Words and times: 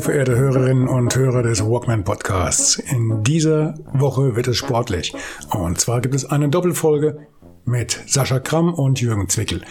Verehrte 0.00 0.36
Hörerinnen 0.36 0.88
und 0.88 1.14
Hörer 1.14 1.42
des 1.42 1.64
Walkman 1.64 2.04
Podcasts. 2.04 2.76
In 2.76 3.22
dieser 3.22 3.74
Woche 3.92 4.34
wird 4.36 4.48
es 4.48 4.56
sportlich. 4.56 5.14
Und 5.50 5.80
zwar 5.80 6.00
gibt 6.00 6.14
es 6.14 6.24
eine 6.24 6.48
Doppelfolge 6.48 7.26
mit 7.64 8.02
Sascha 8.06 8.40
Kramm 8.40 8.74
und 8.74 9.00
Jürgen 9.00 9.28
Zwickel. 9.28 9.62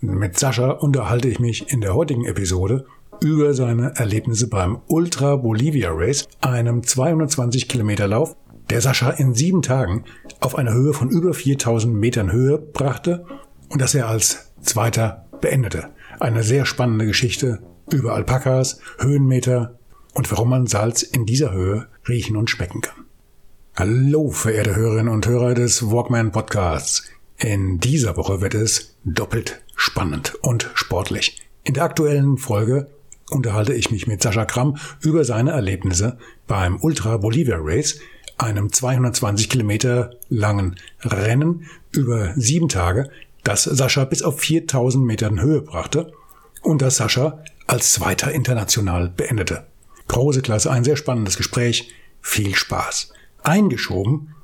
Mit 0.00 0.38
Sascha 0.38 0.70
unterhalte 0.70 1.28
ich 1.28 1.40
mich 1.40 1.72
in 1.72 1.80
der 1.80 1.94
heutigen 1.94 2.24
Episode 2.24 2.86
über 3.22 3.54
seine 3.54 3.94
Erlebnisse 3.96 4.48
beim 4.48 4.80
Ultra 4.86 5.36
Bolivia 5.36 5.90
Race, 5.92 6.28
einem 6.40 6.82
220 6.82 7.68
Kilometer 7.68 8.08
Lauf, 8.08 8.36
der 8.70 8.80
Sascha 8.80 9.10
in 9.10 9.34
sieben 9.34 9.62
Tagen 9.62 10.04
auf 10.40 10.56
eine 10.56 10.72
Höhe 10.72 10.92
von 10.92 11.10
über 11.10 11.34
4000 11.34 11.94
Metern 11.94 12.32
Höhe 12.32 12.58
brachte 12.58 13.24
und 13.68 13.80
das 13.80 13.94
er 13.94 14.08
als 14.08 14.52
Zweiter 14.60 15.26
beendete. 15.40 15.88
Eine 16.18 16.42
sehr 16.42 16.66
spannende 16.66 17.06
Geschichte 17.06 17.60
über 17.92 18.14
Alpakas, 18.14 18.80
Höhenmeter 18.98 19.79
und 20.20 20.30
warum 20.30 20.50
man 20.50 20.66
Salz 20.66 21.00
in 21.00 21.24
dieser 21.24 21.50
Höhe 21.50 21.88
riechen 22.06 22.36
und 22.36 22.50
schmecken 22.50 22.82
kann. 22.82 23.06
Hallo, 23.74 24.28
verehrte 24.28 24.76
Hörerinnen 24.76 25.10
und 25.10 25.26
Hörer 25.26 25.54
des 25.54 25.90
Walkman 25.90 26.30
Podcasts. 26.30 27.10
In 27.38 27.80
dieser 27.80 28.18
Woche 28.18 28.42
wird 28.42 28.52
es 28.52 28.98
doppelt 29.02 29.62
spannend 29.76 30.34
und 30.42 30.68
sportlich. 30.74 31.40
In 31.64 31.72
der 31.72 31.84
aktuellen 31.84 32.36
Folge 32.36 32.90
unterhalte 33.30 33.72
ich 33.72 33.90
mich 33.90 34.06
mit 34.06 34.22
Sascha 34.22 34.44
Kramm 34.44 34.76
über 35.00 35.24
seine 35.24 35.52
Erlebnisse 35.52 36.18
beim 36.46 36.76
Ultra 36.82 37.16
Bolivia 37.16 37.56
Race, 37.58 37.98
einem 38.36 38.70
220 38.70 39.48
Kilometer 39.48 40.10
langen 40.28 40.76
Rennen 41.00 41.64
über 41.92 42.34
sieben 42.36 42.68
Tage, 42.68 43.08
das 43.42 43.64
Sascha 43.64 44.04
bis 44.04 44.22
auf 44.22 44.38
4000 44.38 45.02
Metern 45.02 45.40
Höhe 45.40 45.62
brachte 45.62 46.12
und 46.60 46.82
das 46.82 46.96
Sascha 46.96 47.42
als 47.66 47.94
Zweiter 47.94 48.32
international 48.32 49.08
beendete. 49.08 49.69
Große 50.10 50.42
Klasse, 50.42 50.72
ein 50.72 50.82
sehr 50.82 50.96
spannendes 50.96 51.36
Gespräch, 51.36 51.94
viel 52.20 52.56
Spaß. 52.56 53.12
Eingeschoben 53.44 54.34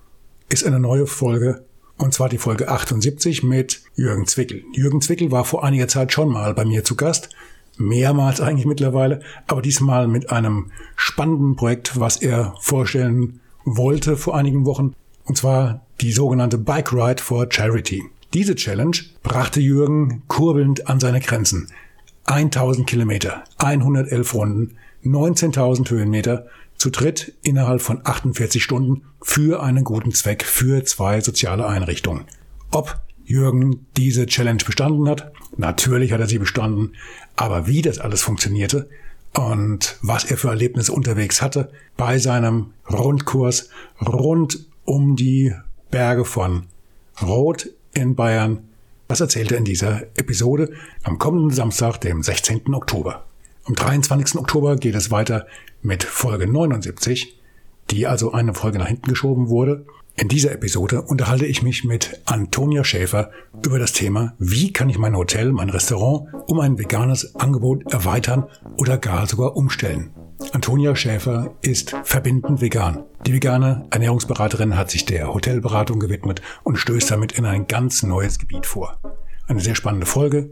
ist 0.48 0.64
eine 0.64 0.78
neue 0.78 1.08
Folge, 1.08 1.64
und 1.98 2.14
zwar 2.14 2.28
die 2.28 2.38
Folge 2.38 2.68
78 2.68 3.42
mit 3.42 3.82
Jürgen 3.96 4.28
Zwickel. 4.28 4.62
Jürgen 4.74 5.00
Zwickel 5.00 5.32
war 5.32 5.44
vor 5.44 5.64
einiger 5.64 5.88
Zeit 5.88 6.12
schon 6.12 6.28
mal 6.28 6.54
bei 6.54 6.64
mir 6.64 6.84
zu 6.84 6.94
Gast, 6.94 7.30
mehrmals 7.78 8.40
eigentlich 8.40 8.64
mittlerweile, 8.64 9.22
aber 9.48 9.60
diesmal 9.60 10.06
mit 10.06 10.30
einem 10.30 10.70
spannenden 10.94 11.56
Projekt, 11.56 11.98
was 11.98 12.18
er 12.22 12.54
vorstellen 12.60 13.40
wollte 13.64 14.16
vor 14.16 14.36
einigen 14.36 14.66
Wochen, 14.66 14.94
und 15.24 15.36
zwar 15.36 15.84
die 16.00 16.12
sogenannte 16.12 16.58
Bike 16.58 16.92
Ride 16.92 17.20
for 17.20 17.48
Charity. 17.50 18.04
Diese 18.34 18.54
Challenge 18.54 18.98
brachte 19.24 19.58
Jürgen 19.58 20.22
kurbelnd 20.28 20.86
an 20.86 21.00
seine 21.00 21.18
Grenzen. 21.18 21.72
1000 22.26 22.86
Kilometer, 22.86 23.42
111 23.58 24.32
Runden, 24.32 24.76
19.000 25.04 25.90
Höhenmeter, 25.90 26.46
zu 26.76 26.90
dritt 26.90 27.32
innerhalb 27.42 27.80
von 27.80 28.00
48 28.04 28.62
Stunden 28.62 29.02
für 29.22 29.62
einen 29.62 29.84
guten 29.84 30.12
Zweck, 30.12 30.44
für 30.44 30.84
zwei 30.84 31.20
soziale 31.20 31.66
Einrichtungen. 31.66 32.24
Ob 32.70 33.00
Jürgen 33.24 33.86
diese 33.96 34.26
Challenge 34.26 34.62
bestanden 34.64 35.08
hat? 35.08 35.32
Natürlich 35.56 36.12
hat 36.12 36.20
er 36.20 36.28
sie 36.28 36.38
bestanden, 36.38 36.92
aber 37.34 37.66
wie 37.66 37.82
das 37.82 37.98
alles 37.98 38.22
funktionierte 38.22 38.88
und 39.32 39.96
was 40.02 40.24
er 40.24 40.36
für 40.36 40.48
Erlebnisse 40.48 40.92
unterwegs 40.92 41.40
hatte 41.40 41.70
bei 41.96 42.18
seinem 42.18 42.72
Rundkurs 42.90 43.70
rund 44.06 44.66
um 44.84 45.16
die 45.16 45.54
Berge 45.90 46.24
von 46.24 46.64
Rot 47.22 47.70
in 47.94 48.14
Bayern 48.14 48.60
das 49.08 49.20
erzählt 49.20 49.52
er 49.52 49.58
in 49.58 49.64
dieser 49.64 50.02
Episode 50.16 50.72
am 51.04 51.18
kommenden 51.18 51.50
Samstag, 51.50 52.00
dem 52.00 52.22
16. 52.22 52.74
Oktober. 52.74 53.24
Am 53.68 53.74
23. 53.74 54.36
Oktober 54.36 54.76
geht 54.76 54.94
es 54.94 55.10
weiter 55.10 55.48
mit 55.82 56.04
Folge 56.04 56.46
79, 56.46 57.36
die 57.90 58.06
also 58.06 58.30
eine 58.30 58.54
Folge 58.54 58.78
nach 58.78 58.86
hinten 58.86 59.08
geschoben 59.08 59.48
wurde. 59.48 59.84
In 60.14 60.28
dieser 60.28 60.52
Episode 60.52 61.02
unterhalte 61.02 61.46
ich 61.46 61.64
mich 61.64 61.82
mit 61.82 62.20
Antonia 62.26 62.84
Schäfer 62.84 63.32
über 63.64 63.80
das 63.80 63.92
Thema, 63.92 64.34
wie 64.38 64.72
kann 64.72 64.88
ich 64.88 64.98
mein 64.98 65.16
Hotel, 65.16 65.50
mein 65.50 65.68
Restaurant 65.68 66.28
um 66.46 66.60
ein 66.60 66.78
veganes 66.78 67.34
Angebot 67.34 67.92
erweitern 67.92 68.44
oder 68.78 68.98
gar 68.98 69.26
sogar 69.26 69.56
umstellen. 69.56 70.10
Antonia 70.52 70.94
Schäfer 70.94 71.52
ist 71.60 71.96
verbindend 72.04 72.60
vegan. 72.60 73.02
Die 73.26 73.32
vegane 73.32 73.86
Ernährungsberaterin 73.90 74.76
hat 74.76 74.92
sich 74.92 75.06
der 75.06 75.34
Hotelberatung 75.34 75.98
gewidmet 75.98 76.40
und 76.62 76.76
stößt 76.76 77.10
damit 77.10 77.32
in 77.32 77.44
ein 77.44 77.66
ganz 77.66 78.04
neues 78.04 78.38
Gebiet 78.38 78.64
vor. 78.64 79.00
Eine 79.48 79.60
sehr 79.60 79.74
spannende 79.74 80.06
Folge. 80.06 80.50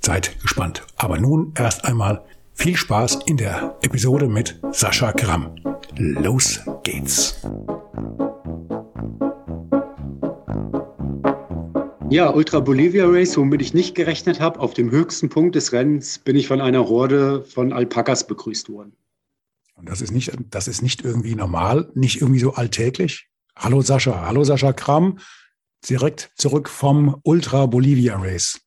Seid 0.00 0.40
gespannt. 0.40 0.86
Aber 0.96 1.18
nun 1.18 1.52
erst 1.56 1.84
einmal 1.84 2.24
viel 2.54 2.76
Spaß 2.76 3.18
in 3.26 3.36
der 3.36 3.76
Episode 3.82 4.28
mit 4.28 4.58
Sascha 4.72 5.12
Gramm. 5.12 5.54
Los 5.96 6.60
geht's. 6.82 7.40
Ja, 12.10 12.30
Ultra 12.30 12.60
Bolivia 12.60 13.06
Race, 13.06 13.36
womit 13.36 13.60
ich 13.60 13.74
nicht 13.74 13.94
gerechnet 13.94 14.40
habe. 14.40 14.60
Auf 14.60 14.72
dem 14.72 14.90
höchsten 14.90 15.28
Punkt 15.28 15.56
des 15.56 15.72
Rennens 15.72 16.18
bin 16.18 16.36
ich 16.36 16.46
von 16.46 16.60
einer 16.60 16.88
Horde 16.88 17.42
von 17.42 17.72
Alpakas 17.72 18.26
begrüßt 18.26 18.70
worden. 18.70 18.96
Und 19.74 19.88
das 19.88 20.00
ist 20.00 20.12
nicht, 20.12 20.32
das 20.50 20.68
ist 20.68 20.80
nicht 20.80 21.04
irgendwie 21.04 21.34
normal, 21.34 21.90
nicht 21.94 22.20
irgendwie 22.20 22.40
so 22.40 22.54
alltäglich. 22.54 23.28
Hallo 23.56 23.82
Sascha, 23.82 24.24
hallo 24.26 24.44
Sascha 24.44 24.72
Kram, 24.72 25.18
direkt 25.88 26.30
zurück 26.36 26.68
vom 26.68 27.20
Ultra 27.24 27.66
Bolivia 27.66 28.16
Race. 28.16 28.60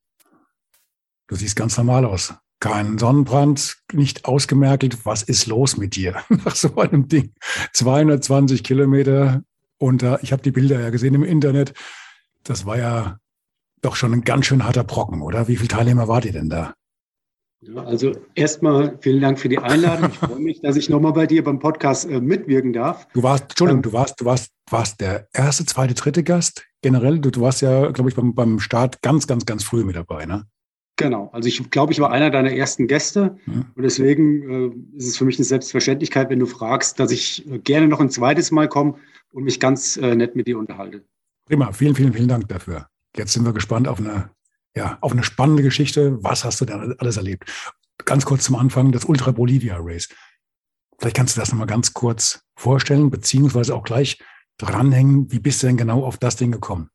Du 1.27 1.35
siehst 1.35 1.55
ganz 1.55 1.77
normal 1.77 2.05
aus. 2.05 2.33
Kein 2.59 2.97
Sonnenbrand, 2.97 3.77
nicht 3.93 4.25
ausgemerkelt. 4.25 5.05
Was 5.05 5.21
ist 5.23 5.45
los 5.45 5.77
mit 5.77 5.95
dir 5.95 6.15
nach 6.29 6.55
so 6.55 6.75
einem 6.77 7.07
Ding? 7.07 7.33
220 7.73 8.63
Kilometer 8.63 9.43
unter. 9.77 10.23
Ich 10.23 10.31
habe 10.31 10.41
die 10.41 10.51
Bilder 10.51 10.79
ja 10.79 10.89
gesehen 10.89 11.13
im 11.13 11.23
Internet. 11.23 11.73
Das 12.43 12.65
war 12.65 12.77
ja 12.77 13.19
doch 13.81 13.95
schon 13.95 14.13
ein 14.13 14.23
ganz 14.23 14.47
schön 14.47 14.63
harter 14.63 14.83
Brocken, 14.83 15.21
oder? 15.21 15.47
Wie 15.47 15.57
viele 15.57 15.67
Teilnehmer 15.67 16.07
wart 16.07 16.25
ihr 16.25 16.31
denn 16.31 16.49
da? 16.49 16.73
Ja, 17.61 17.83
also 17.83 18.11
erstmal 18.35 18.97
vielen 19.01 19.21
Dank 19.21 19.39
für 19.39 19.49
die 19.49 19.57
Einladung. 19.57 20.09
Ich 20.11 20.17
freue 20.19 20.39
mich, 20.39 20.61
dass 20.61 20.75
ich 20.75 20.89
nochmal 20.89 21.13
bei 21.13 21.25
dir 21.25 21.43
beim 21.43 21.59
Podcast 21.59 22.09
äh, 22.09 22.21
mitwirken 22.21 22.73
darf. 22.73 23.07
Du 23.13 23.23
warst, 23.23 23.43
Entschuldigung, 23.43 23.79
ähm, 23.79 23.83
du 23.83 23.93
warst, 23.93 24.21
du 24.21 24.25
warst, 24.25 24.51
warst 24.69 25.01
der 25.01 25.27
erste, 25.33 25.65
zweite, 25.65 25.93
dritte 25.93 26.23
Gast 26.23 26.65
generell. 26.81 27.19
Du, 27.19 27.31
du 27.31 27.41
warst 27.41 27.61
ja, 27.61 27.91
glaube 27.91 28.09
ich, 28.09 28.15
beim, 28.15 28.35
beim 28.35 28.59
Start 28.59 29.01
ganz, 29.01 29.27
ganz, 29.27 29.45
ganz 29.45 29.63
früh 29.63 29.83
mit 29.83 29.95
dabei, 29.95 30.25
ne? 30.25 30.45
Genau, 30.97 31.29
also 31.31 31.47
ich 31.47 31.69
glaube, 31.69 31.93
ich 31.93 31.99
war 31.99 32.11
einer 32.11 32.31
deiner 32.31 32.51
ersten 32.51 32.87
Gäste 32.87 33.37
ja. 33.45 33.53
und 33.75 33.83
deswegen 33.83 34.73
äh, 34.95 34.97
ist 34.97 35.07
es 35.07 35.17
für 35.17 35.25
mich 35.25 35.37
eine 35.37 35.45
Selbstverständlichkeit, 35.45 36.29
wenn 36.29 36.39
du 36.39 36.47
fragst, 36.47 36.99
dass 36.99 37.11
ich 37.11 37.49
äh, 37.49 37.59
gerne 37.59 37.87
noch 37.87 37.99
ein 37.99 38.09
zweites 38.09 38.51
Mal 38.51 38.67
komme 38.67 38.95
und 39.31 39.43
mich 39.43 39.59
ganz 39.59 39.97
äh, 39.97 40.15
nett 40.15 40.35
mit 40.35 40.47
dir 40.47 40.57
unterhalte. 40.57 41.05
Prima, 41.45 41.71
vielen, 41.71 41.93
vielen, 41.95 42.13
vielen 42.13 42.27
Dank 42.27 42.47
dafür. 42.47 42.87
Jetzt 43.15 43.33
sind 43.33 43.45
wir 43.45 43.53
gespannt 43.53 43.87
auf 43.87 43.99
eine 43.99 44.31
ja, 44.77 44.97
auf 45.01 45.11
eine 45.11 45.23
spannende 45.23 45.63
Geschichte. 45.63 46.23
Was 46.23 46.43
hast 46.43 46.61
du 46.61 46.65
denn 46.65 46.95
alles 46.99 47.17
erlebt? 47.17 47.45
Ganz 48.05 48.25
kurz 48.25 48.43
zum 48.43 48.55
Anfang, 48.55 48.91
das 48.91 49.05
Ultra 49.05 49.31
Bolivia 49.31 49.77
Race. 49.79 50.07
Vielleicht 50.99 51.15
kannst 51.15 51.35
du 51.35 51.39
das 51.39 51.51
nochmal 51.51 51.67
ganz 51.67 51.93
kurz 51.93 52.43
vorstellen, 52.55 53.09
beziehungsweise 53.09 53.75
auch 53.75 53.83
gleich 53.83 54.21
dranhängen. 54.57 55.31
Wie 55.31 55.39
bist 55.39 55.63
du 55.63 55.67
denn 55.67 55.77
genau 55.77 56.03
auf 56.03 56.17
das 56.17 56.35
Ding 56.35 56.51
gekommen? 56.51 56.89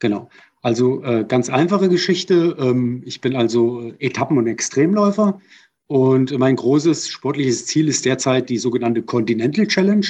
Genau. 0.00 0.30
Also 0.64 1.02
äh, 1.02 1.26
ganz 1.28 1.50
einfache 1.50 1.90
Geschichte. 1.90 2.56
Ähm, 2.58 3.02
ich 3.04 3.20
bin 3.20 3.36
also 3.36 3.92
Etappen- 3.98 4.38
und 4.38 4.46
Extremläufer 4.46 5.38
und 5.88 6.36
mein 6.38 6.56
großes 6.56 7.10
sportliches 7.10 7.66
Ziel 7.66 7.86
ist 7.86 8.06
derzeit 8.06 8.48
die 8.48 8.56
sogenannte 8.56 9.02
Continental 9.02 9.66
Challenge. 9.66 10.06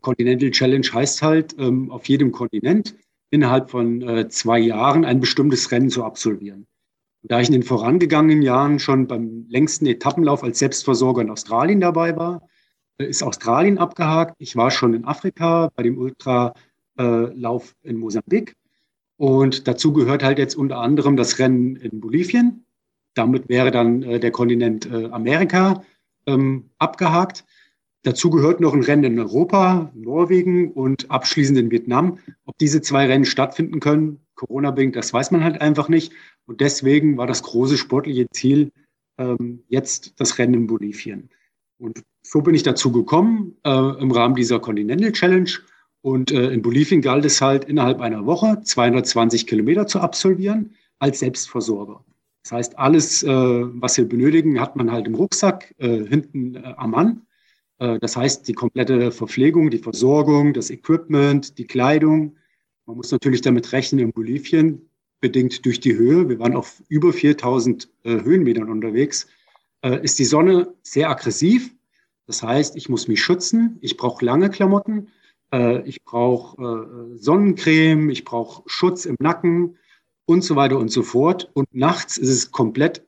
Continental 0.00 0.50
Challenge 0.50 0.86
heißt 0.92 1.22
halt, 1.22 1.54
ähm, 1.60 1.92
auf 1.92 2.08
jedem 2.08 2.32
Kontinent 2.32 2.96
innerhalb 3.30 3.70
von 3.70 4.02
äh, 4.02 4.28
zwei 4.28 4.58
Jahren 4.58 5.04
ein 5.04 5.20
bestimmtes 5.20 5.70
Rennen 5.70 5.90
zu 5.90 6.02
absolvieren. 6.02 6.66
Und 7.22 7.30
da 7.30 7.40
ich 7.40 7.46
in 7.46 7.52
den 7.52 7.62
vorangegangenen 7.62 8.42
Jahren 8.42 8.80
schon 8.80 9.06
beim 9.06 9.46
längsten 9.48 9.86
Etappenlauf 9.86 10.42
als 10.42 10.58
Selbstversorger 10.58 11.22
in 11.22 11.30
Australien 11.30 11.78
dabei 11.78 12.16
war, 12.16 12.48
äh, 12.98 13.06
ist 13.06 13.22
Australien 13.22 13.78
abgehakt. 13.78 14.34
Ich 14.38 14.56
war 14.56 14.72
schon 14.72 14.92
in 14.92 15.04
Afrika 15.04 15.70
bei 15.76 15.84
dem 15.84 15.98
Ultralauf 15.98 16.56
äh, 17.84 17.88
in 17.88 17.96
Mosambik. 17.98 18.56
Und 19.16 19.68
dazu 19.68 19.92
gehört 19.92 20.22
halt 20.22 20.38
jetzt 20.38 20.56
unter 20.56 20.78
anderem 20.78 21.16
das 21.16 21.38
Rennen 21.38 21.76
in 21.76 22.00
Bolivien. 22.00 22.64
Damit 23.14 23.48
wäre 23.48 23.70
dann 23.70 24.02
äh, 24.02 24.18
der 24.18 24.32
Kontinent 24.32 24.86
äh, 24.86 25.06
Amerika 25.06 25.84
ähm, 26.26 26.70
abgehakt. 26.78 27.44
dazu 28.02 28.28
gehört 28.30 28.60
noch 28.60 28.74
ein 28.74 28.82
Rennen 28.82 29.04
in 29.04 29.18
Europa, 29.18 29.90
Norwegen 29.94 30.72
und 30.72 31.10
abschließend 31.10 31.58
in 31.58 31.70
Vietnam. 31.70 32.18
Ob 32.44 32.58
diese 32.58 32.82
zwei 32.82 33.06
Rennen 33.06 33.24
stattfinden 33.24 33.80
können, 33.80 34.20
Corona-bedingt, 34.34 34.96
das 34.96 35.12
weiß 35.12 35.30
man 35.30 35.44
halt 35.44 35.60
einfach 35.60 35.88
nicht. 35.88 36.12
Und 36.46 36.60
deswegen 36.60 37.16
war 37.16 37.26
das 37.26 37.42
große 37.42 37.78
sportliche 37.78 38.26
Ziel 38.30 38.72
ähm, 39.18 39.62
jetzt 39.68 40.14
das 40.18 40.38
Rennen 40.38 40.54
in 40.54 40.66
Bolivien. 40.66 41.30
Und 41.78 42.02
so 42.22 42.42
bin 42.42 42.54
ich 42.54 42.62
dazu 42.62 42.92
gekommen 42.92 43.56
äh, 43.64 44.00
im 44.00 44.10
Rahmen 44.10 44.34
dieser 44.34 44.60
Continental 44.60 45.12
Challenge. 45.12 45.50
Und 46.04 46.32
äh, 46.32 46.50
in 46.50 46.60
Bolivien 46.60 47.00
galt 47.00 47.24
es 47.24 47.40
halt 47.40 47.64
innerhalb 47.64 48.02
einer 48.02 48.26
Woche 48.26 48.60
220 48.62 49.46
Kilometer 49.46 49.86
zu 49.86 50.00
absolvieren 50.00 50.74
als 50.98 51.20
Selbstversorger. 51.20 52.04
Das 52.42 52.52
heißt, 52.52 52.78
alles, 52.78 53.22
äh, 53.22 53.26
was 53.26 53.96
wir 53.96 54.06
benötigen, 54.06 54.60
hat 54.60 54.76
man 54.76 54.92
halt 54.92 55.06
im 55.06 55.14
Rucksack 55.14 55.74
äh, 55.78 56.04
hinten 56.04 56.56
äh, 56.56 56.74
am 56.76 56.90
Mann. 56.90 57.22
Äh, 57.78 57.98
das 58.00 58.18
heißt, 58.18 58.46
die 58.46 58.52
komplette 58.52 59.12
Verpflegung, 59.12 59.70
die 59.70 59.78
Versorgung, 59.78 60.52
das 60.52 60.68
Equipment, 60.68 61.56
die 61.56 61.66
Kleidung. 61.66 62.36
Man 62.84 62.98
muss 62.98 63.10
natürlich 63.10 63.40
damit 63.40 63.72
rechnen, 63.72 64.00
in 64.00 64.12
Bolivien, 64.12 64.90
bedingt 65.22 65.64
durch 65.64 65.80
die 65.80 65.96
Höhe, 65.96 66.28
wir 66.28 66.38
waren 66.38 66.54
auf 66.54 66.82
über 66.90 67.14
4000 67.14 67.88
äh, 68.02 68.10
Höhenmetern 68.22 68.68
unterwegs, 68.68 69.26
ist 70.02 70.18
die 70.18 70.24
Sonne 70.24 70.72
sehr 70.82 71.10
aggressiv. 71.10 71.74
Das 72.26 72.42
heißt, 72.42 72.74
ich 72.74 72.88
muss 72.88 73.06
mich 73.06 73.22
schützen, 73.22 73.76
ich 73.82 73.98
brauche 73.98 74.24
lange 74.24 74.48
Klamotten, 74.48 75.08
ich 75.84 76.02
brauche 76.04 77.16
Sonnencreme, 77.16 78.10
ich 78.10 78.24
brauche 78.24 78.62
Schutz 78.66 79.04
im 79.04 79.16
Nacken, 79.18 79.76
und 80.26 80.42
so 80.42 80.56
weiter 80.56 80.78
und 80.78 80.90
so 80.90 81.02
fort. 81.02 81.50
Und 81.54 81.72
nachts 81.74 82.16
ist 82.16 82.28
es 82.28 82.50
komplett 82.50 83.06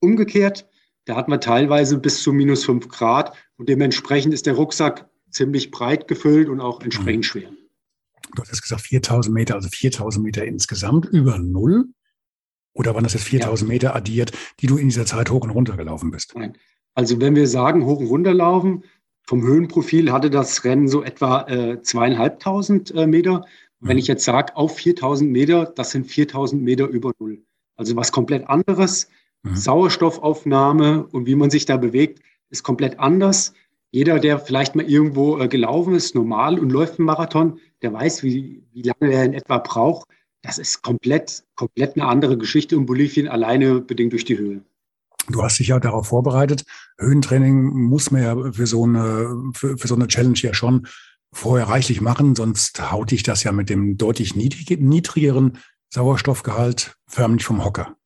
umgekehrt. 0.00 0.68
Da 1.04 1.16
hatten 1.16 1.30
wir 1.30 1.40
teilweise 1.40 1.98
bis 1.98 2.22
zu 2.22 2.32
minus 2.32 2.64
fünf 2.64 2.88
Grad 2.88 3.32
und 3.56 3.68
dementsprechend 3.68 4.34
ist 4.34 4.46
der 4.46 4.54
Rucksack 4.54 5.08
ziemlich 5.30 5.70
breit 5.70 6.08
gefüllt 6.08 6.48
und 6.48 6.60
auch 6.60 6.80
entsprechend 6.80 7.18
mhm. 7.18 7.22
schwer. 7.22 7.50
Du 8.34 8.42
hast 8.42 8.62
gesagt 8.62 8.82
4000 8.82 9.32
Meter, 9.32 9.54
also 9.54 9.68
4000 9.68 10.24
Meter 10.24 10.44
insgesamt 10.44 11.06
über 11.06 11.38
Null? 11.38 11.86
Oder 12.72 12.94
waren 12.94 13.04
das 13.04 13.14
jetzt 13.14 13.24
4000 13.24 13.68
ja. 13.68 13.72
Meter 13.72 13.96
addiert, 13.96 14.32
die 14.60 14.66
du 14.66 14.76
in 14.76 14.88
dieser 14.88 15.06
Zeit 15.06 15.30
hoch 15.30 15.42
und 15.42 15.50
runter 15.50 15.76
gelaufen 15.76 16.10
bist? 16.10 16.34
Nein. 16.34 16.58
Also 16.94 17.20
wenn 17.20 17.36
wir 17.36 17.46
sagen 17.46 17.84
hoch 17.84 18.00
und 18.00 18.06
runter 18.06 18.34
laufen, 18.34 18.84
vom 19.26 19.42
Höhenprofil 19.42 20.12
hatte 20.12 20.30
das 20.30 20.64
Rennen 20.64 20.88
so 20.88 21.02
etwa 21.02 21.42
äh, 21.48 21.82
zweieinhalbtausend 21.82 22.94
äh, 22.94 23.06
Meter. 23.06 23.44
Wenn 23.80 23.98
ich 23.98 24.06
jetzt 24.06 24.24
sage, 24.24 24.56
auf 24.56 24.76
4000 24.76 25.30
Meter, 25.30 25.66
das 25.66 25.90
sind 25.90 26.06
4000 26.06 26.62
Meter 26.62 26.86
über 26.86 27.12
Null. 27.18 27.42
Also 27.76 27.94
was 27.96 28.12
komplett 28.12 28.48
anderes. 28.48 29.08
Mhm. 29.42 29.56
Sauerstoffaufnahme 29.56 31.06
und 31.06 31.26
wie 31.26 31.34
man 31.34 31.50
sich 31.50 31.66
da 31.66 31.76
bewegt, 31.76 32.22
ist 32.50 32.62
komplett 32.62 32.98
anders. 32.98 33.52
Jeder, 33.90 34.18
der 34.18 34.38
vielleicht 34.38 34.76
mal 34.76 34.88
irgendwo 34.88 35.38
äh, 35.38 35.48
gelaufen 35.48 35.94
ist, 35.94 36.14
normal 36.14 36.58
und 36.58 36.70
läuft 36.70 36.98
einen 36.98 37.06
Marathon, 37.06 37.58
der 37.82 37.92
weiß, 37.92 38.22
wie, 38.22 38.62
wie 38.72 38.82
lange 38.82 39.12
er 39.12 39.24
in 39.24 39.34
etwa 39.34 39.58
braucht. 39.58 40.08
Das 40.42 40.58
ist 40.58 40.82
komplett, 40.82 41.44
komplett 41.54 41.96
eine 41.96 42.06
andere 42.06 42.38
Geschichte 42.38 42.76
in 42.76 42.86
Bolivien, 42.86 43.28
alleine 43.28 43.80
bedingt 43.80 44.12
durch 44.12 44.24
die 44.24 44.38
Höhe. 44.38 44.62
Du 45.28 45.42
hast 45.42 45.58
dich 45.58 45.68
ja 45.68 45.80
darauf 45.80 46.08
vorbereitet. 46.08 46.64
Höhentraining 46.98 47.64
muss 47.64 48.10
man 48.10 48.22
ja 48.22 48.52
für 48.52 48.66
so 48.66 48.84
eine, 48.84 49.52
für, 49.54 49.76
für 49.76 49.88
so 49.88 49.94
eine 49.94 50.08
Challenge 50.08 50.38
ja 50.38 50.54
schon 50.54 50.86
vorher 51.32 51.68
reichlich 51.68 52.00
machen, 52.00 52.34
sonst 52.34 52.90
haut 52.90 53.10
dich 53.10 53.22
das 53.22 53.42
ja 53.42 53.52
mit 53.52 53.68
dem 53.68 53.98
deutlich 53.98 54.34
niedrigeren 54.34 55.58
Sauerstoffgehalt 55.92 56.96
förmlich 57.06 57.44
vom 57.44 57.64
Hocker, 57.64 57.96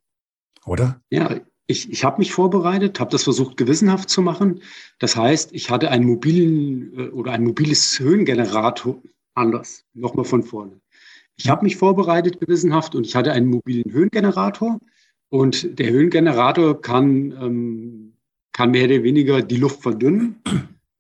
oder? 0.67 1.01
Ja, 1.11 1.41
ich, 1.67 1.91
ich 1.91 2.05
habe 2.05 2.19
mich 2.19 2.33
vorbereitet, 2.33 2.99
habe 2.99 3.13
das 3.13 3.23
versucht 3.23 3.57
gewissenhaft 3.57 4.11
zu 4.11 4.23
machen. 4.23 4.61
Das 4.99 5.15
heißt, 5.15 5.53
ich 5.53 5.71
hatte 5.71 5.91
einen 5.91 6.05
mobilen 6.05 6.99
äh, 6.99 7.09
oder 7.11 7.33
ein 7.33 7.45
mobiles 7.45 8.01
Höhengenerator 8.01 9.01
anders, 9.35 9.85
nochmal 9.95 10.25
von 10.25 10.43
vorne. 10.43 10.81
Ich 11.37 11.49
habe 11.49 11.65
mich 11.65 11.77
vorbereitet 11.77 12.41
gewissenhaft 12.41 12.95
und 12.95 13.07
ich 13.07 13.15
hatte 13.15 13.33
einen 13.33 13.47
mobilen 13.47 13.91
Höhengenerator 13.91 14.81
und 15.31 15.79
der 15.79 15.91
Höhengenerator 15.91 16.81
kann, 16.81 17.33
ähm, 17.41 18.13
kann 18.53 18.73
mehr 18.73 18.85
oder 18.85 19.03
weniger 19.03 19.43
die 19.43 19.57
Luft 19.57 19.83
verdünnen. 19.83 20.43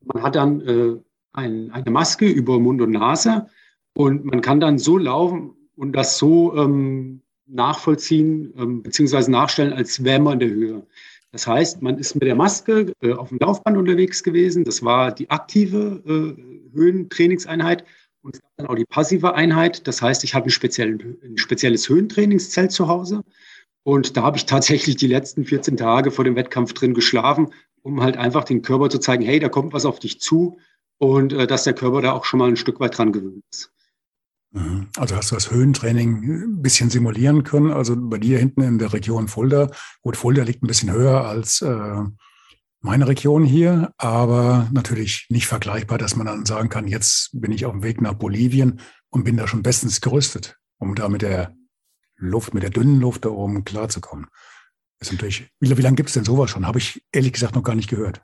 Man 0.04 0.22
hat 0.22 0.36
dann 0.36 0.60
äh, 0.62 0.96
ein, 1.32 1.70
eine 1.70 1.90
Maske 1.90 2.26
über 2.26 2.58
Mund 2.58 2.80
und 2.80 2.92
Nase 2.92 3.46
und 3.94 4.24
man 4.24 4.40
kann 4.40 4.60
dann 4.60 4.78
so 4.78 4.96
laufen 4.98 5.52
und 5.76 5.92
das 5.92 6.16
so 6.16 6.56
ähm, 6.56 7.20
nachvollziehen 7.46 8.54
ähm, 8.56 8.82
bzw. 8.82 9.30
nachstellen, 9.30 9.72
als 9.72 10.02
wäre 10.04 10.20
man 10.20 10.34
in 10.34 10.40
der 10.40 10.48
Höhe. 10.50 10.86
Das 11.32 11.46
heißt, 11.46 11.82
man 11.82 11.98
ist 11.98 12.14
mit 12.14 12.24
der 12.24 12.34
Maske 12.34 12.92
äh, 13.02 13.12
auf 13.12 13.28
dem 13.28 13.38
Laufband 13.38 13.76
unterwegs 13.76 14.22
gewesen. 14.22 14.64
Das 14.64 14.84
war 14.84 15.12
die 15.12 15.30
aktive 15.30 16.02
äh, 16.06 16.76
Höhentrainingseinheit. 16.76 17.84
Und 18.22 18.38
dann 18.56 18.66
auch 18.66 18.74
die 18.74 18.84
passive 18.84 19.34
Einheit. 19.34 19.86
Das 19.86 20.02
heißt, 20.02 20.24
ich 20.24 20.34
hatte 20.34 20.50
ein, 20.82 21.16
ein 21.22 21.38
spezielles 21.38 21.88
Höhentrainingszelt 21.88 22.70
zu 22.72 22.88
Hause. 22.88 23.22
Und 23.82 24.16
da 24.16 24.22
habe 24.22 24.36
ich 24.36 24.46
tatsächlich 24.46 24.96
die 24.96 25.06
letzten 25.06 25.44
14 25.44 25.76
Tage 25.76 26.10
vor 26.10 26.24
dem 26.24 26.36
Wettkampf 26.36 26.74
drin 26.74 26.94
geschlafen, 26.94 27.52
um 27.82 28.02
halt 28.02 28.16
einfach 28.16 28.44
den 28.44 28.62
Körper 28.62 28.90
zu 28.90 28.98
zeigen, 28.98 29.24
hey, 29.24 29.40
da 29.40 29.48
kommt 29.48 29.72
was 29.72 29.86
auf 29.86 29.98
dich 29.98 30.20
zu 30.20 30.58
und 30.98 31.32
äh, 31.32 31.46
dass 31.46 31.64
der 31.64 31.74
Körper 31.74 32.02
da 32.02 32.12
auch 32.12 32.24
schon 32.24 32.38
mal 32.38 32.48
ein 32.48 32.56
Stück 32.56 32.78
weit 32.80 32.96
dran 32.98 33.12
gewöhnt 33.12 33.42
ist. 33.50 33.72
Mhm. 34.52 34.88
Also 34.96 35.16
hast 35.16 35.30
du 35.30 35.34
das 35.34 35.50
Höhentraining 35.50 36.22
ein 36.22 36.62
bisschen 36.62 36.90
simulieren 36.90 37.44
können? 37.44 37.72
Also 37.72 37.96
bei 37.96 38.18
dir 38.18 38.38
hinten 38.38 38.62
in 38.62 38.78
der 38.78 38.92
Region 38.92 39.28
Fulda. 39.28 39.70
Gut, 40.02 40.16
Fulda 40.16 40.42
liegt 40.42 40.62
ein 40.62 40.66
bisschen 40.66 40.92
höher 40.92 41.24
als 41.24 41.62
äh, 41.62 42.02
meine 42.82 43.08
Region 43.08 43.44
hier, 43.44 43.92
aber 43.98 44.68
natürlich 44.72 45.26
nicht 45.28 45.46
vergleichbar, 45.46 45.98
dass 45.98 46.16
man 46.16 46.26
dann 46.26 46.46
sagen 46.46 46.68
kann, 46.68 46.88
jetzt 46.88 47.30
bin 47.32 47.52
ich 47.52 47.66
auf 47.66 47.72
dem 47.72 47.82
Weg 47.82 48.00
nach 48.00 48.14
Bolivien 48.14 48.80
und 49.10 49.24
bin 49.24 49.36
da 49.36 49.46
schon 49.46 49.62
bestens 49.62 50.00
gerüstet, 50.00 50.58
um 50.78 50.94
da 50.94 51.08
mit 51.08 51.22
der 51.22 51.54
Luft, 52.20 52.54
mit 52.54 52.62
der 52.62 52.70
dünnen 52.70 53.00
Luft 53.00 53.24
da 53.24 53.30
oben 53.30 53.64
klarzukommen. 53.64 54.26
ist 55.00 55.12
natürlich, 55.12 55.48
wie, 55.60 55.76
wie 55.76 55.82
lange 55.82 55.96
gibt 55.96 56.10
es 56.10 56.14
denn 56.14 56.24
sowas 56.24 56.50
schon? 56.50 56.66
Habe 56.66 56.78
ich 56.78 57.02
ehrlich 57.12 57.32
gesagt 57.32 57.54
noch 57.54 57.62
gar 57.64 57.74
nicht 57.74 57.90
gehört 57.90 58.22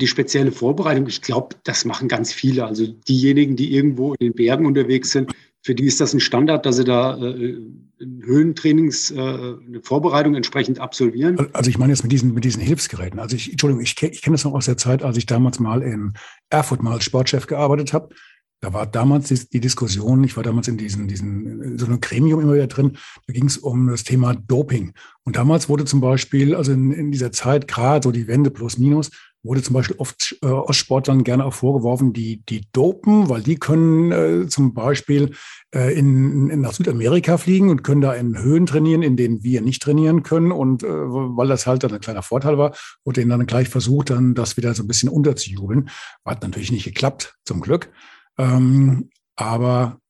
die 0.00 0.06
spezielle 0.06 0.52
Vorbereitung, 0.52 1.06
ich 1.06 1.22
glaube, 1.22 1.56
das 1.64 1.84
machen 1.84 2.08
ganz 2.08 2.32
viele. 2.32 2.64
Also 2.64 2.86
diejenigen, 2.86 3.56
die 3.56 3.74
irgendwo 3.74 4.14
in 4.14 4.28
den 4.28 4.34
Bergen 4.34 4.66
unterwegs 4.66 5.10
sind, 5.10 5.32
für 5.62 5.74
die 5.74 5.86
ist 5.86 6.00
das 6.00 6.14
ein 6.14 6.20
Standard, 6.20 6.64
dass 6.64 6.76
sie 6.76 6.84
da 6.84 7.18
äh, 7.18 7.56
Höhentrainings, 8.00 9.10
äh, 9.10 9.16
eine 9.18 9.80
Vorbereitung 9.82 10.36
entsprechend 10.36 10.78
absolvieren. 10.78 11.48
Also 11.52 11.68
ich 11.68 11.78
meine 11.78 11.92
jetzt 11.92 12.02
mit 12.02 12.12
diesen, 12.12 12.32
mit 12.32 12.44
diesen 12.44 12.62
Hilfsgeräten. 12.62 13.18
Also 13.18 13.34
ich, 13.34 13.50
Entschuldigung, 13.50 13.82
ich, 13.82 14.00
ich 14.00 14.22
kenne 14.22 14.34
das 14.34 14.44
noch 14.44 14.54
aus 14.54 14.66
der 14.66 14.76
Zeit, 14.76 15.02
als 15.02 15.16
ich 15.16 15.26
damals 15.26 15.58
mal 15.58 15.82
in 15.82 16.12
Erfurt 16.48 16.82
mal 16.82 16.92
als 16.92 17.04
Sportchef 17.04 17.46
gearbeitet 17.46 17.92
habe. 17.92 18.14
Da 18.60 18.72
war 18.72 18.86
damals 18.86 19.28
die, 19.28 19.60
Diskussion, 19.60 20.24
ich 20.24 20.36
war 20.36 20.42
damals 20.42 20.66
in 20.66 20.76
diesen, 20.76 21.06
diesen, 21.06 21.78
so 21.78 21.86
einem 21.86 22.00
Gremium 22.00 22.40
immer 22.40 22.54
wieder 22.54 22.66
drin, 22.66 22.98
da 23.26 23.32
ging 23.32 23.46
es 23.46 23.56
um 23.56 23.86
das 23.86 24.02
Thema 24.02 24.34
Doping. 24.34 24.92
Und 25.24 25.36
damals 25.36 25.68
wurde 25.68 25.84
zum 25.84 26.00
Beispiel, 26.00 26.56
also 26.56 26.72
in, 26.72 26.90
in 26.90 27.12
dieser 27.12 27.30
Zeit, 27.30 27.68
gerade 27.68 28.04
so 28.04 28.10
die 28.10 28.26
Wende 28.26 28.50
plus 28.50 28.78
minus, 28.78 29.10
wurde 29.44 29.62
zum 29.62 29.74
Beispiel 29.74 29.96
oft 29.98 30.36
äh, 30.42 30.46
Ostsportlern 30.46 31.22
gerne 31.22 31.44
auch 31.44 31.54
vorgeworfen, 31.54 32.12
die, 32.12 32.42
die 32.46 32.62
dopen, 32.72 33.28
weil 33.28 33.42
die 33.42 33.56
können 33.56 34.10
äh, 34.10 34.48
zum 34.48 34.74
Beispiel 34.74 35.30
äh, 35.72 35.96
in, 35.96 36.50
in, 36.50 36.60
nach 36.60 36.72
Südamerika 36.72 37.38
fliegen 37.38 37.70
und 37.70 37.84
können 37.84 38.00
da 38.00 38.14
in 38.14 38.36
Höhen 38.36 38.66
trainieren, 38.66 39.02
in 39.02 39.16
denen 39.16 39.44
wir 39.44 39.60
nicht 39.60 39.80
trainieren 39.80 40.24
können. 40.24 40.50
Und 40.50 40.82
äh, 40.82 40.88
weil 40.88 41.48
das 41.48 41.66
halt 41.66 41.84
dann 41.84 41.92
ein 41.92 42.00
kleiner 42.00 42.22
Vorteil 42.22 42.58
war, 42.58 42.74
wurde 43.04 43.20
ihnen 43.20 43.30
dann 43.30 43.46
gleich 43.46 43.68
versucht, 43.68 44.10
dann 44.10 44.34
das 44.34 44.56
wieder 44.56 44.74
so 44.74 44.82
ein 44.82 44.88
bisschen 44.88 45.08
unterzujubeln. 45.08 45.88
Hat 46.24 46.42
natürlich 46.42 46.72
nicht 46.72 46.84
geklappt, 46.84 47.36
zum 47.44 47.60
Glück. 47.60 47.90
Ähm, 48.38 49.10
aber 49.36 50.00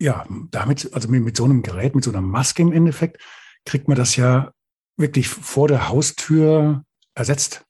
ja, 0.00 0.26
damit, 0.50 0.92
also 0.92 1.08
mit, 1.08 1.22
mit 1.22 1.36
so 1.36 1.44
einem 1.44 1.62
Gerät, 1.62 1.94
mit 1.94 2.04
so 2.04 2.10
einer 2.10 2.20
Maske 2.20 2.62
im 2.62 2.72
Endeffekt, 2.72 3.20
kriegt 3.64 3.88
man 3.88 3.96
das 3.96 4.16
ja 4.16 4.52
wirklich 4.96 5.28
vor 5.28 5.68
der 5.68 5.88
Haustür 5.88 6.84
ersetzt 7.14 7.64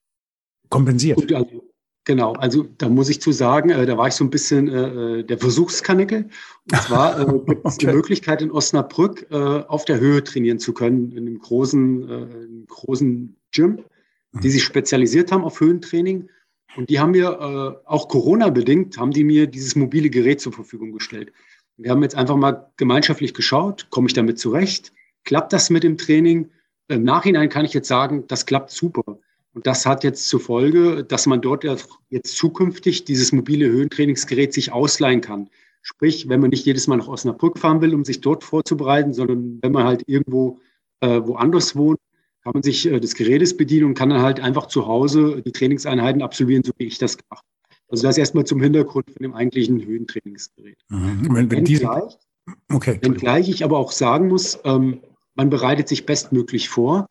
kompensiert. 0.71 1.17
Gut, 1.19 1.33
also, 1.33 1.65
genau, 2.05 2.33
also 2.35 2.65
da 2.77 2.89
muss 2.89 3.09
ich 3.09 3.21
zu 3.21 3.33
sagen, 3.33 3.71
äh, 3.71 3.87
da 3.87 3.97
war 3.97 4.09
ich 4.09 4.15
so 4.15 4.25
ein 4.25 4.31
bisschen 4.31 4.69
äh, 4.69 5.21
äh 5.21 5.23
der 5.23 5.39
Versuchskanickel. 5.39 6.29
Und 6.71 6.83
zwar 6.83 7.21
äh, 7.21 7.25
gibt 7.47 7.67
es 7.67 7.75
okay. 7.75 7.87
die 7.87 7.93
Möglichkeit 7.93 8.43
in 8.43 8.51
Osnabrück 8.51 9.27
äh, 9.31 9.35
auf 9.37 9.85
der 9.85 10.01
Höhe 10.01 10.23
trainieren 10.25 10.59
zu 10.59 10.73
können, 10.73 11.13
in 11.13 11.27
einem 11.27 11.39
großen, 11.39 12.09
äh, 12.09 12.13
einem 12.13 12.67
großen 12.67 13.37
Gym, 13.53 13.85
mhm. 14.33 14.41
die 14.41 14.51
sich 14.51 14.65
spezialisiert 14.65 15.33
haben 15.33 15.45
auf 15.45 15.61
Höhentraining. 15.61 16.29
Und 16.77 16.91
die 16.91 17.01
haben 17.01 17.13
mir 17.13 17.81
äh, 17.85 17.89
auch 17.89 18.09
Corona-bedingt, 18.09 18.99
haben 18.99 19.11
die 19.11 19.25
mir 19.25 19.47
dieses 19.47 19.75
mobile 19.75 20.11
Gerät 20.11 20.41
zur 20.41 20.53
Verfügung 20.53 20.93
gestellt. 20.93 21.33
Wir 21.77 21.91
haben 21.91 22.03
jetzt 22.03 22.15
einfach 22.15 22.37
mal 22.37 22.71
gemeinschaftlich 22.77 23.35
geschaut, 23.35 23.87
komme 23.91 24.09
ich 24.09 24.15
damit 24.15 24.39
zurecht? 24.39 24.93
Klappt 25.25 25.53
das 25.53 25.71
mit 25.71 25.83
dem 25.83 25.97
Training? 25.97 26.51
Im 26.89 27.05
Nachhinein 27.05 27.49
kann 27.49 27.65
ich 27.65 27.75
jetzt 27.75 27.89
sagen, 27.89 28.25
das 28.27 28.47
klappt 28.47 28.71
super. 28.71 29.19
Und 29.55 29.67
das 29.67 29.87
hat 29.87 30.05
jetzt 30.05 30.29
zur 30.29 30.41
Folge, 30.41 31.05
dass 31.05 31.27
man 31.27 31.41
dort 31.41 31.65
jetzt 32.11 32.37
zukünftig 32.37 33.05
dieses 33.05 33.33
mobile 33.33 33.67
Höhentrainingsgerät 33.69 34.53
sich 34.53 34.73
ausleihen 34.73 35.21
kann. 35.21 35.51
Sprich, 35.83 36.29
wenn 36.29 36.41
man 36.41 36.51
nicht 36.51 36.67
jedes 36.67 36.87
Mal 36.87 36.97
nach 36.97 37.09
Osnabrück 37.09 37.59
fahren 37.59 37.81
will, 37.81 37.95
um 37.95 38.05
sich 38.05 38.21
dort 38.21 38.45
vorzubereiten, 38.45 39.15
sondern 39.15 39.59
wenn 39.63 39.73
man 39.73 39.85
halt 39.85 40.03
irgendwo 40.07 40.61
äh, 41.01 41.21
woanders 41.25 41.77
wohnt, 41.77 41.99
kann 42.49 42.55
man 42.55 42.63
sich 42.63 42.87
äh, 42.87 42.99
des 42.99 43.15
Gerätes 43.15 43.55
bedienen 43.55 43.85
und 43.85 43.95
kann 43.95 44.09
dann 44.09 44.23
halt 44.23 44.41
einfach 44.41 44.67
zu 44.67 44.87
Hause 44.87 45.43
die 45.45 45.53
Trainingseinheiten 45.53 46.23
absolvieren, 46.23 46.65
so 46.65 46.73
wie 46.79 46.87
ich 46.87 46.97
das 46.97 47.19
gemacht 47.19 47.45
habe. 47.45 47.77
Also 47.91 48.05
das 48.05 48.17
erstmal 48.17 48.45
zum 48.45 48.63
Hintergrund 48.63 49.11
von 49.11 49.23
dem 49.23 49.35
eigentlichen 49.35 49.85
Höhentrainingsgerät. 49.85 50.79
Mhm. 50.89 51.29
Wenn, 51.35 51.51
wenn 51.51 51.69
wenngleich, 51.69 52.17
okay. 52.73 52.99
wenngleich 53.03 53.51
ich 53.51 53.65
aber 53.65 53.77
auch 53.77 53.93
sagen 53.93 54.29
muss, 54.29 54.59
ähm, 54.65 55.01
man 55.35 55.51
bereitet 55.51 55.89
sich 55.89 56.07
bestmöglich 56.07 56.71
vor. 56.71 57.09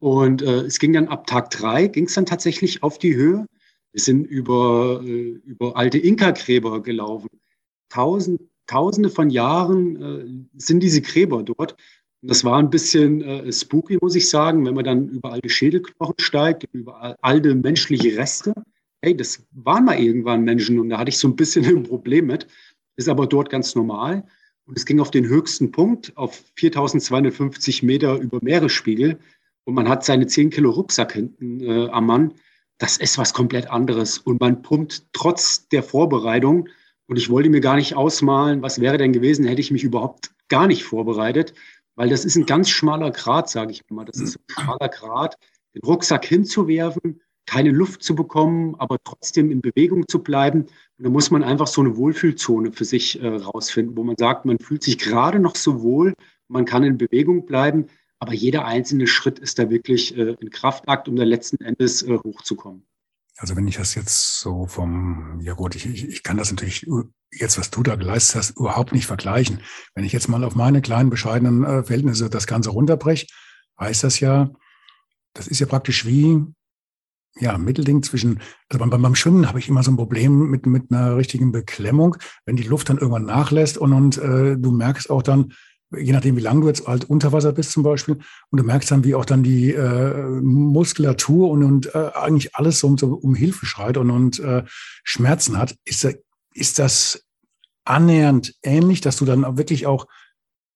Und 0.00 0.42
äh, 0.42 0.62
es 0.62 0.80
ging 0.80 0.92
dann 0.92 1.06
ab 1.06 1.28
Tag 1.28 1.50
drei, 1.50 1.86
ging 1.86 2.06
es 2.06 2.14
dann 2.14 2.26
tatsächlich 2.26 2.82
auf 2.82 2.98
die 2.98 3.14
Höhe. 3.14 3.46
Wir 3.92 4.00
sind 4.00 4.24
über, 4.24 5.02
äh, 5.04 5.38
über 5.44 5.76
alte 5.76 5.98
Inka-Gräber 5.98 6.82
gelaufen. 6.82 7.28
Tausend, 7.90 8.40
Tausende 8.66 9.10
von 9.10 9.30
Jahren 9.30 10.02
äh, 10.02 10.60
sind 10.60 10.80
diese 10.80 11.00
Gräber 11.00 11.44
dort. 11.44 11.76
Das 12.22 12.44
war 12.44 12.58
ein 12.58 12.70
bisschen 12.70 13.22
äh, 13.22 13.52
spooky, 13.52 13.98
muss 14.00 14.14
ich 14.14 14.28
sagen, 14.28 14.66
wenn 14.66 14.74
man 14.74 14.84
dann 14.84 15.08
über 15.08 15.32
alte 15.32 15.48
Schädelknochen 15.48 16.16
steigt, 16.18 16.66
über 16.72 17.16
alte 17.22 17.54
menschliche 17.54 18.16
Reste. 18.18 18.52
Hey, 19.02 19.16
das 19.16 19.42
waren 19.52 19.86
mal 19.86 19.98
irgendwann 19.98 20.42
Menschen 20.44 20.78
und 20.78 20.90
da 20.90 20.98
hatte 20.98 21.08
ich 21.08 21.18
so 21.18 21.28
ein 21.28 21.36
bisschen 21.36 21.64
ein 21.76 21.82
Problem 21.84 22.26
mit. 22.26 22.46
Ist 22.96 23.08
aber 23.08 23.26
dort 23.26 23.48
ganz 23.48 23.74
normal. 23.74 24.24
Und 24.66 24.76
es 24.76 24.84
ging 24.84 25.00
auf 25.00 25.10
den 25.10 25.26
höchsten 25.26 25.72
Punkt, 25.72 26.16
auf 26.16 26.44
4250 26.56 27.82
Meter 27.82 28.18
über 28.18 28.38
Meeresspiegel. 28.42 29.18
Und 29.64 29.74
man 29.74 29.88
hat 29.88 30.04
seine 30.04 30.26
10 30.26 30.50
Kilo 30.50 30.70
Rucksack 30.70 31.12
hinten 31.12 31.60
äh, 31.60 31.88
am 31.88 32.06
Mann 32.06 32.34
das 32.80 32.96
ist 32.96 33.18
was 33.18 33.34
komplett 33.34 33.70
anderes. 33.70 34.18
Und 34.18 34.40
man 34.40 34.62
pumpt 34.62 35.04
trotz 35.12 35.68
der 35.68 35.84
Vorbereitung, 35.84 36.68
und 37.06 37.16
ich 37.16 37.28
wollte 37.28 37.50
mir 37.50 37.60
gar 37.60 37.74
nicht 37.74 37.94
ausmalen, 37.94 38.62
was 38.62 38.80
wäre 38.80 38.96
denn 38.96 39.12
gewesen, 39.12 39.44
hätte 39.44 39.60
ich 39.60 39.72
mich 39.72 39.82
überhaupt 39.82 40.30
gar 40.48 40.68
nicht 40.68 40.84
vorbereitet, 40.84 41.54
weil 41.94 42.08
das 42.08 42.24
ist 42.24 42.36
ein 42.36 42.46
ganz 42.46 42.70
schmaler 42.70 43.10
Grat, 43.10 43.50
sage 43.50 43.72
ich 43.72 43.82
mal. 43.90 44.04
Das 44.04 44.20
ist 44.20 44.38
ein 44.38 44.44
schmaler 44.48 44.88
Grat, 44.88 45.36
den 45.74 45.82
Rucksack 45.82 46.24
hinzuwerfen, 46.24 47.20
keine 47.46 47.70
Luft 47.70 48.02
zu 48.02 48.14
bekommen, 48.14 48.74
aber 48.78 48.98
trotzdem 49.02 49.50
in 49.50 49.60
Bewegung 49.60 50.06
zu 50.08 50.22
bleiben. 50.22 50.62
Und 50.62 51.04
da 51.04 51.10
muss 51.10 51.30
man 51.30 51.42
einfach 51.42 51.66
so 51.66 51.80
eine 51.80 51.96
Wohlfühlzone 51.96 52.72
für 52.72 52.84
sich 52.84 53.20
äh, 53.20 53.26
rausfinden, 53.26 53.96
wo 53.96 54.04
man 54.04 54.16
sagt, 54.16 54.44
man 54.44 54.58
fühlt 54.58 54.82
sich 54.82 54.98
gerade 54.98 55.40
noch 55.40 55.56
so 55.56 55.82
wohl, 55.82 56.14
man 56.48 56.64
kann 56.64 56.84
in 56.84 56.98
Bewegung 56.98 57.46
bleiben, 57.46 57.86
aber 58.18 58.34
jeder 58.34 58.66
einzelne 58.66 59.06
Schritt 59.06 59.38
ist 59.38 59.58
da 59.58 59.70
wirklich 59.70 60.16
äh, 60.16 60.36
ein 60.40 60.50
Kraftakt, 60.50 61.08
um 61.08 61.16
da 61.16 61.24
letzten 61.24 61.64
Endes 61.64 62.02
äh, 62.02 62.18
hochzukommen. 62.18 62.84
Also 63.40 63.56
wenn 63.56 63.66
ich 63.66 63.78
das 63.78 63.94
jetzt 63.94 64.38
so 64.40 64.66
vom, 64.66 65.40
ja 65.40 65.54
gut, 65.54 65.74
ich, 65.74 65.86
ich 65.86 66.22
kann 66.22 66.36
das 66.36 66.50
natürlich 66.50 66.86
jetzt, 67.32 67.58
was 67.58 67.70
du 67.70 67.82
da 67.82 67.96
geleistet 67.96 68.36
hast, 68.36 68.50
überhaupt 68.58 68.92
nicht 68.92 69.06
vergleichen. 69.06 69.62
Wenn 69.94 70.04
ich 70.04 70.12
jetzt 70.12 70.28
mal 70.28 70.44
auf 70.44 70.54
meine 70.54 70.82
kleinen, 70.82 71.08
bescheidenen 71.08 71.64
äh, 71.64 71.82
Verhältnisse 71.82 72.28
das 72.28 72.46
Ganze 72.46 72.68
runterbreche, 72.68 73.26
heißt 73.80 74.04
das 74.04 74.20
ja, 74.20 74.50
das 75.32 75.46
ist 75.46 75.58
ja 75.58 75.66
praktisch 75.66 76.04
wie, 76.04 76.44
ja, 77.38 77.56
Mittelding 77.56 78.02
zwischen, 78.02 78.40
also 78.68 78.78
beim, 78.78 78.90
beim 78.90 79.14
Schwimmen 79.14 79.48
habe 79.48 79.58
ich 79.58 79.70
immer 79.70 79.82
so 79.82 79.90
ein 79.90 79.96
Problem 79.96 80.50
mit, 80.50 80.66
mit 80.66 80.92
einer 80.92 81.16
richtigen 81.16 81.50
Beklemmung, 81.50 82.18
wenn 82.44 82.56
die 82.56 82.64
Luft 82.64 82.90
dann 82.90 82.98
irgendwann 82.98 83.24
nachlässt 83.24 83.78
und, 83.78 83.94
und 83.94 84.18
äh, 84.18 84.58
du 84.58 84.70
merkst 84.70 85.08
auch 85.08 85.22
dann, 85.22 85.54
je 85.96 86.12
nachdem, 86.12 86.36
wie 86.36 86.40
lange 86.40 86.60
du 86.60 86.68
jetzt 86.68 86.86
halt 86.86 87.04
unter 87.04 87.32
Wasser 87.32 87.52
bist 87.52 87.72
zum 87.72 87.82
Beispiel, 87.82 88.18
und 88.50 88.60
du 88.60 88.64
merkst 88.64 88.90
dann, 88.90 89.04
wie 89.04 89.14
auch 89.14 89.24
dann 89.24 89.42
die 89.42 89.72
äh, 89.72 90.40
Muskulatur 90.40 91.50
und, 91.50 91.64
und 91.64 91.94
äh, 91.94 92.10
eigentlich 92.14 92.54
alles 92.54 92.78
so, 92.78 92.96
so 92.96 93.14
um 93.14 93.34
Hilfe 93.34 93.66
schreit 93.66 93.96
und, 93.96 94.10
und 94.10 94.38
äh, 94.40 94.64
Schmerzen 95.02 95.58
hat, 95.58 95.76
ist, 95.84 96.06
ist 96.54 96.78
das 96.78 97.24
annähernd 97.84 98.54
ähnlich, 98.62 99.00
dass 99.00 99.16
du 99.16 99.24
dann 99.24 99.56
wirklich 99.56 99.86
auch 99.86 100.06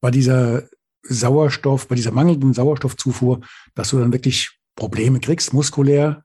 bei 0.00 0.10
dieser 0.10 0.64
Sauerstoff, 1.02 1.86
bei 1.86 1.94
dieser 1.94 2.10
mangelnden 2.10 2.54
Sauerstoffzufuhr, 2.54 3.40
dass 3.74 3.90
du 3.90 3.98
dann 3.98 4.12
wirklich 4.12 4.58
Probleme 4.74 5.20
kriegst, 5.20 5.52
muskulär? 5.52 6.24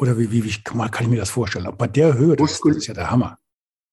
Oder 0.00 0.16
wie, 0.16 0.30
wie, 0.30 0.44
wie 0.44 0.62
kann, 0.62 0.90
kann 0.90 1.04
ich 1.04 1.10
mir 1.10 1.16
das 1.16 1.30
vorstellen? 1.30 1.68
Bei 1.76 1.88
der 1.88 2.14
Höhe, 2.14 2.36
das, 2.36 2.60
das 2.60 2.76
ist 2.76 2.86
ja 2.86 2.94
der 2.94 3.10
Hammer. 3.10 3.38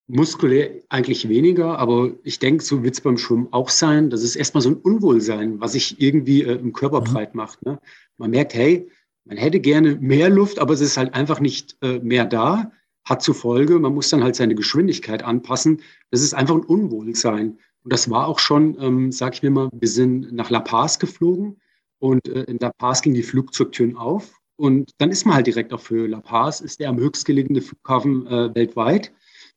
Muskulär 0.07 0.69
eigentlich 0.89 1.27
weniger, 1.29 1.79
aber 1.79 2.12
ich 2.24 2.38
denke, 2.38 2.63
so 2.63 2.83
wird 2.83 2.93
es 2.93 3.01
beim 3.01 3.17
Schwimmen 3.17 3.47
auch 3.51 3.69
sein. 3.69 4.12
Das 4.12 4.21
ist 4.21 4.35
erstmal 4.35 4.62
so 4.62 4.69
ein 4.69 4.75
Unwohlsein, 4.75 5.59
was 5.59 5.71
sich 5.71 6.00
irgendwie 6.00 6.43
äh, 6.43 6.55
im 6.55 6.74
Körper 6.74 7.01
mhm. 7.01 7.05
breit 7.05 7.35
macht. 7.35 7.65
Ne? 7.65 7.79
Man 8.17 8.31
merkt, 8.31 8.53
hey, 8.53 8.88
man 9.25 9.38
hätte 9.38 9.59
gerne 9.59 9.95
mehr 9.95 10.29
Luft, 10.29 10.59
aber 10.59 10.74
es 10.74 10.81
ist 10.81 10.97
halt 10.97 11.15
einfach 11.15 11.39
nicht 11.39 11.75
äh, 11.81 12.00
mehr 12.00 12.25
da. 12.25 12.71
Hat 13.03 13.24
zur 13.24 13.35
Folge, 13.35 13.79
man 13.79 13.93
muss 13.93 14.09
dann 14.09 14.24
halt 14.24 14.35
seine 14.35 14.55
Geschwindigkeit 14.55 15.24
anpassen. 15.24 15.81
Das 16.12 16.21
ist 16.21 16.33
einfach 16.33 16.55
ein 16.55 16.63
Unwohlsein. 16.63 17.57
Und 17.83 17.93
das 17.93 18.09
war 18.09 18.27
auch 18.27 18.39
schon, 18.39 18.77
ähm, 18.79 19.12
sag 19.12 19.33
ich 19.33 19.43
mir 19.43 19.51
mal, 19.51 19.69
wir 19.71 19.88
sind 19.88 20.31
nach 20.31 20.50
La 20.50 20.59
Paz 20.59 21.00
geflogen 21.00 21.57
und 22.00 22.27
äh, 22.27 22.43
in 22.43 22.57
La 22.59 22.71
Paz 22.71 23.01
ging 23.01 23.13
die 23.13 23.24
Flugzeugtüren 23.24 23.97
auf. 23.97 24.39
Und 24.57 24.91
dann 25.00 25.12
ist 25.12 25.25
man 25.25 25.35
halt 25.35 25.47
direkt 25.47 25.74
auf 25.74 25.89
Höhe. 25.89 26.07
La 26.07 26.21
Paz 26.21 26.62
ist 26.62 26.79
der 26.79 26.89
am 26.89 27.00
höchstgelegene 27.00 27.62
Flughafen 27.62 28.25
äh, 28.27 28.55
weltweit. 28.55 29.12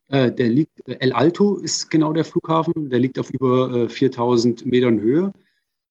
Äh, 0.09 0.33
der 0.33 0.49
liegt, 0.49 0.89
äh, 0.89 0.97
El 1.01 1.13
Alto 1.13 1.57
ist 1.57 1.91
genau 1.91 2.13
der 2.13 2.25
Flughafen, 2.25 2.91
der 2.91 2.99
liegt 2.99 3.19
auf 3.19 3.31
über 3.31 3.89
4000 3.89 4.63
äh, 4.63 4.69
Metern 4.69 5.01
Höhe. 5.01 5.33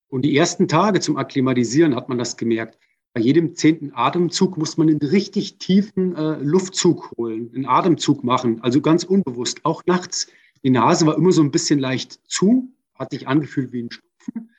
Und 0.10 0.24
die 0.24 0.36
ersten 0.36 0.68
Tage 0.68 1.00
zum 1.00 1.18
Akklimatisieren 1.18 1.96
hat 1.96 2.10
man 2.10 2.18
das 2.18 2.38
gemerkt. 2.38 2.80
Bei 3.14 3.22
jedem 3.22 3.56
zehnten 3.56 3.92
Atemzug 3.94 4.58
muss 4.58 4.78
man 4.78 4.90
einen 4.90 5.00
richtig 5.00 5.58
tiefen 5.58 6.16
äh, 6.16 6.38
Luftzug 6.42 7.12
holen, 7.18 7.52
einen 7.54 7.66
Atemzug 7.66 8.24
machen, 8.24 8.62
also 8.62 8.82
ganz 8.82 9.04
unbewusst, 9.04 9.66
auch 9.66 9.84
nachts. 9.86 10.28
Die 10.64 10.70
Nase 10.70 11.06
war 11.06 11.18
immer 11.18 11.32
so 11.32 11.42
ein 11.42 11.52
bisschen 11.52 11.80
leicht 11.80 12.20
zu, 12.30 12.70
hat 12.96 13.12
sich 13.12 13.28
angefühlt 13.28 13.72
wie 13.72 13.84
ein 13.84 13.92
Stupfen. 13.92 14.50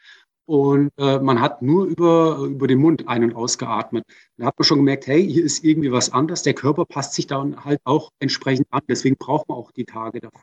Und 0.49 0.93
äh, 0.97 1.19
man 1.19 1.43
hat 1.43 1.61
nur 1.61 1.85
über, 1.85 2.39
über 2.39 2.67
den 2.69 2.79
Mund 2.79 3.07
ein- 3.07 3.23
und 3.23 3.35
ausgeatmet. 3.35 4.07
Da 4.39 4.47
hat 4.47 4.59
man 4.59 4.65
schon 4.65 4.79
gemerkt, 4.79 5.07
hey, 5.07 5.23
hier 5.31 5.45
ist 5.45 5.63
irgendwie 5.63 5.93
was 5.93 6.11
anders. 6.11 6.43
Der 6.43 6.55
Körper 6.55 6.87
passt 6.87 7.13
sich 7.13 7.27
da 7.27 7.47
halt 7.65 7.83
auch 7.85 8.13
entsprechend 8.19 8.67
an. 8.71 8.81
Deswegen 8.89 9.17
braucht 9.19 9.47
man 9.51 9.59
auch 9.59 9.73
die 9.73 9.85
Tage 9.85 10.21
davon. 10.21 10.41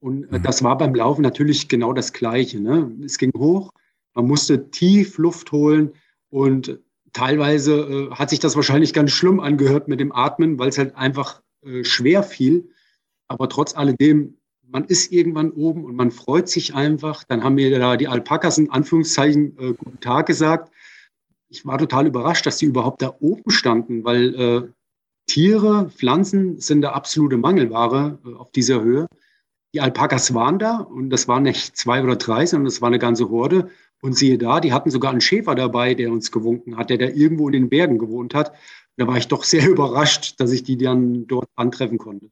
Und 0.00 0.24
äh, 0.24 0.38
mhm. 0.38 0.42
das 0.42 0.62
war 0.62 0.76
beim 0.76 0.94
Laufen 0.94 1.22
natürlich 1.22 1.66
genau 1.66 1.94
das 1.94 2.12
Gleiche. 2.12 2.60
Ne? 2.60 2.94
Es 3.02 3.16
ging 3.16 3.32
hoch, 3.34 3.72
man 4.12 4.26
musste 4.26 4.70
tief 4.70 5.16
Luft 5.16 5.50
holen 5.50 5.92
und 6.28 6.78
teilweise 7.14 8.10
äh, 8.10 8.10
hat 8.10 8.28
sich 8.28 8.40
das 8.40 8.54
wahrscheinlich 8.54 8.92
ganz 8.92 9.12
schlimm 9.12 9.40
angehört 9.40 9.88
mit 9.88 9.98
dem 9.98 10.12
Atmen, 10.12 10.58
weil 10.58 10.68
es 10.68 10.76
halt 10.76 10.94
einfach 10.94 11.40
äh, 11.64 11.84
schwer 11.84 12.22
fiel. 12.22 12.68
Aber 13.28 13.48
trotz 13.48 13.74
alledem 13.74 14.36
man 14.70 14.84
ist 14.84 15.12
irgendwann 15.12 15.50
oben 15.50 15.84
und 15.84 15.96
man 15.96 16.10
freut 16.10 16.48
sich 16.48 16.74
einfach. 16.74 17.24
Dann 17.24 17.42
haben 17.42 17.54
mir 17.54 17.76
da 17.78 17.96
die 17.96 18.08
Alpakas 18.08 18.58
in 18.58 18.70
Anführungszeichen 18.70 19.58
äh, 19.58 19.72
guten 19.72 20.00
Tag 20.00 20.26
gesagt. 20.26 20.72
Ich 21.48 21.64
war 21.64 21.78
total 21.78 22.06
überrascht, 22.06 22.46
dass 22.46 22.58
die 22.58 22.66
überhaupt 22.66 23.00
da 23.02 23.14
oben 23.20 23.50
standen, 23.50 24.04
weil 24.04 24.34
äh, 24.34 24.68
Tiere, 25.26 25.90
Pflanzen 25.90 26.60
sind 26.60 26.82
der 26.82 26.94
absolute 26.94 27.36
Mangelware 27.36 28.18
äh, 28.24 28.34
auf 28.34 28.50
dieser 28.52 28.82
Höhe. 28.82 29.06
Die 29.74 29.80
Alpakas 29.80 30.32
waren 30.34 30.58
da 30.58 30.78
und 30.78 31.10
das 31.10 31.28
waren 31.28 31.42
nicht 31.42 31.76
zwei 31.76 32.02
oder 32.02 32.16
drei, 32.16 32.46
sondern 32.46 32.66
das 32.66 32.80
war 32.80 32.88
eine 32.88 32.98
ganze 32.98 33.28
Horde. 33.30 33.70
Und 34.00 34.16
siehe 34.16 34.38
da, 34.38 34.60
die 34.60 34.72
hatten 34.72 34.90
sogar 34.90 35.10
einen 35.10 35.20
Schäfer 35.20 35.54
dabei, 35.54 35.94
der 35.94 36.12
uns 36.12 36.30
gewunken 36.30 36.76
hat, 36.76 36.90
der 36.90 36.98
da 36.98 37.06
irgendwo 37.06 37.48
in 37.48 37.52
den 37.52 37.68
Bergen 37.68 37.98
gewohnt 37.98 38.34
hat. 38.34 38.52
Da 38.96 39.06
war 39.06 39.16
ich 39.16 39.28
doch 39.28 39.44
sehr 39.44 39.68
überrascht, 39.70 40.38
dass 40.40 40.52
ich 40.52 40.62
die 40.62 40.76
dann 40.76 41.26
dort 41.26 41.48
antreffen 41.56 41.98
konnte. 41.98 42.30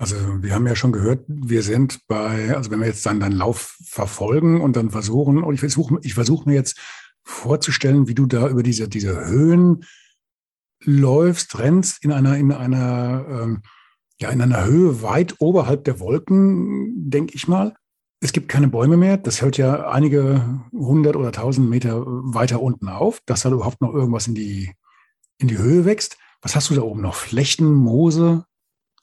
Also 0.00 0.16
wir 0.42 0.54
haben 0.54 0.66
ja 0.66 0.74
schon 0.74 0.92
gehört, 0.92 1.26
wir 1.28 1.62
sind 1.62 2.06
bei, 2.08 2.56
also 2.56 2.70
wenn 2.70 2.80
wir 2.80 2.86
jetzt 2.86 3.04
dann 3.04 3.20
deinen 3.20 3.36
Lauf 3.36 3.76
verfolgen 3.84 4.62
und 4.62 4.74
dann 4.74 4.88
versuchen, 4.88 5.42
und 5.42 5.52
ich 5.52 5.60
versuche 5.60 5.98
ich 6.02 6.14
versuch 6.14 6.46
mir 6.46 6.54
jetzt 6.54 6.80
vorzustellen, 7.22 8.08
wie 8.08 8.14
du 8.14 8.24
da 8.24 8.48
über 8.48 8.62
diese, 8.62 8.88
diese 8.88 9.26
Höhen 9.26 9.84
läufst, 10.82 11.58
rennst 11.58 12.02
in 12.02 12.12
einer, 12.12 12.38
in 12.38 12.50
einer, 12.50 13.26
ähm, 13.28 13.60
ja, 14.18 14.30
in 14.30 14.40
einer 14.40 14.64
Höhe 14.64 15.02
weit 15.02 15.34
oberhalb 15.38 15.84
der 15.84 16.00
Wolken, 16.00 17.10
denke 17.10 17.34
ich 17.34 17.46
mal. 17.46 17.74
Es 18.20 18.32
gibt 18.32 18.48
keine 18.48 18.68
Bäume 18.68 18.96
mehr. 18.96 19.18
Das 19.18 19.42
hört 19.42 19.58
ja 19.58 19.90
einige 19.90 20.62
hundert 20.72 21.16
oder 21.16 21.30
tausend 21.30 21.68
Meter 21.68 22.06
weiter 22.06 22.62
unten 22.62 22.88
auf, 22.88 23.20
dass 23.26 23.42
da 23.42 23.50
überhaupt 23.50 23.82
noch 23.82 23.92
irgendwas 23.92 24.26
in 24.26 24.34
die, 24.34 24.72
in 25.36 25.48
die 25.48 25.58
Höhe 25.58 25.84
wächst. 25.84 26.16
Was 26.40 26.56
hast 26.56 26.70
du 26.70 26.74
da 26.74 26.80
oben 26.80 27.02
noch? 27.02 27.16
Flechten, 27.16 27.74
Moose? 27.74 28.46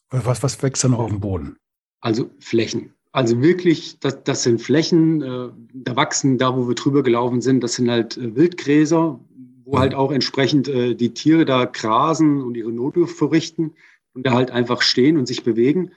Was, 0.10 0.44
was 0.44 0.62
wächst 0.64 0.84
da 0.84 0.88
noch 0.88 1.00
auf 1.00 1.10
dem 1.10 1.20
Boden? 1.20 1.58
Also 2.02 2.30
Flächen. 2.40 2.94
Also 3.12 3.42
wirklich, 3.42 4.00
das, 4.00 4.24
das 4.24 4.44
sind 4.44 4.62
Flächen, 4.62 5.22
äh, 5.22 5.50
da 5.74 5.96
wachsen, 5.96 6.38
da 6.38 6.56
wo 6.56 6.68
wir 6.68 6.76
drüber 6.76 7.04
gelaufen 7.04 7.42
sind, 7.42 7.64
das 7.64 7.74
sind 7.76 7.90
halt 7.90 8.18
äh, 8.18 8.36
Wildgräser, 8.36 9.20
wo 9.66 9.76
mhm. 9.76 9.80
halt 9.80 9.96
auch 9.96 10.12
entsprechend 10.12 10.68
äh, 10.68 10.94
die 10.94 11.14
Tiere 11.14 11.46
da 11.46 11.66
grasen 11.66 12.42
und 12.42 12.56
ihre 12.56 12.72
Notdurft 12.72 13.18
verrichten 13.18 13.74
und 14.14 14.26
da 14.26 14.34
halt 14.34 14.52
einfach 14.52 14.82
stehen 14.82 15.18
und 15.18 15.26
sich 15.28 15.44
bewegen. 15.44 15.92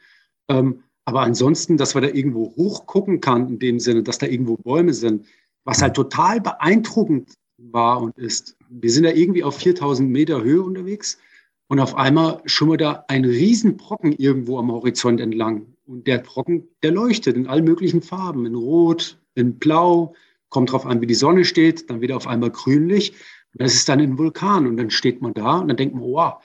Ähm, 0.48 0.82
aber 1.04 1.22
ansonsten, 1.22 1.76
dass 1.76 1.94
wir 1.94 2.02
da 2.02 2.08
irgendwo 2.08 2.54
hochgucken 2.56 3.20
kann, 3.20 3.48
in 3.48 3.58
dem 3.58 3.80
Sinne, 3.80 4.02
dass 4.02 4.18
da 4.18 4.26
irgendwo 4.26 4.56
Bäume 4.56 4.94
sind, 4.94 5.26
was 5.64 5.82
halt 5.82 5.94
total 5.94 6.40
beeindruckend 6.40 7.34
war 7.58 8.00
und 8.00 8.16
ist. 8.16 8.56
Wir 8.68 8.90
sind 8.90 9.04
da 9.04 9.10
irgendwie 9.10 9.44
auf 9.44 9.56
4000 9.56 10.08
Meter 10.08 10.42
Höhe 10.42 10.62
unterwegs 10.62 11.18
und 11.70 11.78
auf 11.78 11.94
einmal 11.94 12.42
schimmert 12.46 12.80
da 12.80 13.04
ein 13.06 13.24
Riesenbrocken 13.24 14.12
irgendwo 14.14 14.58
am 14.58 14.72
Horizont 14.72 15.20
entlang. 15.20 15.66
Und 15.86 16.08
der 16.08 16.18
Brocken, 16.18 16.66
der 16.82 16.90
leuchtet 16.90 17.36
in 17.36 17.46
allen 17.46 17.62
möglichen 17.62 18.02
Farben, 18.02 18.44
in 18.44 18.56
Rot, 18.56 19.20
in 19.36 19.56
Blau, 19.56 20.16
kommt 20.48 20.72
drauf 20.72 20.84
an, 20.84 21.00
wie 21.00 21.06
die 21.06 21.14
Sonne 21.14 21.44
steht, 21.44 21.88
dann 21.88 22.00
wieder 22.00 22.16
auf 22.16 22.26
einmal 22.26 22.50
grünlich. 22.50 23.14
das 23.54 23.74
ist 23.74 23.88
dann 23.88 24.00
ein 24.00 24.18
Vulkan 24.18 24.66
und 24.66 24.78
dann 24.78 24.90
steht 24.90 25.22
man 25.22 25.32
da 25.32 25.58
und 25.58 25.68
dann 25.68 25.76
denkt 25.76 25.94
man, 25.94 26.02
wow, 26.02 26.42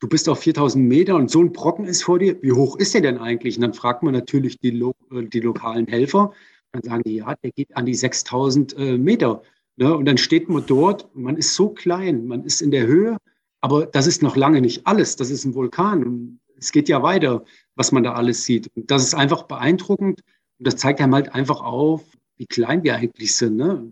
du 0.00 0.08
bist 0.08 0.28
auf 0.28 0.40
4000 0.40 0.86
Meter 0.86 1.16
und 1.16 1.30
so 1.30 1.40
ein 1.40 1.54
Brocken 1.54 1.86
ist 1.86 2.02
vor 2.02 2.18
dir. 2.18 2.36
Wie 2.42 2.52
hoch 2.52 2.76
ist 2.76 2.92
der 2.92 3.00
denn 3.00 3.16
eigentlich? 3.16 3.56
Und 3.56 3.62
dann 3.62 3.72
fragt 3.72 4.02
man 4.02 4.12
natürlich 4.12 4.58
die, 4.58 4.72
lo 4.72 4.94
äh, 5.10 5.22
die 5.22 5.40
lokalen 5.40 5.86
Helfer. 5.86 6.34
Dann 6.72 6.82
sagen 6.82 7.02
die, 7.06 7.16
ja, 7.16 7.34
der 7.42 7.50
geht 7.52 7.74
an 7.74 7.86
die 7.86 7.94
6000 7.94 8.76
äh, 8.76 8.98
Meter. 8.98 9.40
Ne? 9.76 9.96
Und 9.96 10.04
dann 10.04 10.18
steht 10.18 10.50
man 10.50 10.66
dort 10.66 11.08
und 11.14 11.22
man 11.22 11.38
ist 11.38 11.54
so 11.54 11.70
klein, 11.70 12.26
man 12.26 12.44
ist 12.44 12.60
in 12.60 12.70
der 12.70 12.86
Höhe, 12.86 13.16
aber 13.60 13.86
das 13.86 14.06
ist 14.06 14.22
noch 14.22 14.36
lange 14.36 14.60
nicht 14.60 14.86
alles. 14.86 15.16
Das 15.16 15.30
ist 15.30 15.44
ein 15.44 15.54
Vulkan 15.54 16.38
es 16.58 16.72
geht 16.72 16.88
ja 16.88 17.02
weiter, 17.02 17.44
was 17.74 17.92
man 17.92 18.02
da 18.02 18.14
alles 18.14 18.44
sieht. 18.44 18.70
Und 18.74 18.90
das 18.90 19.02
ist 19.04 19.14
einfach 19.14 19.44
beeindruckend 19.44 20.22
und 20.58 20.66
das 20.66 20.76
zeigt 20.76 21.00
einem 21.00 21.14
halt 21.14 21.34
einfach 21.34 21.60
auf, 21.60 22.02
wie 22.36 22.46
klein 22.46 22.82
wir 22.82 22.96
eigentlich 22.96 23.34
sind. 23.36 23.56
Ne? 23.56 23.90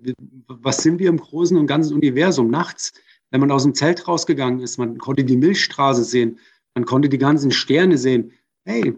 Was 0.49 0.78
sind 0.78 0.99
wir 0.99 1.09
im 1.09 1.18
großen 1.18 1.56
und 1.56 1.66
ganzen 1.66 1.94
Universum 1.94 2.50
nachts? 2.50 2.92
Wenn 3.30 3.40
man 3.40 3.50
aus 3.50 3.64
dem 3.64 3.75
Zelt 3.75 4.06
rausgegangen 4.06 4.61
ist, 4.61 4.78
man 4.78 4.99
konnte 4.99 5.25
die 5.25 5.37
Milchstraße 5.37 6.04
sehen, 6.04 6.38
man 6.75 6.85
konnte 6.85 7.09
die 7.09 7.18
ganzen 7.18 7.50
Sterne 7.50 7.99
sehen. 7.99 8.33
Hey, 8.66 8.94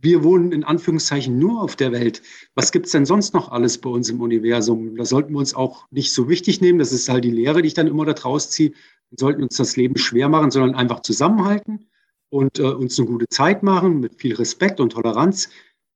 wir 0.00 0.22
wohnen 0.22 0.52
in 0.52 0.62
Anführungszeichen 0.62 1.38
nur 1.40 1.60
auf 1.60 1.74
der 1.74 1.90
Welt. 1.90 2.22
Was 2.54 2.70
gibt 2.70 2.86
es 2.86 2.92
denn 2.92 3.04
sonst 3.04 3.34
noch 3.34 3.50
alles 3.50 3.78
bei 3.78 3.90
uns 3.90 4.08
im 4.10 4.20
Universum? 4.20 4.94
Da 4.94 5.04
sollten 5.04 5.32
wir 5.32 5.38
uns 5.38 5.54
auch 5.54 5.90
nicht 5.90 6.12
so 6.12 6.28
wichtig 6.28 6.60
nehmen. 6.60 6.78
Das 6.78 6.92
ist 6.92 7.08
halt 7.08 7.24
die 7.24 7.32
Lehre, 7.32 7.60
die 7.60 7.66
ich 7.66 7.74
dann 7.74 7.88
immer 7.88 8.04
da 8.04 8.12
draus 8.12 8.50
ziehe. 8.50 8.70
Wir 9.10 9.18
sollten 9.18 9.42
uns 9.42 9.56
das 9.56 9.76
Leben 9.76 9.96
schwer 9.96 10.28
machen, 10.28 10.52
sondern 10.52 10.76
einfach 10.76 11.00
zusammenhalten 11.00 11.88
und 12.28 12.60
äh, 12.60 12.62
uns 12.62 12.96
eine 12.98 13.08
gute 13.08 13.26
Zeit 13.28 13.64
machen 13.64 13.98
mit 13.98 14.14
viel 14.20 14.34
Respekt 14.36 14.78
und 14.78 14.90
Toleranz. 14.90 15.48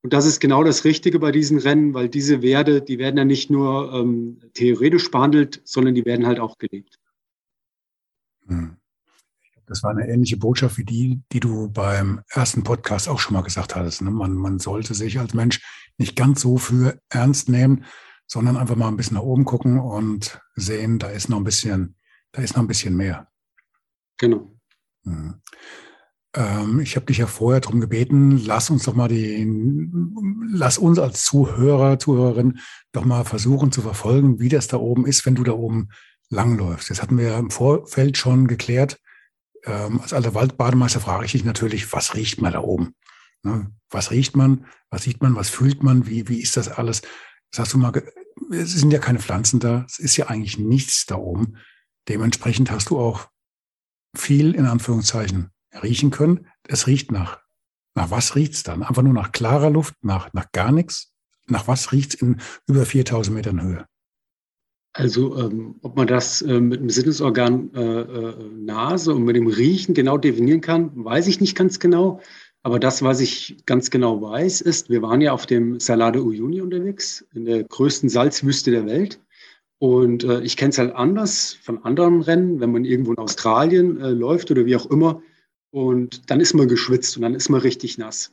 Und 0.03 0.13
das 0.13 0.27
ist 0.27 0.41
genau 0.41 0.65
das 0.65 0.85
Richtige 0.85 1.21
bei 1.21 1.31
diesen 1.31 1.59
Rennen, 1.59 1.95
weil 1.95 2.09
diese 2.09 2.43
Werte, 2.43 2.83
die 2.83 2.99
werden 2.99 3.19
ja 3.19 3.25
nicht 3.25 3.51
nur 3.51 3.93
ähm, 3.93 4.41
theoretisch 4.55 5.13
behandelt, 5.13 5.61
sondern 5.65 5.95
die 5.95 6.05
werden 6.05 6.27
halt 6.27 6.41
auch 6.41 6.59
gelebt. 6.59 6.99
Hm. 8.49 8.77
Das 9.67 9.83
war 9.83 9.91
eine 9.91 10.09
ähnliche 10.09 10.37
Botschaft 10.37 10.79
wie 10.79 10.85
die, 10.85 11.23
die 11.33 11.41
du 11.41 11.69
beim 11.69 12.21
ersten 12.29 12.63
Podcast 12.63 13.09
auch 13.09 13.19
schon 13.19 13.35
mal 13.35 13.43
gesagt 13.43 13.75
hattest. 13.77 14.03
Ne? 14.03 14.11
Man, 14.11 14.35
man 14.35 14.59
sollte 14.59 14.95
sich 14.95 15.19
als 15.19 15.35
Mensch 15.35 15.61
nicht 15.99 16.17
ganz 16.17 16.41
so 16.41 16.59
für 16.59 16.99
ernst 17.09 17.49
nehmen, 17.49 17.85
sondern 18.27 18.57
einfach 18.57 18.77
mal 18.77 18.89
ein 18.89 18.97
bisschen 18.97 19.17
nach 19.17 19.23
oben 19.23 19.45
gucken 19.45 19.79
und 19.79 20.41
sehen, 20.55 20.99
da 20.99 21.09
ist 21.09 21.29
noch 21.29 21.39
ein 21.39 21.45
bisschen, 21.45 21.97
da 22.33 22.43
ist 22.43 22.57
noch 22.57 22.63
ein 22.63 22.69
bisschen 22.69 22.97
mehr. 22.97 23.29
Genau. 24.19 24.57
Hm. 25.05 25.35
Ähm, 26.35 26.81
ich 26.81 26.97
habe 26.97 27.07
dich 27.07 27.19
ja 27.19 27.27
vorher 27.27 27.61
darum 27.61 27.81
gebeten, 27.81 28.39
lass 28.39 28.71
uns 28.71 28.85
doch 28.85 28.95
mal 28.95 29.09
die, 29.09 29.47
lass 30.51 30.79
uns 30.79 30.99
als 30.99 31.25
Zuhörer, 31.25 31.99
Zuhörerin 31.99 32.59
doch 32.93 33.05
mal 33.05 33.25
versuchen 33.25 33.71
zu 33.71 33.83
verfolgen, 33.83 34.41
wie 34.41 34.49
das 34.49 34.69
da 34.69 34.79
oben 34.79 35.07
ist, 35.07 35.27
wenn 35.27 35.35
du 35.35 35.45
da 35.45 35.53
oben 35.53 35.91
langläufst. 36.31 36.91
Das 36.91 37.03
hatten 37.03 37.19
wir 37.19 37.27
ja 37.27 37.39
im 37.39 37.51
Vorfeld 37.51 38.17
schon 38.17 38.47
geklärt. 38.47 38.99
Ähm, 39.65 40.01
als 40.01 40.13
alter 40.13 40.35
Waldbademeister 40.35 41.01
frage 41.01 41.25
ich 41.25 41.33
dich 41.33 41.45
natürlich, 41.45 41.93
was 41.93 42.15
riecht 42.15 42.41
man 42.41 42.53
da 42.53 42.61
oben? 42.61 42.95
Ne? 43.43 43.71
Was 43.91 44.11
riecht 44.11 44.37
man? 44.37 44.67
Was 44.91 45.03
sieht 45.03 45.23
man? 45.23 45.37
Was 45.37 45.51
fühlt 45.51 45.83
man? 45.83 46.07
Wie, 46.07 46.29
wie 46.29 46.41
ist 46.41 46.57
das 46.57 46.69
alles? 46.69 47.03
Hast 47.57 47.73
du 47.73 47.79
mal, 47.79 47.93
es 48.51 48.73
sind 48.73 48.93
ja 48.93 48.99
keine 48.99 49.19
Pflanzen 49.19 49.61
da. 49.61 49.85
Es 49.87 49.99
ist 49.99 50.17
ja 50.17 50.29
eigentlich 50.29 50.59
nichts 50.59 51.07
da 51.07 51.17
oben. 51.17 51.57
Dementsprechend 52.09 52.71
hast 52.71 52.91
du 52.91 52.99
auch 52.99 53.29
viel 54.17 54.55
in 54.55 54.67
Anführungszeichen 54.67 55.51
riechen 55.83 56.11
können. 56.11 56.47
Es 56.67 56.87
riecht 56.87 57.13
nach, 57.13 57.41
nach 57.95 58.11
was 58.11 58.35
riecht's 58.35 58.63
dann? 58.63 58.83
Einfach 58.83 59.03
nur 59.03 59.15
nach 59.15 59.33
klarer 59.33 59.71
Luft, 59.71 59.95
nach, 60.03 60.33
nach 60.33 60.51
gar 60.53 60.73
nichts? 60.73 61.13
Nach 61.47 61.69
was 61.69 61.93
riecht's 61.93 62.15
in 62.15 62.41
über 62.67 62.87
4000 62.87 63.37
Metern 63.37 63.63
Höhe? 63.63 63.87
Also, 64.95 65.39
ähm, 65.39 65.77
ob 65.83 65.97
man 65.97 66.07
das 66.07 66.43
äh, 66.43 66.61
mit 66.61 66.81
dem 66.81 66.91
Sinnesorgan 66.91 67.71
äh, 67.75 68.01
äh, 68.01 68.35
Nase 68.55 69.15
und 69.15 69.25
mit 69.25 69.37
dem 69.37 69.47
Riechen 69.47 69.95
genau 69.95 70.19
definieren 70.19 70.61
kann, 70.61 70.91
weiß 70.95 71.29
ich 71.29 71.41
nicht 71.41 71.57
ganz 71.57 71.79
genau. 71.79 72.21
Aber 72.63 72.79
das, 72.79 73.03
was 73.03 73.21
ich 73.21 73.57
ganz 73.65 73.91
genau 73.91 74.21
weiß, 74.21 74.61
ist, 74.61 74.91
wir 74.91 75.03
waren 75.03 75.21
ja 75.21 75.33
auf 75.33 75.47
dem 75.47 75.81
Salade 75.81 76.23
Uyuni 76.23 76.61
unterwegs, 76.61 77.25
in 77.35 77.47
der 77.47 77.65
größten 77.65 78.09
Salzwüste 78.09 78.71
der 78.71 78.87
Welt. 78.87 79.19
Und 79.79 80.25
äh, 80.25 80.43
ich 80.43 80.57
kenne 80.57 80.71
es 80.71 80.79
halt 80.79 80.95
anders 80.95 81.55
von 81.63 81.85
anderen 81.85 82.21
Rennen, 82.21 82.61
wenn 82.61 82.71
man 82.71 82.85
irgendwo 82.85 83.13
in 83.13 83.19
Australien 83.19 84.01
äh, 84.01 84.11
läuft 84.11 84.51
oder 84.51 84.67
wie 84.67 84.77
auch 84.77 84.87
immer. 84.87 85.23
Und 85.71 86.31
dann 86.31 86.41
ist 86.41 86.55
man 86.55 86.69
geschwitzt 86.69 87.17
und 87.17 87.23
dann 87.23 87.35
ist 87.35 87.49
man 87.49 87.63
richtig 87.63 87.99
nass. 87.99 88.33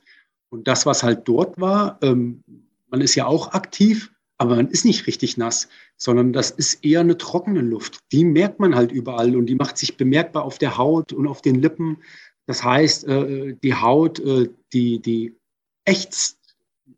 Und 0.49 0.67
das, 0.67 0.85
was 0.85 1.03
halt 1.03 1.27
dort 1.27 1.59
war, 1.59 1.97
ähm, 2.01 2.43
man 2.89 3.01
ist 3.01 3.15
ja 3.15 3.25
auch 3.25 3.53
aktiv, 3.53 4.11
aber 4.39 4.55
man 4.55 4.69
ist 4.69 4.85
nicht 4.85 5.05
richtig 5.05 5.37
nass, 5.37 5.67
sondern 5.97 6.31
das 6.31 6.49
ist 6.49 6.85
eher 6.85 7.01
eine 7.01 7.17
trockene 7.17 7.59
Luft. 7.59 7.99
Die 8.13 8.23
merkt 8.23 8.59
man 8.59 8.73
halt 8.73 8.91
überall 8.91 9.35
und 9.35 9.47
die 9.47 9.55
macht 9.55 9.77
sich 9.77 9.97
bemerkbar 9.97 10.45
auf 10.45 10.57
der 10.57 10.77
Haut 10.77 11.11
und 11.11 11.27
auf 11.27 11.41
den 11.41 11.55
Lippen. 11.55 11.97
Das 12.45 12.63
heißt, 12.63 13.05
äh, 13.05 13.55
die 13.61 13.75
Haut, 13.75 14.19
äh, 14.19 14.49
die, 14.71 15.01
die 15.01 15.35
ächzt 15.83 16.37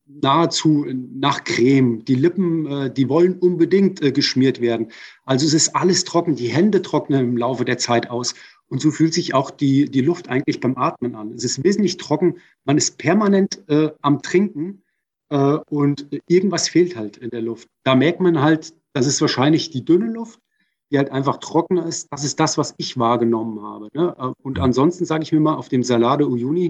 nahezu 0.06 0.86
nach 0.93 1.43
Creme. 1.43 2.06
Die 2.06 2.13
Lippen, 2.13 2.67
äh, 2.67 2.93
die 2.93 3.10
wollen 3.10 3.39
unbedingt 3.39 4.01
geschmiert 4.13 4.62
werden. 4.62 4.91
Also 5.25 5.47
es 5.47 5.56
ist 5.56 5.75
alles 5.75 6.04
trocken. 6.04 6.36
Die 6.36 6.49
Hände 6.49 6.84
trocknen 6.84 7.21
im 7.21 7.38
Laufe 7.38 7.65
der 7.65 7.80
Zeit 7.80 8.12
aus. 8.12 8.36
Und 8.67 8.82
so 8.82 8.91
fühlt 8.91 9.15
sich 9.15 9.34
auch 9.34 9.49
die, 9.49 9.89
die 9.89 10.01
Luft 10.01 10.30
eigentlich 10.30 10.60
beim 10.60 10.77
Atmen 10.77 11.15
an. 11.15 11.34
Es 11.34 11.43
ist 11.43 11.63
wesentlich 11.63 11.97
trocken. 11.97 12.36
Man 12.65 12.77
ist 12.77 12.99
permanent 12.99 13.62
am 14.01 14.21
Trinken 14.21 14.84
und 15.31 16.07
irgendwas 16.27 16.67
fehlt 16.67 16.97
halt 16.97 17.15
in 17.15 17.29
der 17.29 17.41
Luft. 17.41 17.69
Da 17.83 17.95
merkt 17.95 18.19
man 18.19 18.41
halt, 18.41 18.73
das 18.93 19.07
ist 19.07 19.21
wahrscheinlich 19.21 19.69
die 19.69 19.85
dünne 19.85 20.11
Luft, 20.11 20.39
die 20.91 20.97
halt 20.97 21.11
einfach 21.11 21.37
trockener 21.37 21.85
ist. 21.85 22.07
Das 22.11 22.23
ist 22.23 22.39
das, 22.39 22.57
was 22.57 22.73
ich 22.77 22.97
wahrgenommen 22.97 23.61
habe. 23.61 23.87
Ne? 23.93 24.15
Äh, 24.19 24.31
und 24.43 24.59
ansonsten 24.59 25.05
sage 25.05 25.23
ich 25.23 25.31
mir 25.31 25.39
mal, 25.39 25.55
auf 25.55 25.69
dem 25.69 25.83
Salade 25.83 26.27
Uyuni, 26.27 26.69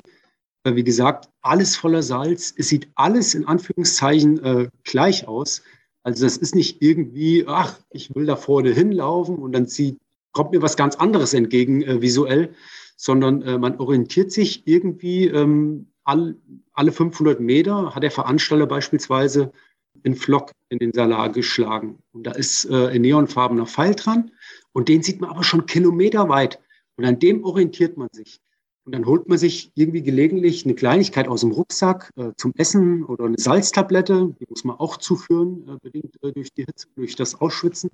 äh, 0.63 0.75
wie 0.75 0.83
gesagt, 0.83 1.29
alles 1.41 1.75
voller 1.75 2.03
Salz. 2.03 2.53
Es 2.55 2.69
sieht 2.69 2.87
alles 2.95 3.33
in 3.33 3.47
Anführungszeichen 3.47 4.43
äh, 4.43 4.69
gleich 4.83 5.27
aus. 5.27 5.63
Also 6.03 6.23
das 6.25 6.37
ist 6.37 6.55
nicht 6.55 6.81
irgendwie, 6.81 7.45
ach, 7.47 7.79
ich 7.89 8.13
will 8.15 8.25
da 8.25 8.35
vorne 8.35 8.71
hinlaufen 8.71 9.37
und 9.37 9.53
dann 9.53 9.67
zieht, 9.67 9.97
kommt 10.31 10.51
mir 10.51 10.61
was 10.61 10.77
ganz 10.77 10.95
anderes 10.95 11.33
entgegen 11.33 11.81
äh, 11.81 12.01
visuell, 12.01 12.53
sondern 12.95 13.41
äh, 13.41 13.57
man 13.57 13.79
orientiert 13.79 14.31
sich 14.31 14.67
irgendwie 14.67 15.27
ähm, 15.27 15.90
all, 16.03 16.35
alle 16.73 16.91
500 16.91 17.39
Meter 17.39 17.93
hat 17.95 18.03
der 18.03 18.11
Veranstalter 18.11 18.67
beispielsweise 18.67 19.51
einen 20.03 20.15
Flock 20.15 20.51
in 20.69 20.79
den 20.79 20.93
Salat 20.93 21.33
geschlagen. 21.33 21.99
Und 22.11 22.23
da 22.25 22.31
ist 22.31 22.65
äh, 22.65 22.87
ein 22.87 23.01
neonfarbener 23.01 23.65
Pfeil 23.65 23.95
dran 23.95 24.31
und 24.73 24.89
den 24.89 25.03
sieht 25.03 25.21
man 25.21 25.29
aber 25.29 25.43
schon 25.43 25.65
kilometerweit. 25.65 26.59
Und 26.97 27.05
an 27.05 27.19
dem 27.19 27.43
orientiert 27.43 27.97
man 27.97 28.09
sich. 28.11 28.39
Und 28.83 28.93
dann 28.93 29.05
holt 29.05 29.29
man 29.29 29.37
sich 29.37 29.71
irgendwie 29.75 30.01
gelegentlich 30.01 30.65
eine 30.65 30.73
Kleinigkeit 30.73 31.27
aus 31.27 31.41
dem 31.41 31.51
Rucksack 31.51 32.09
äh, 32.15 32.31
zum 32.35 32.53
Essen 32.57 33.03
oder 33.03 33.25
eine 33.25 33.37
Salztablette, 33.37 34.35
die 34.39 34.45
muss 34.49 34.63
man 34.63 34.77
auch 34.77 34.97
zuführen, 34.97 35.67
äh, 35.67 35.77
bedingt 35.81 36.15
äh, 36.23 36.31
durch 36.31 36.51
die 36.53 36.65
Hitze, 36.65 36.87
durch 36.95 37.15
das 37.15 37.39
Ausschwitzen. 37.39 37.91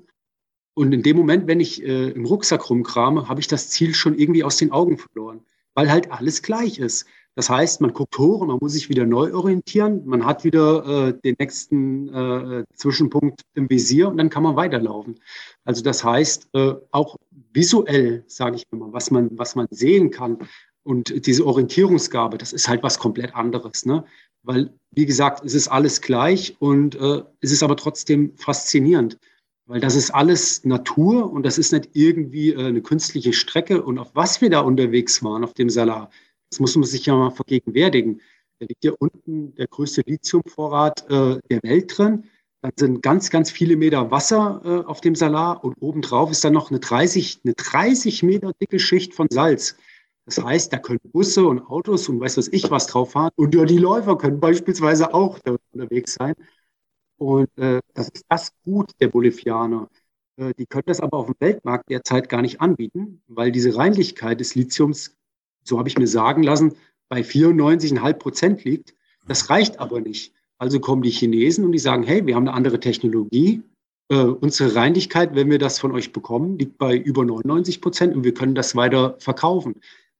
Und 0.75 0.93
in 0.93 1.03
dem 1.03 1.17
Moment, 1.17 1.47
wenn 1.47 1.59
ich 1.59 1.83
äh, 1.83 2.11
im 2.11 2.25
Rucksack 2.25 2.69
rumkrame, 2.69 3.27
habe 3.27 3.41
ich 3.41 3.47
das 3.47 3.69
Ziel 3.69 3.95
schon 3.95 4.17
irgendwie 4.17 4.43
aus 4.43 4.57
den 4.57 4.71
Augen 4.71 4.97
verloren, 4.97 5.41
weil 5.73 5.91
halt 5.91 6.11
alles 6.11 6.41
gleich 6.41 6.79
ist. 6.79 7.05
Das 7.37 7.51
heißt, 7.51 7.81
man 7.81 7.93
guckt 7.93 8.17
hoch 8.17 8.41
und 8.41 8.47
man 8.47 8.57
muss 8.59 8.73
sich 8.73 8.89
wieder 8.89 9.05
neu 9.05 9.31
orientieren. 9.31 10.01
Man 10.07 10.25
hat 10.25 10.43
wieder 10.43 11.09
äh, 11.09 11.13
den 11.23 11.35
nächsten 11.37 12.11
äh, 12.11 12.63
Zwischenpunkt 12.73 13.43
im 13.53 13.69
Visier 13.69 14.07
und 14.07 14.17
dann 14.17 14.31
kann 14.31 14.41
man 14.41 14.55
weiterlaufen. 14.55 15.19
Also 15.63 15.83
das 15.83 16.03
heißt, 16.03 16.49
äh, 16.53 16.73
auch 16.89 17.15
visuell, 17.53 18.23
sage 18.25 18.55
ich 18.55 18.63
mal, 18.71 18.91
was 18.91 19.11
man, 19.11 19.37
was 19.37 19.55
man 19.55 19.67
sehen 19.69 20.09
kann 20.09 20.39
und 20.81 21.27
diese 21.27 21.45
Orientierungsgabe, 21.45 22.39
das 22.39 22.53
ist 22.53 22.67
halt 22.67 22.81
was 22.81 22.97
komplett 22.97 23.35
anderes. 23.35 23.85
Ne? 23.85 24.03
Weil, 24.41 24.73
wie 24.89 25.05
gesagt, 25.05 25.45
es 25.45 25.53
ist 25.53 25.67
alles 25.67 26.01
gleich 26.01 26.55
und 26.57 26.95
äh, 26.95 27.21
es 27.41 27.51
ist 27.51 27.61
aber 27.61 27.75
trotzdem 27.75 28.35
faszinierend. 28.35 29.19
Weil 29.67 29.79
das 29.79 29.95
ist 29.95 30.09
alles 30.09 30.65
Natur 30.65 31.31
und 31.31 31.45
das 31.45 31.59
ist 31.59 31.71
nicht 31.71 31.89
irgendwie 31.93 32.53
äh, 32.53 32.65
eine 32.65 32.81
künstliche 32.81 33.33
Strecke. 33.33 33.83
Und 33.83 33.99
auf 33.99 34.15
was 34.15 34.41
wir 34.41 34.49
da 34.49 34.61
unterwegs 34.61 35.21
waren, 35.23 35.43
auf 35.43 35.53
dem 35.53 35.69
Salar, 35.69 36.09
das 36.49 36.59
muss 36.59 36.75
man 36.75 36.85
sich 36.85 37.05
ja 37.05 37.15
mal 37.15 37.31
vergegenwärtigen. 37.31 38.21
Da 38.59 38.65
liegt 38.67 38.81
hier 38.81 38.99
unten 38.99 39.53
der 39.55 39.67
größte 39.67 40.01
Lithiumvorrat 40.05 41.05
äh, 41.09 41.39
der 41.49 41.59
Welt 41.63 41.97
drin. 41.97 42.25
Dann 42.61 42.71
sind 42.75 43.03
ganz, 43.03 43.29
ganz 43.29 43.51
viele 43.51 43.75
Meter 43.75 44.09
Wasser 44.09 44.61
äh, 44.65 44.87
auf 44.87 45.01
dem 45.01 45.15
Salar 45.15 45.63
und 45.63 45.75
obendrauf 45.79 46.31
ist 46.31 46.43
dann 46.43 46.53
noch 46.53 46.71
eine 46.71 46.79
30, 46.79 47.41
eine 47.43 47.53
30 47.53 48.23
Meter 48.23 48.53
dicke 48.59 48.79
Schicht 48.79 49.13
von 49.13 49.27
Salz. 49.29 49.77
Das 50.25 50.43
heißt, 50.43 50.73
da 50.73 50.77
können 50.77 50.99
Busse 51.03 51.45
und 51.45 51.61
Autos 51.61 52.09
und 52.09 52.19
weiß 52.19 52.37
was 52.37 52.47
ich 52.49 52.69
was 52.69 52.87
drauf 52.87 53.11
fahren. 53.11 53.31
Und 53.35 53.55
ja, 53.55 53.63
die 53.63 53.77
Läufer 53.77 54.17
können 54.17 54.39
beispielsweise 54.39 55.13
auch 55.13 55.39
da 55.39 55.55
unterwegs 55.71 56.15
sein. 56.15 56.35
Und 57.17 57.49
äh, 57.57 57.79
das 57.93 58.09
ist 58.09 58.25
das 58.27 58.51
Gut 58.63 58.91
der 58.99 59.07
Bolivianer. 59.07 59.89
Äh, 60.37 60.53
die 60.57 60.65
können 60.65 60.83
das 60.85 60.99
aber 60.99 61.17
auf 61.17 61.27
dem 61.27 61.35
Weltmarkt 61.39 61.89
derzeit 61.89 62.29
gar 62.29 62.41
nicht 62.41 62.61
anbieten, 62.61 63.21
weil 63.27 63.51
diese 63.51 63.75
Reinlichkeit 63.75 64.39
des 64.39 64.55
Lithiums 64.55 65.16
so 65.67 65.77
habe 65.77 65.89
ich 65.89 65.97
mir 65.97 66.07
sagen 66.07 66.43
lassen, 66.43 66.73
bei 67.09 67.21
94,5 67.21 68.13
Prozent 68.13 68.63
liegt. 68.63 68.93
Das 69.27 69.49
reicht 69.49 69.79
aber 69.79 70.01
nicht. 70.01 70.33
Also 70.57 70.79
kommen 70.79 71.01
die 71.01 71.11
Chinesen 71.11 71.65
und 71.65 71.71
die 71.71 71.79
sagen, 71.79 72.03
hey, 72.03 72.25
wir 72.25 72.35
haben 72.35 72.47
eine 72.47 72.55
andere 72.55 72.79
Technologie. 72.79 73.61
Äh, 74.09 74.23
unsere 74.23 74.75
Reinlichkeit, 74.75 75.35
wenn 75.35 75.49
wir 75.49 75.59
das 75.59 75.79
von 75.79 75.91
euch 75.91 76.13
bekommen, 76.13 76.57
liegt 76.57 76.77
bei 76.77 76.97
über 76.97 77.25
99 77.25 77.81
Prozent 77.81 78.15
und 78.15 78.23
wir 78.23 78.33
können 78.33 78.55
das 78.55 78.75
weiter 78.75 79.15
verkaufen. 79.19 79.75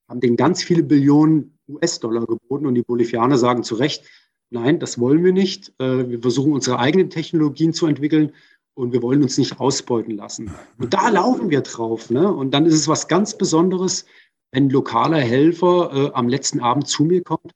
Haben 0.08 0.20
den 0.20 0.36
ganz 0.36 0.62
viele 0.62 0.82
Billionen 0.82 1.58
US-Dollar 1.68 2.26
geboten 2.26 2.66
und 2.66 2.74
die 2.74 2.82
Bolivianer 2.82 3.38
sagen 3.38 3.62
zu 3.62 3.74
Recht, 3.74 4.04
nein, 4.50 4.78
das 4.78 4.98
wollen 4.98 5.24
wir 5.24 5.32
nicht. 5.32 5.72
Äh, 5.78 6.08
wir 6.08 6.20
versuchen 6.20 6.52
unsere 6.52 6.78
eigenen 6.78 7.10
Technologien 7.10 7.72
zu 7.72 7.86
entwickeln 7.86 8.32
und 8.74 8.92
wir 8.92 9.02
wollen 9.02 9.22
uns 9.22 9.36
nicht 9.38 9.58
ausbeuten 9.58 10.16
lassen. 10.16 10.52
Und 10.78 10.94
da 10.94 11.08
laufen 11.08 11.50
wir 11.50 11.62
drauf. 11.62 12.10
Ne? 12.10 12.32
Und 12.32 12.52
dann 12.52 12.64
ist 12.64 12.74
es 12.74 12.86
was 12.86 13.08
ganz 13.08 13.36
Besonderes, 13.36 14.04
ein 14.52 14.70
lokaler 14.70 15.20
Helfer 15.20 15.90
äh, 15.92 16.10
am 16.14 16.28
letzten 16.28 16.60
Abend 16.60 16.88
zu 16.88 17.04
mir 17.04 17.22
kommt 17.22 17.52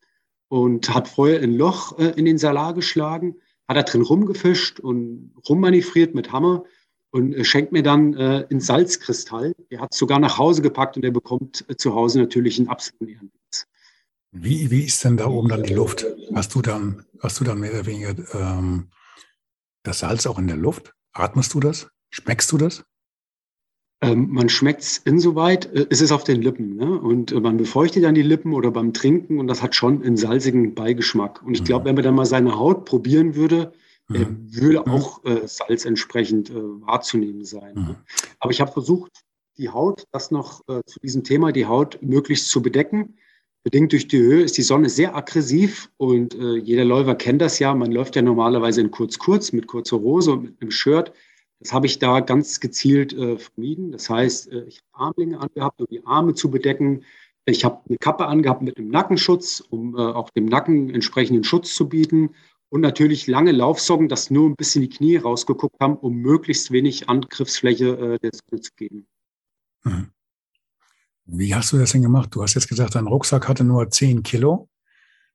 und 0.49 0.93
hat 0.95 1.09
vorher 1.09 1.41
ein 1.41 1.57
Loch 1.57 1.99
äh, 1.99 2.13
in 2.17 2.25
den 2.25 2.39
Salar 2.39 2.75
geschlagen, 2.75 3.37
hat 3.69 3.77
da 3.77 3.83
drin 3.83 4.03
rumgefischt 4.03 4.81
und 4.81 5.35
rummanövriert 5.49 6.15
mit 6.15 6.33
Hammer 6.33 6.65
und 7.11 7.35
äh, 7.35 7.45
schenkt 7.45 7.73
mir 7.73 7.83
dann 7.83 8.15
äh, 8.15 8.47
einen 8.51 8.61
Salzkristall. 8.61 9.55
Der 9.71 9.81
hat 9.81 9.93
es 9.93 9.99
sogar 9.99 10.19
nach 10.19 10.39
Hause 10.39 10.63
gepackt 10.63 10.97
und 10.97 11.05
er 11.05 11.11
bekommt 11.11 11.65
äh, 11.69 11.77
zu 11.77 11.95
Hause 11.95 12.19
natürlich 12.19 12.59
einen 12.59 12.69
absoluten 12.69 13.09
Ehrenwitz. 13.09 13.67
Wie, 14.33 14.71
wie 14.71 14.85
ist 14.85 15.05
denn 15.05 15.17
da 15.17 15.27
oben 15.27 15.49
dann 15.49 15.63
die 15.63 15.75
Luft? 15.75 16.07
Hast 16.35 16.55
du 16.55 16.63
dann, 16.63 17.05
hast 17.21 17.39
du 17.41 17.45
dann 17.45 17.61
mehr 17.61 17.73
oder 17.73 17.87
weniger 17.87 18.15
ähm, 18.35 18.91
das 19.83 20.01
Salz 20.01 20.27
auch 20.27 20.39
in 20.39 20.47
der 20.47 20.57
Luft? 20.57 20.95
Atmest 21.13 21.53
du 21.55 21.61
das? 21.61 21.89
Schmeckst 22.11 22.51
du 22.51 22.59
das? 22.59 22.85
Ähm, 24.03 24.29
man 24.31 24.49
schmeckt 24.49 24.83
es 24.83 24.99
insoweit, 24.99 25.73
äh, 25.75 25.87
es 25.89 26.01
ist 26.01 26.11
auf 26.11 26.25
den 26.25 26.43
Lippen. 26.43 26.75
Ne? 26.75 26.99
Und 26.99 27.31
äh, 27.31 27.41
man 27.41 27.57
befeuchtet 27.57 28.03
dann 28.03 28.17
die 28.17 28.23
Lippen 28.23 28.53
oder 28.53 28.73
beim 28.73 28.93
Trinken 28.93 29.39
und 29.39 29.47
das 29.47 29.63
hat 29.63 29.77
schon 29.77 30.03
einen 30.03 30.17
salzigen 30.17 30.75
Beigeschmack. 30.75 31.41
Und 31.45 31.55
ich 31.55 31.65
glaube, 31.65 31.85
mhm. 31.85 31.87
wenn 31.87 31.95
man 31.95 32.05
dann 32.05 32.15
mal 32.17 32.27
seine 32.27 32.59
Haut 32.59 32.85
probieren 32.85 33.37
würde, 33.37 33.73
äh, 34.13 34.19
mhm. 34.19 34.49
äh, 34.51 34.61
würde 34.61 34.87
auch 34.89 35.25
äh, 35.25 35.47
Salz 35.47 35.85
entsprechend 35.85 36.51
äh, 36.51 36.55
wahrzunehmen 36.55 37.45
sein. 37.45 37.75
Mhm. 37.77 37.97
Aber 38.41 38.51
ich 38.51 38.61
habe 38.61 38.73
versucht, 38.73 39.13
die 39.57 39.69
Haut, 39.69 40.07
das 40.13 40.31
noch 40.31 40.63
zu 40.65 40.99
diesem 41.01 41.25
Thema, 41.25 41.53
die 41.53 41.67
Haut 41.67 41.99
möglichst 42.01 42.49
zu 42.49 42.63
bedecken. 42.63 43.19
Bedingt 43.63 43.93
durch 43.93 44.09
die 44.09 44.19
Höhe 44.19 44.43
ist 44.43 44.57
die 44.57 44.63
Sonne 44.63 44.89
sehr 44.89 45.15
aggressiv 45.15 45.91
und 45.99 46.35
jeder 46.35 46.87
Läufer 46.87 47.15
kennt 47.15 47.43
das 47.43 47.59
ja. 47.59 47.75
Man 47.75 47.93
läuft 47.93 48.17
ja 48.17 48.23
normalerweise 48.23 48.81
in 48.81 48.91
kurz-kurz 48.91 49.53
mit 49.53 49.67
kurzer 49.67 50.01
Hose 50.01 50.33
und 50.33 50.43
mit 50.45 50.63
einem 50.63 50.71
Shirt. 50.71 51.13
Das 51.63 51.73
habe 51.73 51.87
ich 51.87 52.01
da 52.01 52.21
ganz 52.21 52.59
gezielt 52.59 53.13
äh, 53.13 53.39
vermieden. 53.39 53.93
Das 53.93 54.11
heißt, 54.11 54.51
äh, 54.51 54.65
ich 54.65 54.83
habe 54.93 55.05
Armlinge 55.05 55.41
angehabt, 55.41 55.81
um 55.81 55.87
die 55.89 56.05
Arme 56.05 56.35
zu 56.35 56.51
bedecken. 56.51 57.05
Ich 57.45 57.65
habe 57.65 57.81
eine 57.89 57.99
Kappe 57.99 58.27
angehabt 58.27 58.63
mit 58.63 58.79
einem 58.79 58.89
Nackenschutz, 58.89 59.61
um 59.61 59.97
äh, 59.97 60.01
auch 60.01 60.31
dem 60.31 60.47
Nacken 60.47 60.91
entsprechenden 60.91 61.45
Schutz 61.45 61.75
zu 61.75 61.89
bieten. 61.89 62.31
Und 62.69 62.81
natürlich 62.81 63.29
lange 63.29 63.53
Laufsocken, 63.53 64.09
dass 64.09 64.31
nur 64.31 64.49
ein 64.49 64.57
bisschen 64.57 64.83
die 64.83 64.89
Knie 64.89 65.17
rausgeguckt 65.19 65.79
haben, 65.79 65.97
um 65.97 66.17
möglichst 66.17 66.73
wenig 66.73 67.09
Angriffsfläche 67.09 67.97
äh, 67.97 68.19
der 68.19 68.31
Sonne 68.33 68.61
zu 68.61 68.73
geben. 68.75 69.07
Mhm. 69.85 70.11
Wie 71.25 71.55
hast 71.55 71.73
du 71.73 71.79
das 71.79 71.93
denn 71.93 72.03
gemacht? 72.03 72.35
Du 72.35 72.43
hast 72.43 72.55
jetzt 72.55 72.69
gesagt, 72.69 72.97
dein 72.97 73.07
Rucksack 73.07 73.47
hatte 73.47 73.63
nur 73.63 73.89
10 73.89 74.25
Kilo. 74.25 74.69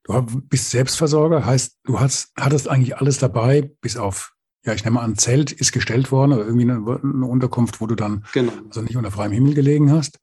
Du 0.03 0.21
bist 0.41 0.71
Selbstversorger, 0.71 1.45
heißt, 1.45 1.79
du 1.83 1.99
hast, 1.99 2.33
hattest 2.37 2.67
eigentlich 2.67 2.97
alles 2.97 3.17
dabei, 3.17 3.71
bis 3.81 3.95
auf 3.95 4.36
ja, 4.67 4.73
ich 4.73 4.85
nehme 4.85 4.99
an, 4.99 5.17
Zelt 5.17 5.51
ist 5.51 5.71
gestellt 5.71 6.11
worden 6.11 6.33
oder 6.33 6.45
irgendwie 6.45 6.69
eine, 6.69 6.99
eine 7.01 7.25
Unterkunft, 7.25 7.81
wo 7.81 7.87
du 7.87 7.95
dann 7.95 8.25
genau. 8.33 8.51
also 8.67 8.81
nicht 8.81 8.97
unter 8.97 9.11
freiem 9.11 9.31
Himmel 9.31 9.53
gelegen 9.53 9.91
hast. 9.91 10.19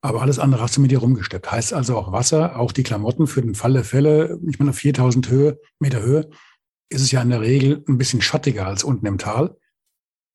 Aber 0.00 0.22
alles 0.22 0.38
andere 0.38 0.62
hast 0.62 0.76
du 0.76 0.80
mit 0.80 0.92
dir 0.92 0.98
rumgesteppt. 0.98 1.50
Heißt 1.50 1.74
also 1.74 1.96
auch 1.96 2.12
Wasser, 2.12 2.58
auch 2.58 2.70
die 2.70 2.84
Klamotten 2.84 3.26
für 3.26 3.42
den 3.42 3.56
Fall 3.56 3.72
der 3.72 3.84
Fälle. 3.84 4.38
Ich 4.48 4.58
meine, 4.58 4.70
auf 4.70 4.76
4000 4.76 5.28
Höhe, 5.28 5.58
Meter 5.80 6.00
Höhe 6.00 6.30
ist 6.88 7.02
es 7.02 7.10
ja 7.10 7.20
in 7.20 7.30
der 7.30 7.40
Regel 7.40 7.84
ein 7.88 7.98
bisschen 7.98 8.22
schattiger 8.22 8.66
als 8.66 8.84
unten 8.84 9.06
im 9.06 9.18
Tal. 9.18 9.56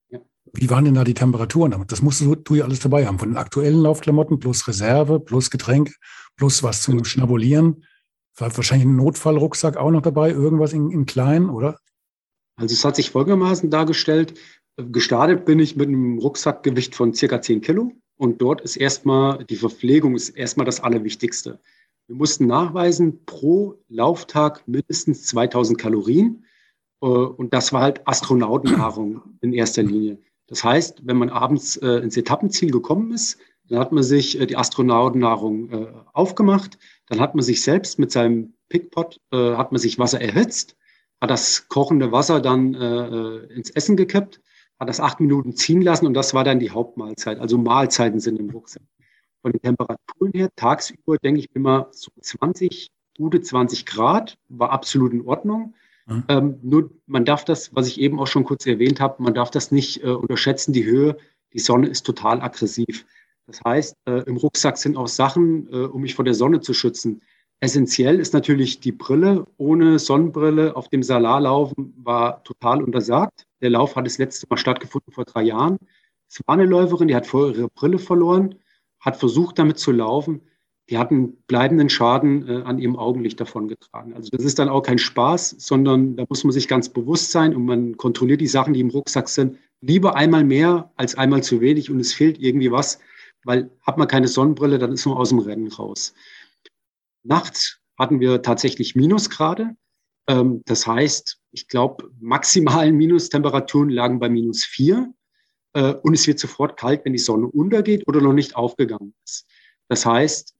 Ja. 0.09 0.19
Wie 0.51 0.69
waren 0.69 0.83
denn 0.83 0.93
da 0.93 1.05
die 1.05 1.13
Temperaturen? 1.13 1.85
Das 1.87 2.01
musst 2.01 2.19
du, 2.19 2.35
du 2.35 2.55
ja 2.55 2.65
alles 2.65 2.81
dabei 2.81 3.07
haben. 3.07 3.19
Von 3.19 3.29
den 3.29 3.37
aktuellen 3.37 3.81
Laufklamotten 3.81 4.39
plus 4.39 4.67
Reserve, 4.67 5.21
plus 5.21 5.49
Getränk, 5.49 5.95
plus 6.35 6.61
was 6.61 6.81
zum 6.81 6.95
genau. 6.95 7.05
Schnabulieren. 7.05 7.85
Wahrscheinlich 8.35 8.87
ein 8.87 8.97
Notfallrucksack 8.97 9.77
auch 9.77 9.91
noch 9.91 10.01
dabei, 10.01 10.31
irgendwas 10.31 10.73
in, 10.73 10.91
in 10.91 11.05
klein, 11.05 11.49
oder? 11.49 11.79
Also 12.55 12.73
es 12.73 12.85
hat 12.85 12.95
sich 12.95 13.09
folgendermaßen 13.11 13.69
dargestellt. 13.69 14.39
Gestartet 14.77 15.45
bin 15.45 15.59
ich 15.59 15.75
mit 15.75 15.87
einem 15.87 16.17
Rucksackgewicht 16.19 16.95
von 16.95 17.13
circa 17.13 17.41
10 17.41 17.61
Kilo 17.61 17.91
und 18.17 18.41
dort 18.41 18.61
ist 18.61 18.75
erstmal 18.75 19.43
die 19.45 19.55
Verpflegung 19.55 20.15
ist 20.15 20.29
erstmal 20.29 20.65
das 20.65 20.79
Allerwichtigste. 20.79 21.59
Wir 22.07 22.15
mussten 22.15 22.47
nachweisen 22.47 23.25
pro 23.25 23.79
Lauftag 23.87 24.67
mindestens 24.67 25.25
2000 25.27 25.79
Kalorien 25.79 26.45
äh, 27.01 27.05
und 27.05 27.53
das 27.53 27.71
war 27.71 27.81
halt 27.81 28.07
Astronautennahrung 28.07 29.21
in 29.41 29.53
erster 29.53 29.83
Linie. 29.83 30.19
Das 30.47 30.63
heißt, 30.63 31.05
wenn 31.05 31.17
man 31.17 31.29
abends 31.29 31.77
äh, 31.77 31.97
ins 31.99 32.17
Etappenziel 32.17 32.71
gekommen 32.71 33.13
ist, 33.13 33.37
dann 33.69 33.79
hat 33.79 33.93
man 33.93 34.03
sich 34.03 34.39
äh, 34.39 34.45
die 34.45 34.57
Astronautennahrung 34.57 35.87
aufgemacht, 36.13 36.77
dann 37.07 37.19
hat 37.19 37.35
man 37.35 37.43
sich 37.43 37.61
selbst 37.61 37.99
mit 37.99 38.11
seinem 38.11 38.53
Pickpot, 38.69 39.19
hat 39.31 39.71
man 39.71 39.79
sich 39.79 39.99
Wasser 39.99 40.19
erhitzt, 40.19 40.75
hat 41.23 41.29
das 41.29 41.69
kochende 41.69 42.11
Wasser 42.11 42.41
dann 42.41 42.73
äh, 42.73 43.07
äh, 43.07 43.53
ins 43.53 43.69
Essen 43.69 43.95
gekippt, 43.95 44.41
hat 44.77 44.89
das 44.89 44.99
acht 44.99 45.21
Minuten 45.21 45.55
ziehen 45.55 45.81
lassen 45.81 46.05
und 46.05 46.13
das 46.15 46.33
war 46.33 46.43
dann 46.43 46.59
die 46.59 46.71
Hauptmahlzeit. 46.71 47.39
Also 47.39 47.57
Mahlzeiten 47.57 48.19
sind 48.19 48.37
im 48.39 48.49
Rucksack. 48.49 48.83
Von 49.41 49.53
den 49.53 49.61
Temperaturen 49.61 50.33
her, 50.33 50.49
tagsüber 50.57 51.17
denke 51.17 51.39
ich 51.39 51.55
immer 51.55 51.87
so 51.91 52.11
20, 52.19 52.91
gute 53.17 53.39
20 53.41 53.85
Grad, 53.85 54.37
war 54.49 54.71
absolut 54.71 55.13
in 55.13 55.21
Ordnung. 55.21 55.75
Mhm. 56.07 56.23
Ähm, 56.27 56.59
nur 56.61 56.91
man 57.05 57.23
darf 57.23 57.45
das, 57.45 57.73
was 57.73 57.87
ich 57.87 58.01
eben 58.01 58.19
auch 58.19 58.27
schon 58.27 58.43
kurz 58.43 58.65
erwähnt 58.65 58.99
habe, 58.99 59.23
man 59.23 59.33
darf 59.33 59.49
das 59.49 59.71
nicht 59.71 60.03
äh, 60.03 60.07
unterschätzen, 60.07 60.73
die 60.73 60.83
Höhe. 60.83 61.15
Die 61.53 61.59
Sonne 61.59 61.87
ist 61.87 62.05
total 62.05 62.41
aggressiv. 62.41 63.05
Das 63.47 63.61
heißt, 63.63 63.95
äh, 64.07 64.23
im 64.23 64.35
Rucksack 64.35 64.77
sind 64.77 64.97
auch 64.97 65.07
Sachen, 65.07 65.71
äh, 65.71 65.85
um 65.85 66.01
mich 66.01 66.15
vor 66.15 66.25
der 66.25 66.33
Sonne 66.33 66.59
zu 66.59 66.73
schützen. 66.73 67.21
Essentiell 67.63 68.19
ist 68.19 68.33
natürlich 68.33 68.81
die 68.81 68.91
Brille. 68.91 69.45
Ohne 69.55 69.97
Sonnenbrille 69.97 70.75
auf 70.75 70.89
dem 70.89 71.01
Salar 71.01 71.39
laufen 71.39 71.93
war 71.95 72.43
total 72.43 72.83
untersagt. 72.83 73.45
Der 73.61 73.69
Lauf 73.69 73.95
hat 73.95 74.05
das 74.05 74.17
letzte 74.17 74.47
Mal 74.49 74.57
stattgefunden 74.57 75.13
vor 75.13 75.23
drei 75.23 75.43
Jahren. 75.43 75.77
Es 76.29 76.41
war 76.45 76.55
eine 76.55 76.65
Läuferin, 76.65 77.07
die 77.07 77.15
hat 77.15 77.25
vorher 77.25 77.55
ihre 77.55 77.69
Brille 77.69 77.99
verloren, 77.99 78.55
hat 78.99 79.15
versucht, 79.15 79.59
damit 79.59 79.79
zu 79.79 79.93
laufen. 79.93 80.41
Die 80.89 80.97
hat 80.97 81.11
einen 81.11 81.37
bleibenden 81.47 81.89
Schaden 81.89 82.49
äh, 82.49 82.63
an 82.63 82.79
ihrem 82.79 82.97
Augenlicht 82.97 83.39
davongetragen. 83.39 84.13
Also 84.13 84.27
das 84.29 84.43
ist 84.43 84.59
dann 84.59 84.67
auch 84.67 84.81
kein 84.81 84.97
Spaß, 84.97 85.55
sondern 85.57 86.17
da 86.17 86.25
muss 86.27 86.43
man 86.43 86.51
sich 86.51 86.67
ganz 86.67 86.89
bewusst 86.89 87.31
sein 87.31 87.55
und 87.55 87.63
man 87.63 87.95
kontrolliert 87.95 88.41
die 88.41 88.47
Sachen, 88.47 88.73
die 88.73 88.81
im 88.81 88.89
Rucksack 88.89 89.29
sind, 89.29 89.57
lieber 89.79 90.17
einmal 90.17 90.43
mehr 90.43 90.91
als 90.97 91.15
einmal 91.15 91.43
zu 91.43 91.61
wenig 91.61 91.89
und 91.89 92.01
es 92.01 92.13
fehlt 92.13 92.39
irgendwie 92.39 92.73
was, 92.73 92.99
weil 93.45 93.71
hat 93.83 93.97
man 93.97 94.09
keine 94.09 94.27
Sonnenbrille, 94.27 94.79
dann 94.79 94.91
ist 94.91 95.05
man 95.05 95.15
aus 95.15 95.29
dem 95.29 95.39
Rennen 95.39 95.69
raus. 95.69 96.13
Nachts 97.23 97.79
hatten 97.97 98.19
wir 98.19 98.41
tatsächlich 98.41 98.95
Minusgrade. 98.95 99.75
Ähm, 100.27 100.61
das 100.65 100.87
heißt, 100.87 101.39
ich 101.51 101.67
glaube, 101.67 102.09
maximalen 102.19 102.95
Minustemperaturen 102.97 103.89
lagen 103.89 104.19
bei 104.19 104.29
minus 104.29 104.63
vier. 104.63 105.13
Äh, 105.73 105.93
und 105.93 106.13
es 106.13 106.27
wird 106.27 106.39
sofort 106.39 106.77
kalt, 106.77 107.05
wenn 107.05 107.13
die 107.13 107.19
Sonne 107.19 107.47
untergeht 107.47 108.07
oder 108.07 108.21
noch 108.21 108.33
nicht 108.33 108.55
aufgegangen 108.55 109.13
ist. 109.25 109.47
Das 109.89 110.05
heißt, 110.05 110.53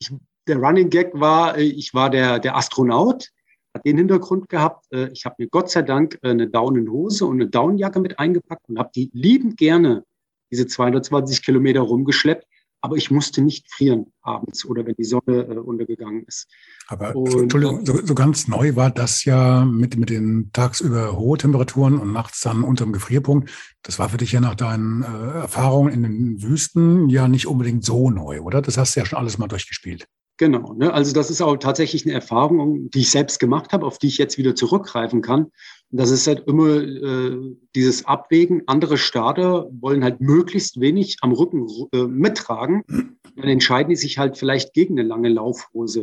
ich, 0.00 0.12
der 0.46 0.58
Running 0.58 0.90
Gag 0.90 1.12
war, 1.14 1.56
äh, 1.56 1.62
ich 1.62 1.94
war 1.94 2.10
der, 2.10 2.38
der 2.38 2.56
Astronaut, 2.56 3.30
hat 3.74 3.84
den 3.84 3.98
Hintergrund 3.98 4.48
gehabt. 4.48 4.86
Äh, 4.92 5.10
ich 5.12 5.24
habe 5.24 5.36
mir 5.38 5.48
Gott 5.48 5.70
sei 5.70 5.82
Dank 5.82 6.18
äh, 6.22 6.30
eine 6.30 6.48
Daunenhose 6.48 7.26
und 7.26 7.40
eine 7.40 7.48
Daunenjacke 7.48 8.00
mit 8.00 8.18
eingepackt 8.18 8.68
und 8.68 8.78
habe 8.78 8.90
die 8.94 9.10
liebend 9.12 9.56
gerne 9.56 10.04
diese 10.50 10.66
220 10.66 11.44
Kilometer 11.44 11.80
rumgeschleppt 11.80 12.46
aber 12.84 12.96
ich 12.96 13.10
musste 13.10 13.40
nicht 13.40 13.72
frieren 13.72 14.12
abends 14.20 14.66
oder 14.66 14.84
wenn 14.84 14.94
die 14.94 15.04
Sonne 15.04 15.46
äh, 15.48 15.56
untergegangen 15.56 16.24
ist. 16.26 16.46
Aber 16.86 17.16
und, 17.16 17.32
Entschuldigung, 17.34 17.86
so, 17.86 18.04
so, 18.04 18.14
ganz 18.14 18.46
neu 18.46 18.76
war 18.76 18.90
das 18.90 19.24
ja 19.24 19.64
mit, 19.64 19.96
mit 19.96 20.10
den 20.10 20.50
tagsüber 20.52 21.16
hohe 21.16 21.38
Temperaturen 21.38 21.98
und 21.98 22.12
nachts 22.12 22.42
dann 22.42 22.62
unter 22.62 22.84
dem 22.84 22.92
Gefrierpunkt. 22.92 23.50
Das 23.82 23.98
war 23.98 24.10
für 24.10 24.18
dich 24.18 24.32
ja 24.32 24.40
nach 24.42 24.54
deinen 24.54 25.02
äh, 25.02 25.38
Erfahrungen 25.38 25.94
in 25.94 26.02
den 26.02 26.42
Wüsten 26.42 27.08
ja 27.08 27.26
nicht 27.26 27.46
unbedingt 27.46 27.86
so 27.86 28.10
neu, 28.10 28.42
oder? 28.42 28.60
Das 28.60 28.76
hast 28.76 28.94
du 28.94 29.00
ja 29.00 29.06
schon 29.06 29.18
alles 29.18 29.38
mal 29.38 29.48
durchgespielt. 29.48 30.06
Genau, 30.36 30.74
ne? 30.74 30.92
also 30.92 31.14
das 31.14 31.30
ist 31.30 31.40
auch 31.40 31.56
tatsächlich 31.56 32.04
eine 32.04 32.14
Erfahrung, 32.14 32.90
die 32.90 33.00
ich 33.00 33.10
selbst 33.10 33.40
gemacht 33.40 33.72
habe, 33.72 33.86
auf 33.86 33.98
die 33.98 34.08
ich 34.08 34.18
jetzt 34.18 34.36
wieder 34.36 34.54
zurückgreifen 34.54 35.22
kann. 35.22 35.52
Das 35.90 36.10
ist 36.10 36.26
halt 36.26 36.46
immer 36.48 36.82
äh, 36.82 37.56
dieses 37.74 38.04
Abwägen. 38.04 38.62
Andere 38.66 38.98
Starter 38.98 39.68
wollen 39.80 40.02
halt 40.02 40.20
möglichst 40.20 40.80
wenig 40.80 41.18
am 41.20 41.32
Rücken 41.32 41.68
äh, 41.92 42.04
mittragen. 42.04 42.82
Dann 43.36 43.48
entscheiden 43.48 43.90
die 43.90 43.96
sich 43.96 44.18
halt 44.18 44.36
vielleicht 44.36 44.74
gegen 44.74 44.98
eine 44.98 45.06
lange 45.06 45.28
Laufhose. 45.28 46.02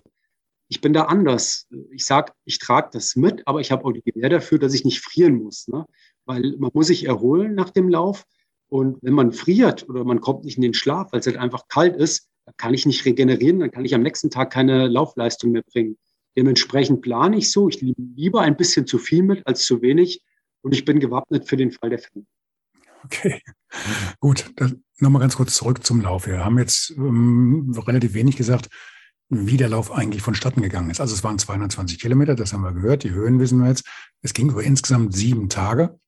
Ich 0.70 0.80
bin 0.80 0.94
da 0.94 1.04
anders. 1.04 1.68
Ich 1.92 2.06
sag, 2.06 2.34
ich 2.46 2.60
trage 2.60 2.90
das 2.94 3.18
mit, 3.18 3.46
aber 3.46 3.60
ich 3.60 3.72
habe 3.72 3.84
auch 3.84 3.92
die 3.92 4.02
Gewähr 4.02 4.30
dafür, 4.30 4.60
dass 4.60 4.74
ich 4.74 4.86
nicht 4.86 5.02
frieren 5.02 5.44
muss. 5.44 5.68
Ne? 5.68 5.86
Weil 6.26 6.56
man 6.58 6.72
muss 6.74 6.88
sich 6.88 7.06
erholen 7.06 7.56
nach 7.56 7.72
dem 7.72 7.90
Lauf. 7.90 8.24
Und 8.70 8.98
wenn 9.02 9.14
man 9.14 9.34
friert 9.34 9.90
oder 9.90 10.06
man 10.06 10.22
kommt 10.22 10.46
nicht 10.46 10.56
in 10.56 10.62
den 10.62 10.74
Schlaf, 10.74 11.12
weil 11.12 11.20
es 11.20 11.28
halt 11.28 11.36
einfach 11.36 11.68
kalt 11.68 11.98
ist, 11.98 12.30
dann 12.46 12.56
kann 12.56 12.74
ich 12.74 12.86
nicht 12.86 13.04
regenerieren, 13.04 13.60
dann 13.60 13.72
kann 13.72 13.84
ich 13.84 13.94
am 13.94 14.02
nächsten 14.02 14.30
Tag 14.30 14.52
keine 14.52 14.88
Laufleistung 14.88 15.52
mehr 15.52 15.64
bringen. 15.64 15.98
Dementsprechend 16.38 17.02
plane 17.02 17.38
ich 17.38 17.52
so. 17.52 17.70
Ich 17.70 17.82
lieber 17.82 18.42
ein 18.42 18.58
bisschen 18.58 18.88
zu 18.88 18.98
viel 18.98 19.24
mit 19.24 19.46
als 19.46 19.66
zu 19.66 19.82
wenig. 19.82 20.24
Und 20.62 20.74
ich 20.74 20.86
bin 20.86 21.00
gewappnet 21.00 21.48
für 21.48 21.58
den 21.58 21.72
Fall 21.72 21.90
der 21.90 22.00
Fälle. 22.00 22.26
Okay, 23.04 23.42
gut. 24.20 24.54
Nochmal 25.00 25.22
ganz 25.22 25.36
kurz 25.36 25.56
zurück 25.56 25.84
zum 25.84 26.02
Lauf. 26.02 26.28
Wir 26.28 26.46
haben 26.46 26.60
jetzt 26.60 26.92
ähm, 26.92 27.74
relativ 27.88 28.14
wenig 28.14 28.38
gesagt, 28.38 28.70
wie 29.30 29.58
der 29.58 29.70
Lauf 29.70 29.92
eigentlich 29.92 30.22
vonstatten 30.22 30.62
gegangen 30.62 30.92
ist. 30.92 31.02
Also 31.02 31.16
es 31.16 31.24
waren 31.24 31.40
220 31.40 32.00
Kilometer, 32.00 32.36
das 32.36 32.54
haben 32.54 32.64
wir 32.64 32.74
gehört, 32.74 33.04
die 33.04 33.12
Höhen 33.12 33.40
wissen 33.40 33.60
wir 33.60 33.70
jetzt. 33.70 33.88
Es 34.22 34.34
ging 34.34 34.50
über 34.50 34.62
insgesamt 34.62 35.16
sieben 35.16 35.50
Tage. 35.50 36.00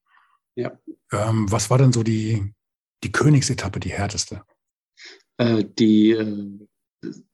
Ja. 0.56 0.78
Ähm, 1.12 1.52
was 1.52 1.70
war 1.70 1.78
dann 1.78 1.94
so 1.94 2.04
die, 2.04 2.54
die 3.04 3.12
Königsetappe, 3.12 3.80
die 3.80 3.92
härteste? 3.92 4.44
Äh, 5.38 5.64
die 5.64 6.12
äh, 6.12 6.68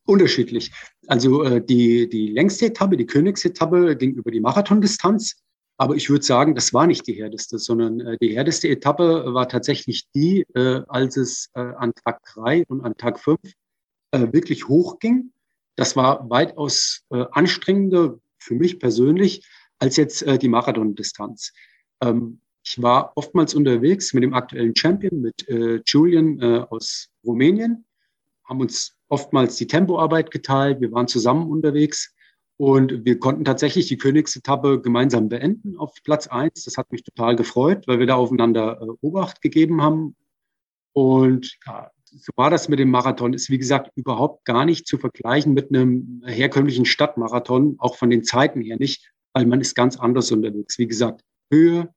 unterschiedlich. 0.10 0.72
Also 1.08 1.44
äh, 1.44 1.64
die, 1.64 2.10
die 2.10 2.28
längste 2.28 2.66
Etappe, 2.66 2.98
die 2.98 3.06
Königsetappe 3.06 3.96
ging 3.96 4.14
über 4.14 4.32
die 4.32 4.42
Marathondistanz. 4.42 5.38
Aber 5.78 5.96
ich 5.96 6.10
würde 6.10 6.26
sagen, 6.26 6.56
das 6.56 6.74
war 6.74 6.88
nicht 6.88 7.08
die 7.08 7.14
härteste, 7.14 7.58
sondern 7.58 8.02
äh, 8.02 8.18
die 8.22 8.36
härteste 8.36 8.68
Etappe 8.68 9.34
war 9.34 9.48
tatsächlich 9.48 10.10
die, 10.14 10.46
äh, 10.54 10.82
als 10.88 11.16
es 11.16 11.50
äh, 11.54 11.62
an 11.62 11.94
Tag 12.04 12.22
drei 12.26 12.66
und 12.68 12.82
an 12.82 12.98
Tag 12.98 13.20
fünf 13.20 13.40
äh, 14.12 14.28
wirklich 14.34 14.68
hochging. 14.68 15.32
Das 15.78 15.96
war 15.96 16.30
weitaus 16.30 17.06
äh, 17.12 17.24
anstrengender 17.32 18.20
für 18.38 18.56
mich 18.56 18.80
persönlich 18.80 19.48
als 19.78 19.96
jetzt 19.96 20.24
äh, 20.24 20.38
die 20.38 20.50
Marathondistanz. 20.50 21.54
Ähm, 22.02 22.42
ich 22.64 22.82
war 22.82 23.14
oftmals 23.16 23.54
unterwegs 23.54 24.14
mit 24.14 24.24
dem 24.24 24.34
aktuellen 24.34 24.76
Champion, 24.76 25.22
mit 25.22 25.48
äh, 25.48 25.82
Julian 25.86 26.40
äh, 26.40 26.66
aus 26.70 27.10
Rumänien, 27.24 27.86
haben 28.44 28.60
uns 28.60 28.99
oftmals 29.10 29.56
die 29.58 29.68
Tempoarbeit 29.68 30.32
geteilt, 30.32 30.82
wir 30.82 30.92
waren 30.92 31.08
zusammen 31.08 31.50
unterwegs 31.50 32.16
und 32.58 33.06
wir 33.06 33.20
konnten 33.20 33.46
tatsächlich 33.46 33.88
die 33.88 33.98
Königsetappe 33.98 34.82
gemeinsam 34.82 35.30
beenden 35.30 35.78
auf 35.78 35.94
Platz 36.04 36.28
eins. 36.28 36.66
Das 36.66 36.78
hat 36.78 36.92
mich 36.92 37.04
total 37.04 37.36
gefreut, 37.36 37.88
weil 37.88 38.00
wir 38.00 38.06
da 38.06 38.16
aufeinander 38.16 38.82
äh, 38.82 39.06
Obacht 39.06 39.42
gegeben 39.42 39.82
haben. 39.82 40.16
Und 40.94 41.58
ja, 41.66 41.90
so 42.04 42.32
war 42.36 42.50
das 42.50 42.68
mit 42.70 42.80
dem 42.80 42.92
Marathon. 42.92 43.34
Ist 43.34 43.50
wie 43.50 43.58
gesagt 43.58 43.92
überhaupt 43.96 44.46
gar 44.46 44.66
nicht 44.66 44.88
zu 44.88 44.98
vergleichen 44.98 45.54
mit 45.54 45.70
einem 45.70 46.22
herkömmlichen 46.26 46.86
Stadtmarathon, 46.86 47.76
auch 47.80 47.96
von 47.96 48.10
den 48.10 48.24
Zeiten 48.24 48.62
her 48.62 48.78
nicht, 48.78 49.10
weil 49.34 49.46
man 49.46 49.62
ist 49.62 49.76
ganz 49.76 49.98
anders 49.98 50.32
unterwegs. 50.32 50.78
Wie 50.78 50.88
gesagt, 50.88 51.24
Höhe, 51.52 51.94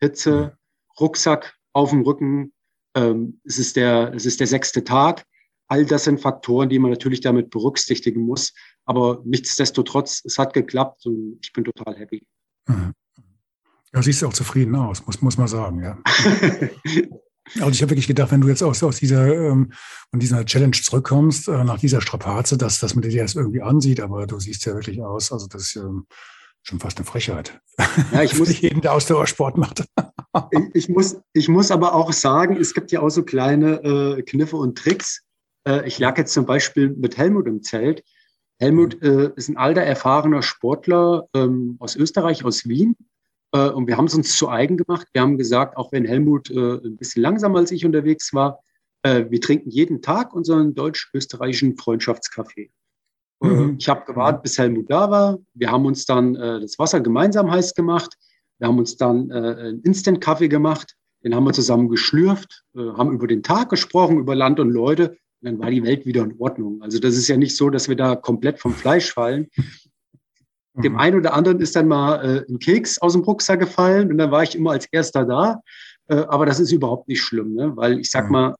Hitze, 0.00 0.58
Rucksack 1.00 1.54
auf 1.72 1.90
dem 1.90 2.02
Rücken. 2.02 2.52
Ähm, 2.94 3.40
es, 3.44 3.58
ist 3.58 3.76
der, 3.76 4.12
es 4.14 4.26
ist 4.26 4.40
der 4.40 4.46
sechste 4.46 4.84
Tag. 4.84 5.24
All 5.72 5.86
das 5.86 6.04
sind 6.04 6.20
Faktoren, 6.20 6.68
die 6.68 6.78
man 6.78 6.90
natürlich 6.90 7.22
damit 7.22 7.48
berücksichtigen 7.48 8.20
muss. 8.20 8.52
Aber 8.84 9.22
nichtsdestotrotz, 9.24 10.22
es 10.22 10.36
hat 10.36 10.52
geklappt 10.52 11.06
und 11.06 11.38
ich 11.42 11.50
bin 11.54 11.64
total 11.64 11.96
happy. 11.96 12.26
Mhm. 12.68 12.92
Ja, 13.94 14.02
siehst 14.02 14.20
du 14.20 14.26
auch 14.26 14.34
zufrieden 14.34 14.76
aus, 14.76 15.06
muss, 15.06 15.22
muss 15.22 15.38
man 15.38 15.48
sagen, 15.48 15.82
ja. 15.82 15.98
Also 17.56 17.70
ich 17.70 17.82
habe 17.82 17.90
wirklich 17.90 18.06
gedacht, 18.06 18.30
wenn 18.30 18.40
du 18.40 18.48
jetzt 18.48 18.62
aus, 18.62 18.82
aus 18.82 18.98
dieser, 18.98 19.26
ähm, 19.34 19.72
von 20.10 20.20
dieser 20.20 20.44
Challenge 20.44 20.76
zurückkommst, 20.80 21.48
äh, 21.48 21.64
nach 21.64 21.80
dieser 21.80 22.00
Strapaze, 22.00 22.56
dass, 22.56 22.78
dass 22.78 22.94
man 22.94 23.02
dir 23.02 23.20
das 23.20 23.34
irgendwie 23.34 23.62
ansieht, 23.62 24.00
aber 24.00 24.26
du 24.26 24.38
siehst 24.38 24.64
ja 24.64 24.74
wirklich 24.74 25.02
aus, 25.02 25.32
also 25.32 25.48
das 25.48 25.62
ist 25.62 25.76
ähm, 25.76 26.06
schon 26.62 26.78
fast 26.78 26.98
eine 26.98 27.04
Frechheit. 27.04 27.60
Ja, 28.12 28.22
ich 28.22 28.38
muss 28.38 28.60
jeden, 28.60 28.80
der 28.80 28.92
Ausdauersport 28.92 29.58
macht. 29.58 29.84
ich, 30.52 30.60
ich, 30.74 30.88
muss, 30.88 31.16
ich 31.32 31.48
muss 31.48 31.72
aber 31.72 31.94
auch 31.94 32.12
sagen, 32.12 32.56
es 32.56 32.74
gibt 32.74 32.92
ja 32.92 33.00
auch 33.00 33.10
so 33.10 33.24
kleine 33.24 33.82
äh, 33.82 34.22
Kniffe 34.22 34.56
und 34.56 34.78
Tricks. 34.78 35.22
Äh, 35.66 35.86
ich 35.86 35.98
lag 35.98 36.18
jetzt 36.18 36.32
zum 36.32 36.46
Beispiel 36.46 36.90
mit 36.90 37.16
Helmut 37.16 37.46
im 37.46 37.62
Zelt 37.62 38.02
Helmut 38.62 39.02
äh, 39.02 39.32
ist 39.34 39.48
ein 39.48 39.56
alter, 39.56 39.82
erfahrener 39.82 40.40
Sportler 40.40 41.28
ähm, 41.34 41.76
aus 41.80 41.96
Österreich, 41.96 42.44
aus 42.44 42.68
Wien. 42.68 42.96
Äh, 43.50 43.70
und 43.70 43.88
wir 43.88 43.96
haben 43.96 44.04
es 44.04 44.14
uns 44.14 44.36
zu 44.36 44.48
eigen 44.48 44.76
gemacht. 44.76 45.08
Wir 45.12 45.22
haben 45.22 45.36
gesagt, 45.36 45.76
auch 45.76 45.90
wenn 45.90 46.04
Helmut 46.04 46.48
äh, 46.48 46.76
ein 46.76 46.96
bisschen 46.96 47.22
langsamer 47.22 47.58
als 47.58 47.72
ich 47.72 47.84
unterwegs 47.84 48.32
war, 48.32 48.60
äh, 49.02 49.24
wir 49.30 49.40
trinken 49.40 49.68
jeden 49.68 50.00
Tag 50.00 50.32
unseren 50.32 50.76
deutsch-österreichischen 50.76 51.76
Freundschaftskaffee. 51.76 52.70
Äh, 53.42 53.46
mhm. 53.48 53.76
Ich 53.80 53.88
habe 53.88 54.04
gewartet, 54.04 54.44
bis 54.44 54.56
Helmut 54.58 54.88
da 54.88 55.10
war. 55.10 55.38
Wir 55.54 55.72
haben 55.72 55.84
uns 55.84 56.06
dann 56.06 56.36
äh, 56.36 56.60
das 56.60 56.78
Wasser 56.78 57.00
gemeinsam 57.00 57.50
heiß 57.50 57.74
gemacht. 57.74 58.14
Wir 58.58 58.68
haben 58.68 58.78
uns 58.78 58.96
dann 58.96 59.32
einen 59.32 59.80
Instant-Kaffee 59.82 60.46
gemacht. 60.46 60.94
Den 61.24 61.34
haben 61.34 61.42
wir 61.42 61.52
zusammen 61.52 61.88
geschlürft, 61.88 62.62
haben 62.76 63.12
über 63.12 63.26
den 63.26 63.42
Tag 63.42 63.70
gesprochen, 63.70 64.18
über 64.18 64.36
Land 64.36 64.60
und 64.60 64.70
Leute 64.70 65.16
dann 65.42 65.58
war 65.58 65.70
die 65.70 65.82
Welt 65.82 66.06
wieder 66.06 66.22
in 66.22 66.36
Ordnung. 66.38 66.82
Also 66.82 66.98
das 66.98 67.16
ist 67.16 67.28
ja 67.28 67.36
nicht 67.36 67.56
so, 67.56 67.70
dass 67.70 67.88
wir 67.88 67.96
da 67.96 68.16
komplett 68.16 68.58
vom 68.58 68.72
Fleisch 68.72 69.12
fallen. 69.12 69.48
Dem 70.74 70.92
mhm. 70.92 70.98
einen 70.98 71.16
oder 71.18 71.34
anderen 71.34 71.60
ist 71.60 71.76
dann 71.76 71.88
mal 71.88 72.24
äh, 72.24 72.50
ein 72.50 72.58
Keks 72.58 72.98
aus 72.98 73.12
dem 73.12 73.22
Rucksack 73.22 73.60
gefallen 73.60 74.10
und 74.10 74.18
dann 74.18 74.30
war 74.30 74.42
ich 74.42 74.54
immer 74.54 74.70
als 74.70 74.86
Erster 74.90 75.24
da. 75.24 75.60
Äh, 76.08 76.14
aber 76.14 76.46
das 76.46 76.60
ist 76.60 76.72
überhaupt 76.72 77.08
nicht 77.08 77.22
schlimm, 77.22 77.54
ne? 77.54 77.76
weil 77.76 77.98
ich 77.98 78.10
sag 78.10 78.26
mhm. 78.26 78.32
mal, 78.32 78.54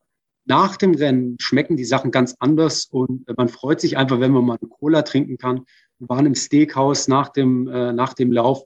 nach 0.45 0.77
dem 0.77 0.95
Rennen 0.95 1.37
schmecken 1.41 1.77
die 1.77 1.85
Sachen 1.85 2.11
ganz 2.11 2.35
anders 2.41 2.87
und 2.87 3.25
man 3.37 3.49
freut 3.49 3.81
sich 3.81 3.97
einfach, 3.97 4.21
wenn 4.21 4.33
man 4.33 4.45
mal 4.45 4.59
eine 4.61 4.69
Cola 4.69 5.03
trinken 5.03 5.39
kann. 5.39 5.65
Wir 5.99 6.09
waren 6.09 6.27
im 6.27 6.35
Steakhouse 6.35 7.07
nach 7.07 7.29
dem, 7.29 7.69
äh, 7.69 7.93
nach 7.93 8.13
dem 8.13 8.33
Lauf 8.33 8.65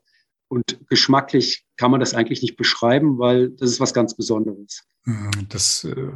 und 0.49 0.79
geschmacklich 0.89 1.65
kann 1.77 1.91
man 1.91 1.99
das 1.99 2.13
eigentlich 2.13 2.41
nicht 2.41 2.57
beschreiben, 2.57 3.19
weil 3.19 3.49
das 3.49 3.71
ist 3.71 3.79
was 3.79 3.93
ganz 3.93 4.15
Besonderes. 4.15 4.83
Hm, 5.03 5.31
das, 5.49 5.83
äh, 5.83 6.11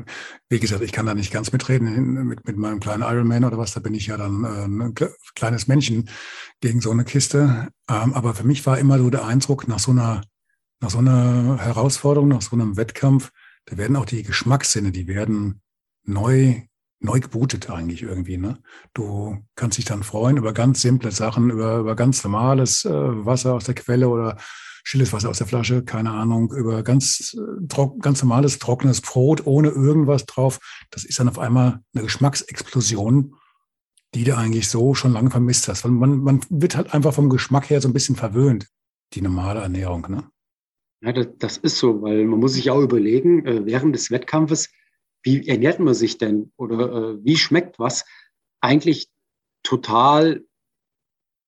wie 0.50 0.60
gesagt, 0.60 0.82
ich 0.84 0.92
kann 0.92 1.06
da 1.06 1.14
nicht 1.14 1.32
ganz 1.32 1.52
mitreden 1.52 2.26
mit, 2.26 2.46
mit 2.46 2.58
meinem 2.58 2.80
kleinen 2.80 3.04
Ironman 3.04 3.46
oder 3.46 3.58
was. 3.58 3.74
Da 3.74 3.80
bin 3.80 3.94
ich 3.94 4.08
ja 4.08 4.18
dann 4.18 4.44
äh, 4.44 4.66
ein 4.66 4.96
kleines 5.36 5.68
Männchen 5.68 6.10
gegen 6.60 6.82
so 6.82 6.92
eine 6.92 7.06
Kiste. 7.06 7.70
Ähm, 7.90 8.14
aber 8.14 8.34
für 8.34 8.46
mich 8.46 8.66
war 8.66 8.80
immer 8.80 8.98
so 8.98 9.10
der 9.10 9.26
Eindruck, 9.26 9.68
nach 9.68 9.80
so 9.80 9.92
einer, 9.92 10.24
nach 10.80 10.90
so 10.90 10.98
einer 10.98 11.58
Herausforderung, 11.58 12.30
nach 12.30 12.42
so 12.42 12.56
einem 12.56 12.78
Wettkampf, 12.78 13.32
da 13.66 13.78
werden 13.78 13.96
auch 13.96 14.06
die 14.06 14.24
Geschmackssinne, 14.24 14.92
die 14.92 15.08
werden 15.08 15.62
neu 16.04 16.62
neu 17.02 17.20
gebootet 17.20 17.70
eigentlich 17.70 18.04
irgendwie. 18.04 18.38
Ne? 18.38 18.60
Du 18.94 19.38
kannst 19.56 19.78
dich 19.78 19.86
dann 19.86 20.04
freuen 20.04 20.38
über 20.38 20.54
ganz 20.54 20.82
simple 20.82 21.12
Sachen, 21.12 21.50
über, 21.50 21.80
über 21.80 21.96
ganz 21.96 22.24
normales 22.24 22.86
äh, 22.86 22.92
Wasser 22.92 23.56
aus 23.56 23.66
der 23.66 23.76
Quelle 23.76 24.08
oder 24.08 24.38
stilles 24.84 25.12
Wasser 25.12 25.30
aus 25.30 25.40
der 25.40 25.48
Flasche, 25.48 25.84
keine 25.84 26.12
Ahnung, 26.12 26.54
über 26.54 26.84
ganz, 26.84 27.36
äh, 27.38 27.88
ganz 28.00 28.22
normales 28.24 28.60
trockenes 28.60 29.02
Brot 29.02 29.46
ohne 29.46 29.70
irgendwas 29.70 30.26
drauf. 30.26 30.60
Das 30.92 31.04
ist 31.04 31.20
dann 31.20 31.30
auf 31.30 31.40
einmal 31.40 31.80
eine 31.94 32.04
Geschmacksexplosion, 32.04 33.36
die 34.14 34.24
du 34.24 34.38
eigentlich 34.38 34.70
so 34.70 34.94
schon 34.94 35.14
lange 35.14 35.32
vermisst 35.32 35.68
hast. 35.68 35.84
Weil 35.84 35.92
man, 35.92 36.20
man 36.20 36.42
wird 36.50 36.76
halt 36.76 36.94
einfach 36.94 37.14
vom 37.14 37.30
Geschmack 37.30 37.70
her 37.70 37.82
so 37.82 37.90
ein 37.90 37.94
bisschen 37.94 38.16
verwöhnt, 38.16 38.68
die 39.14 39.22
normale 39.22 39.62
Ernährung. 39.62 40.06
Ne? 40.10 40.24
Ja, 41.04 41.14
das, 41.14 41.28
das 41.40 41.58
ist 41.58 41.78
so, 41.78 42.02
weil 42.04 42.26
man 42.26 42.40
muss 42.40 42.54
sich 42.54 42.70
auch 42.70 42.82
überlegen, 42.82 43.46
äh, 43.46 43.66
während 43.66 43.96
des 43.96 44.12
Wettkampfes, 44.12 44.70
wie 45.24 45.48
ernährt 45.48 45.80
man 45.80 45.94
sich 45.94 46.18
denn 46.18 46.52
oder 46.58 46.92
äh, 46.92 47.26
wie 47.26 47.38
schmeckt 47.38 47.80
was? 47.80 48.06
Eigentlich 48.60 49.10
total 49.64 50.44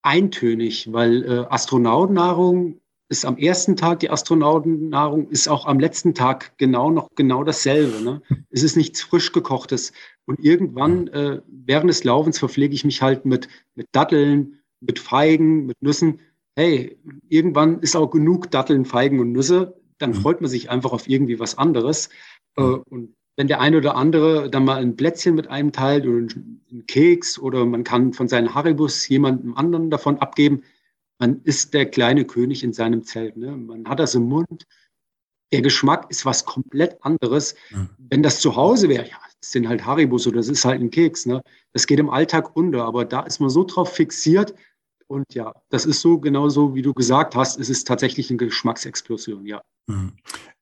eintönig, 0.02 0.92
weil 0.92 1.24
äh, 1.24 1.46
Astronautennahrung 1.48 2.80
ist 3.08 3.24
am 3.24 3.36
ersten 3.36 3.76
Tag 3.76 4.00
die 4.00 4.10
Astronautennahrung, 4.10 5.28
ist 5.28 5.48
auch 5.48 5.66
am 5.66 5.78
letzten 5.78 6.14
Tag 6.14 6.56
genau 6.58 6.90
noch 6.90 7.08
genau 7.14 7.44
dasselbe. 7.44 8.02
Ne? 8.02 8.22
Es 8.50 8.62
ist 8.62 8.76
nichts 8.76 9.02
frisch 9.02 9.32
gekochtes. 9.32 9.92
Und 10.26 10.40
irgendwann 10.40 11.08
äh, 11.08 11.42
während 11.46 11.90
des 11.90 12.04
Laufens 12.04 12.38
verpflege 12.38 12.74
ich 12.74 12.84
mich 12.84 13.02
halt 13.02 13.24
mit, 13.24 13.48
mit 13.74 13.88
Datteln, 13.92 14.60
mit 14.80 14.98
Feigen, 14.98 15.66
mit 15.66 15.80
Nüssen. 15.82 16.20
Hey, 16.56 16.98
irgendwann 17.28 17.80
ist 17.80 17.96
auch 17.96 18.10
genug 18.10 18.50
Datteln, 18.50 18.84
Feigen 18.84 19.20
und 19.20 19.32
Nüsse. 19.32 19.80
Dann 19.98 20.14
freut 20.14 20.40
man 20.40 20.50
sich 20.50 20.70
einfach 20.70 20.92
auf 20.92 21.08
irgendwie 21.08 21.38
was 21.38 21.58
anderes. 21.58 22.08
Äh, 22.56 22.62
und 22.62 23.14
wenn 23.36 23.48
der 23.48 23.60
eine 23.60 23.78
oder 23.78 23.96
andere 23.96 24.48
dann 24.48 24.64
mal 24.64 24.80
ein 24.80 24.96
Plätzchen 24.96 25.34
mit 25.34 25.48
einem 25.48 25.72
teilt 25.72 26.06
oder 26.06 26.18
einen 26.18 26.84
Keks 26.86 27.38
oder 27.38 27.64
man 27.66 27.84
kann 27.84 28.12
von 28.12 28.28
seinen 28.28 28.54
Haribus 28.54 29.08
jemandem 29.08 29.54
anderen 29.54 29.90
davon 29.90 30.18
abgeben, 30.18 30.62
man 31.18 31.40
ist 31.42 31.74
der 31.74 31.86
kleine 31.86 32.24
König 32.24 32.62
in 32.62 32.72
seinem 32.72 33.04
Zelt. 33.04 33.36
Ne? 33.36 33.56
Man 33.56 33.88
hat 33.88 33.98
das 33.98 34.14
im 34.14 34.28
Mund. 34.28 34.66
Der 35.52 35.62
Geschmack 35.62 36.10
ist 36.10 36.26
was 36.26 36.44
komplett 36.44 36.96
anderes. 37.04 37.54
Mhm. 37.70 37.88
Wenn 37.98 38.22
das 38.22 38.40
zu 38.40 38.56
Hause 38.56 38.88
wäre, 38.88 39.08
ja, 39.08 39.16
das 39.40 39.50
sind 39.50 39.68
halt 39.68 39.84
Haribus 39.84 40.26
oder 40.26 40.36
das 40.36 40.48
ist 40.48 40.64
halt 40.64 40.80
ein 40.80 40.90
Keks. 40.90 41.26
Ne? 41.26 41.42
Das 41.72 41.86
geht 41.86 42.00
im 42.00 42.10
Alltag 42.10 42.56
unter, 42.56 42.84
aber 42.84 43.04
da 43.04 43.20
ist 43.20 43.40
man 43.40 43.50
so 43.50 43.64
drauf 43.64 43.92
fixiert. 43.92 44.54
Und 45.06 45.34
ja, 45.34 45.52
das 45.68 45.86
ist 45.86 46.00
so 46.00 46.18
genauso, 46.18 46.74
wie 46.74 46.82
du 46.82 46.94
gesagt 46.94 47.36
hast, 47.36 47.60
es 47.60 47.68
ist 47.68 47.86
tatsächlich 47.86 48.30
eine 48.30 48.38
Geschmacksexplosion, 48.38 49.46
ja. 49.46 49.62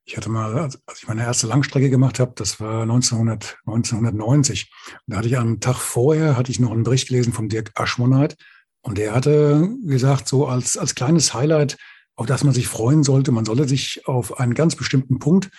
Ich 0.05 0.17
hatte 0.17 0.29
mal, 0.29 0.59
als 0.59 0.79
ich 0.99 1.07
meine 1.07 1.23
erste 1.23 1.47
Langstrecke 1.47 1.89
gemacht 1.89 2.19
habe, 2.19 2.33
das 2.35 2.59
war 2.59 2.83
1900, 2.83 3.59
1990. 3.67 4.71
da 5.07 5.19
hatte 5.19 5.29
ich 5.29 5.39
am 5.39 5.61
Tag 5.61 5.77
vorher, 5.77 6.37
hatte 6.37 6.51
ich 6.51 6.59
noch 6.59 6.73
einen 6.73 6.83
Bericht 6.83 7.09
gelesen 7.09 7.33
von 7.33 7.49
Dirk 7.49 7.71
Aschmonheit. 7.77 8.37
Und 8.81 8.99
der 8.99 9.15
hatte 9.15 9.77
gesagt, 9.85 10.27
so 10.27 10.47
als, 10.47 10.77
als 10.77 10.97
kleines 10.97 11.35
Highlight, 11.35 11.79
auf 12.17 12.27
das 12.27 12.43
man 12.43 12.53
sich 12.53 12.67
freuen 12.67 13.05
sollte, 13.05 13.31
man 13.31 13.45
solle 13.45 13.69
sich 13.69 14.07
auf 14.07 14.41
einen 14.41 14.55
ganz 14.55 14.75
bestimmten 14.75 15.21
Punkt 15.21 15.51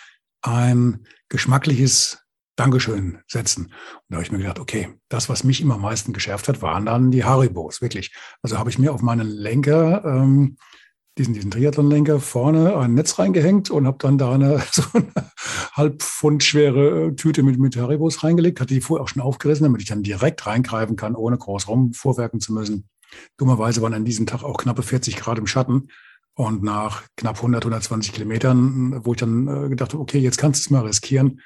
ein 0.42 1.06
geschmackliches 1.30 2.20
Dankeschön 2.56 3.20
setzen. 3.28 3.68
Und 3.68 3.74
da 4.10 4.18
habe 4.18 4.24
ich 4.24 4.32
mir 4.32 4.38
gedacht, 4.40 4.60
okay, 4.60 4.94
das, 5.10 5.30
was 5.30 5.44
mich 5.44 5.62
immer 5.62 5.76
am 5.76 5.82
meisten 5.82 6.14
geschärft 6.14 6.48
hat, 6.50 6.62
waren 6.62 6.86
dann 6.86 7.12
die 7.12 7.24
Haribos, 7.24 7.82
wirklich. 7.82 8.14
Also 8.42 8.60
habe 8.60 8.70
ich 8.70 8.78
mir 8.78 8.94
auf 8.94 9.02
meinen 9.02 9.28
Lenker 9.28 10.04
ähm, 10.06 10.58
diesen, 11.18 11.34
diesen 11.34 11.52
Triathlonlenker 11.52 12.20
vorne 12.20 12.76
ein 12.78 12.96
Netz 12.96 13.20
reingehängt 13.20 13.70
und 13.70 13.86
habe 13.86 13.98
dann 14.00 14.18
da 14.18 14.34
eine 14.34 14.62
so 14.72 14.84
eine 14.94 15.32
halb 15.74 16.02
Pfund 16.02 16.44
schwere 16.44 17.08
äh, 17.08 17.16
Tüte 17.16 17.44
mit, 17.44 17.60
mit 17.60 17.78
Haribos 17.78 18.24
reingelegt, 18.24 18.60
hatte 18.60 18.74
die 18.74 18.82
vorher 18.82 19.04
auch 19.04 19.10
schon 19.10 19.22
aufgerissen, 19.22 19.64
damit 19.64 19.82
ich 19.82 19.88
dann 19.88 20.04
direkt 20.04 20.46
reingreifen 20.46 20.96
kann, 20.96 21.16
ohne 21.16 21.38
groß 21.38 21.68
rumvorwerken 21.68 22.40
zu 22.40 22.54
müssen. 22.54 22.90
Dummerweise 23.38 23.82
waren 23.82 23.94
an 23.94 24.06
diesem 24.06 24.26
Tag 24.26 24.44
auch 24.44 24.58
knappe 24.58 24.82
40 24.82 25.18
Grad 25.18 25.38
im 25.38 25.48
Schatten. 25.48 25.90
Und 26.36 26.64
nach 26.64 27.04
knapp 27.16 27.36
100, 27.38 27.64
120 27.64 28.12
Kilometern, 28.12 29.06
wo 29.06 29.14
ich 29.14 29.20
dann 29.20 29.48
äh, 29.48 29.70
gedacht 29.70 29.94
habe, 29.94 30.02
okay, 30.02 30.18
jetzt 30.18 30.40
kannst 30.40 30.66
du 30.66 30.68
es 30.68 30.72
mal 30.72 30.86
riskieren, 30.86 31.42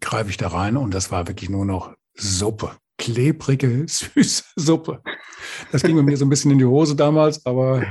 greife 0.00 0.30
ich 0.30 0.38
da 0.38 0.48
rein 0.48 0.78
und 0.78 0.94
das 0.94 1.10
war 1.10 1.28
wirklich 1.28 1.50
nur 1.50 1.66
noch 1.66 1.94
Suppe. 2.14 2.70
Klebrige, 2.96 3.84
süße 3.86 4.44
Suppe. 4.56 5.02
Das 5.72 5.82
ging 5.82 6.02
mir 6.02 6.16
so 6.16 6.24
ein 6.24 6.30
bisschen 6.30 6.52
in 6.52 6.58
die 6.58 6.64
Hose 6.64 6.96
damals, 6.96 7.44
aber 7.44 7.84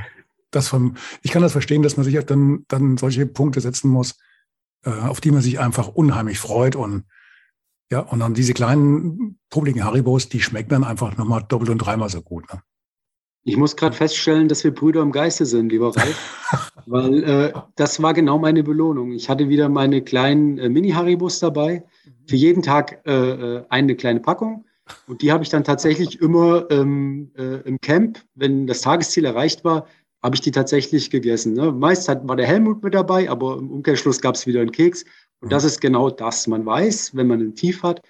das 0.54 0.68
vom, 0.68 0.96
ich 1.22 1.30
kann 1.30 1.42
das 1.42 1.52
verstehen, 1.52 1.82
dass 1.82 1.96
man 1.96 2.04
sich 2.04 2.18
dann, 2.24 2.64
dann 2.68 2.96
solche 2.96 3.26
Punkte 3.26 3.60
setzen 3.60 3.90
muss, 3.90 4.16
äh, 4.84 4.90
auf 4.90 5.20
die 5.20 5.30
man 5.30 5.42
sich 5.42 5.58
einfach 5.58 5.88
unheimlich 5.88 6.38
freut 6.38 6.76
und 6.76 7.04
ja, 7.90 8.00
und 8.00 8.20
dann 8.20 8.34
diese 8.34 8.54
kleinen, 8.54 9.38
publiken 9.50 9.84
Haribos, 9.84 10.28
die 10.28 10.40
schmecken 10.40 10.70
dann 10.70 10.84
einfach 10.84 11.16
nochmal 11.16 11.44
doppelt 11.46 11.70
und 11.70 11.78
dreimal 11.78 12.08
so 12.08 12.22
gut. 12.22 12.50
Ne? 12.52 12.60
Ich 13.46 13.58
muss 13.58 13.76
gerade 13.76 13.94
feststellen, 13.94 14.48
dass 14.48 14.64
wir 14.64 14.74
Brüder 14.74 15.02
im 15.02 15.12
Geiste 15.12 15.44
sind, 15.44 15.70
lieber 15.70 15.94
Ralf, 15.94 16.72
weil 16.86 17.22
äh, 17.24 17.52
das 17.76 18.02
war 18.02 18.14
genau 18.14 18.38
meine 18.38 18.62
Belohnung. 18.62 19.12
Ich 19.12 19.28
hatte 19.28 19.50
wieder 19.50 19.68
meine 19.68 20.00
kleinen 20.00 20.58
äh, 20.58 20.70
Mini-Haribos 20.70 21.40
dabei, 21.40 21.84
für 22.26 22.36
jeden 22.36 22.62
Tag 22.62 23.02
äh, 23.06 23.12
äh 23.12 23.64
eine 23.68 23.96
kleine 23.96 24.20
Packung. 24.20 24.64
Und 25.06 25.20
die 25.22 25.30
habe 25.30 25.44
ich 25.44 25.50
dann 25.50 25.64
tatsächlich 25.64 26.20
immer 26.20 26.70
ähm, 26.70 27.30
äh, 27.36 27.60
im 27.66 27.78
Camp, 27.80 28.18
wenn 28.34 28.66
das 28.66 28.80
Tagesziel 28.80 29.24
erreicht 29.26 29.64
war, 29.64 29.86
habe 30.24 30.34
ich 30.36 30.40
die 30.40 30.52
tatsächlich 30.52 31.10
gegessen. 31.10 31.52
Ne? 31.52 31.70
Meist 31.70 32.08
hat, 32.08 32.26
war 32.26 32.34
der 32.34 32.46
Helmut 32.46 32.82
mit 32.82 32.94
dabei, 32.94 33.28
aber 33.28 33.58
im 33.58 33.70
Umkehrschluss 33.70 34.22
gab 34.22 34.36
es 34.36 34.46
wieder 34.46 34.62
einen 34.62 34.72
Keks. 34.72 35.04
Und 35.40 35.52
das 35.52 35.64
ist 35.64 35.82
genau 35.82 36.08
das. 36.08 36.46
Man 36.46 36.64
weiß, 36.64 37.14
wenn 37.14 37.26
man 37.26 37.40
ein 37.42 37.54
Tief 37.54 37.82
hat, 37.82 38.00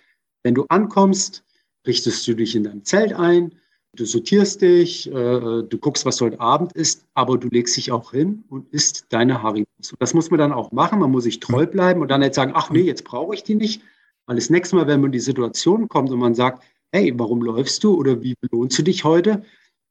wenn 0.45 0.55
du 0.55 0.65
ankommst, 0.69 1.43
richtest 1.85 2.27
du 2.29 2.35
dich 2.35 2.55
in 2.55 2.63
deinem 2.63 2.85
Zelt 2.85 3.13
ein, 3.15 3.57
du 3.97 4.05
sortierst 4.05 4.63
dich, 4.63 5.09
äh, 5.09 5.13
du 5.13 5.79
guckst, 5.81 6.07
was 6.07 6.21
heute 6.21 6.39
Abend 6.39 6.73
isst, 6.75 7.05
aber 7.15 7.37
du 7.37 7.49
legst 7.49 7.77
dich 7.77 7.91
auch 7.91 8.13
hin 8.13 8.45
und 8.49 8.73
isst 8.73 9.07
deine 9.09 9.43
Haribos. 9.43 9.95
Das 9.99 10.15
muss 10.15 10.31
man 10.31 10.39
dann 10.39 10.53
auch 10.53 10.71
machen. 10.71 11.01
Man 11.01 11.11
muss 11.11 11.25
sich 11.25 11.41
treu 11.41 11.67
bleiben 11.67 12.01
und 12.01 12.13
dann 12.13 12.21
nicht 12.21 12.35
sagen, 12.35 12.53
ach 12.55 12.71
nee, 12.71 12.83
jetzt 12.83 13.03
brauche 13.03 13.35
ich 13.35 13.43
die 13.43 13.57
nicht. 13.57 13.83
Weil 14.27 14.37
das 14.37 14.51
nächste 14.51 14.77
Mal, 14.77 14.87
wenn 14.87 15.01
man 15.01 15.09
in 15.09 15.13
die 15.13 15.21
Situation 15.21 15.89
kommt 15.89 16.11
und 16.11 16.21
man 16.21 16.37
sagt, 16.37 16.63
hey, 16.93 17.13
warum 17.17 17.43
läufst 17.43 17.83
du 17.83 17.97
oder 17.97 18.23
wie 18.23 18.37
belohnst 18.41 18.79
du 18.79 18.85
dich 18.85 19.03
heute? 19.03 19.43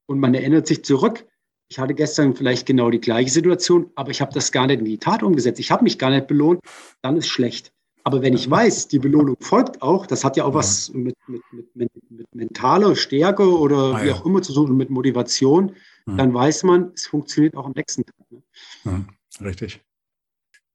Und 0.06 0.20
man 0.20 0.34
erinnert 0.34 0.68
sich 0.68 0.86
zurück, 0.86 1.26
ich 1.70 1.80
hatte 1.80 1.94
gestern 1.94 2.36
vielleicht 2.36 2.66
genau 2.66 2.92
die 2.92 3.02
gleiche 3.02 3.32
Situation, 3.32 3.90
aber 3.96 4.12
ich 4.12 4.22
habe 4.22 4.34
das 4.34 4.52
gar 4.52 4.68
nicht 4.68 4.80
in 4.80 4.86
die 4.86 4.98
Tat 4.98 5.24
umgesetzt. 5.24 5.60
Ich 5.60 5.72
habe 5.72 5.84
mich 5.84 5.98
gar 5.98 6.10
nicht 6.10 6.28
belohnt, 6.28 6.60
dann 7.02 7.18
ist 7.18 7.28
schlecht. 7.28 7.72
Aber 8.04 8.22
wenn 8.22 8.34
ich 8.34 8.50
weiß, 8.50 8.90
die 8.90 9.00
Belohnung 9.00 9.38
folgt 9.40 9.82
auch, 9.82 10.06
das 10.06 10.26
hat 10.26 10.36
ja 10.36 10.44
auch 10.44 10.54
was 10.54 10.92
mit, 10.94 11.16
mit, 11.28 11.42
mit, 11.74 11.90
mit 12.10 12.36
mentaler 12.36 12.96
Stärke 12.96 13.58
oder 13.58 13.96
ah, 13.96 14.04
wie 14.04 14.12
auch 14.12 14.26
immer 14.26 14.42
zu 14.42 14.54
tun, 14.54 14.76
mit 14.76 14.90
Motivation, 14.90 15.72
mhm. 16.06 16.18
dann 16.18 16.34
weiß 16.34 16.64
man, 16.64 16.92
es 16.94 17.08
funktioniert 17.08 17.56
auch 17.56 17.66
am 17.66 17.72
nächsten 17.72 18.04
Tag. 18.06 18.32
Ne? 18.32 18.44
Mhm. 18.84 19.08
Richtig. 19.42 19.82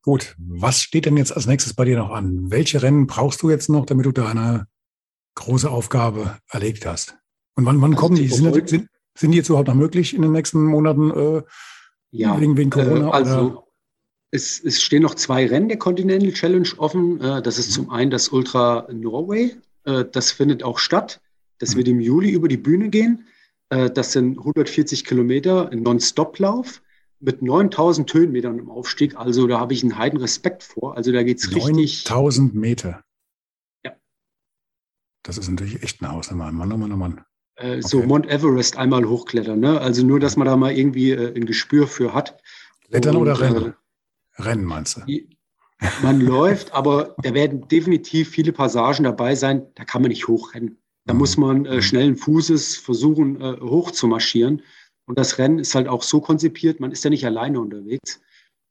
Gut, 0.02 0.36
was 0.38 0.80
steht 0.80 1.04
denn 1.04 1.18
jetzt 1.18 1.32
als 1.32 1.46
nächstes 1.46 1.74
bei 1.74 1.84
dir 1.84 1.98
noch 1.98 2.10
an? 2.10 2.50
Welche 2.50 2.82
Rennen 2.82 3.06
brauchst 3.06 3.42
du 3.42 3.50
jetzt 3.50 3.68
noch, 3.68 3.84
damit 3.84 4.06
du 4.06 4.12
deine 4.12 4.66
große 5.34 5.70
Aufgabe 5.70 6.38
erlegt 6.48 6.86
hast? 6.86 7.18
Und 7.56 7.66
wann, 7.66 7.82
wann 7.82 7.92
also 7.92 8.00
kommen 8.00 8.16
die? 8.16 8.28
Sind, 8.28 8.68
sind, 8.68 8.88
sind 9.18 9.32
die 9.32 9.38
jetzt 9.38 9.48
überhaupt 9.48 9.68
noch 9.68 9.74
möglich 9.74 10.14
in 10.14 10.22
den 10.22 10.32
nächsten 10.32 10.64
Monaten 10.64 11.10
äh, 11.10 11.42
ja, 12.10 12.40
wegen, 12.40 12.56
wegen 12.56 12.70
Corona? 12.70 13.08
Äh, 13.08 13.12
also 13.12 13.64
es, 14.30 14.62
es, 14.62 14.82
stehen 14.82 15.02
noch 15.02 15.14
zwei 15.14 15.46
Rennen 15.46 15.68
der 15.68 15.78
Continental 15.78 16.32
Challenge 16.32 16.68
offen. 16.76 17.20
Äh, 17.20 17.42
das 17.42 17.58
ist 17.58 17.70
mhm. 17.70 17.72
zum 17.72 17.90
einen 17.90 18.10
das 18.10 18.28
Ultra 18.28 18.86
Norway. 18.92 19.56
Äh, 19.84 20.04
das 20.12 20.30
findet 20.30 20.62
auch 20.62 20.78
statt. 20.78 21.20
Das 21.58 21.72
mhm. 21.72 21.78
wird 21.78 21.88
im 21.88 22.00
Juli 22.00 22.30
über 22.30 22.48
die 22.48 22.56
Bühne 22.56 22.90
gehen. 22.90 23.26
Äh, 23.70 23.90
das 23.90 24.12
sind 24.12 24.38
140 24.38 25.04
Kilometer 25.04 25.70
Non-Stop-Lauf 25.74 26.82
mit 27.20 27.42
9000 27.42 28.12
Höhenmetern 28.12 28.58
im 28.58 28.70
Aufstieg. 28.70 29.16
Also 29.16 29.46
da 29.46 29.58
habe 29.58 29.72
ich 29.72 29.82
einen 29.82 29.98
heiden 29.98 30.20
Respekt 30.20 30.62
vor. 30.62 30.96
Also 30.96 31.10
da 31.10 31.22
geht 31.22 31.38
es 31.38 31.54
richtig. 31.54 32.04
9000 32.04 32.54
Meter. 32.54 33.02
Ja. 33.84 33.96
Das 35.24 35.38
ist 35.38 35.48
natürlich 35.48 35.82
echt 35.82 36.02
eine 36.02 36.12
Hausnummer. 36.12 36.52
Mann, 36.52 36.72
oh 36.72 36.76
Mann, 36.76 36.92
oh 36.92 36.96
Mann. 36.96 37.24
Äh, 37.58 37.72
okay. 37.72 37.80
so 37.82 38.02
Mount 38.02 38.26
Everest 38.28 38.76
einmal 38.76 39.04
hochklettern. 39.04 39.58
Ne? 39.58 39.80
Also 39.80 40.04
nur, 40.06 40.20
dass 40.20 40.36
man 40.36 40.46
da 40.46 40.56
mal 40.56 40.72
irgendwie 40.72 41.10
äh, 41.10 41.34
ein 41.34 41.44
Gespür 41.46 41.86
für 41.86 42.14
hat. 42.14 42.40
Klettern 42.88 43.16
Und, 43.16 43.22
oder 43.22 43.40
Rennen? 43.40 43.74
Äh, 44.36 44.42
Rennen 44.42 44.64
meinst 44.64 44.96
du? 44.96 45.02
Man 46.02 46.20
läuft, 46.24 46.72
aber 46.72 47.16
da 47.22 47.34
werden 47.34 47.66
definitiv 47.68 48.30
viele 48.30 48.52
Passagen 48.52 49.04
dabei 49.04 49.34
sein, 49.34 49.66
da 49.74 49.84
kann 49.84 50.02
man 50.02 50.10
nicht 50.10 50.28
hochrennen. 50.28 50.78
Da 51.04 51.14
mhm. 51.14 51.18
muss 51.18 51.36
man 51.36 51.66
äh, 51.66 51.76
mhm. 51.76 51.82
schnellen 51.82 52.16
Fußes 52.16 52.76
versuchen, 52.76 53.40
äh, 53.40 53.56
hoch 53.60 53.90
zu 53.90 54.06
marschieren. 54.06 54.62
Und 55.06 55.18
das 55.18 55.38
Rennen 55.38 55.58
ist 55.58 55.74
halt 55.74 55.88
auch 55.88 56.02
so 56.02 56.20
konzipiert, 56.20 56.80
man 56.80 56.92
ist 56.92 57.02
ja 57.02 57.10
nicht 57.10 57.26
alleine 57.26 57.60
unterwegs. 57.60 58.20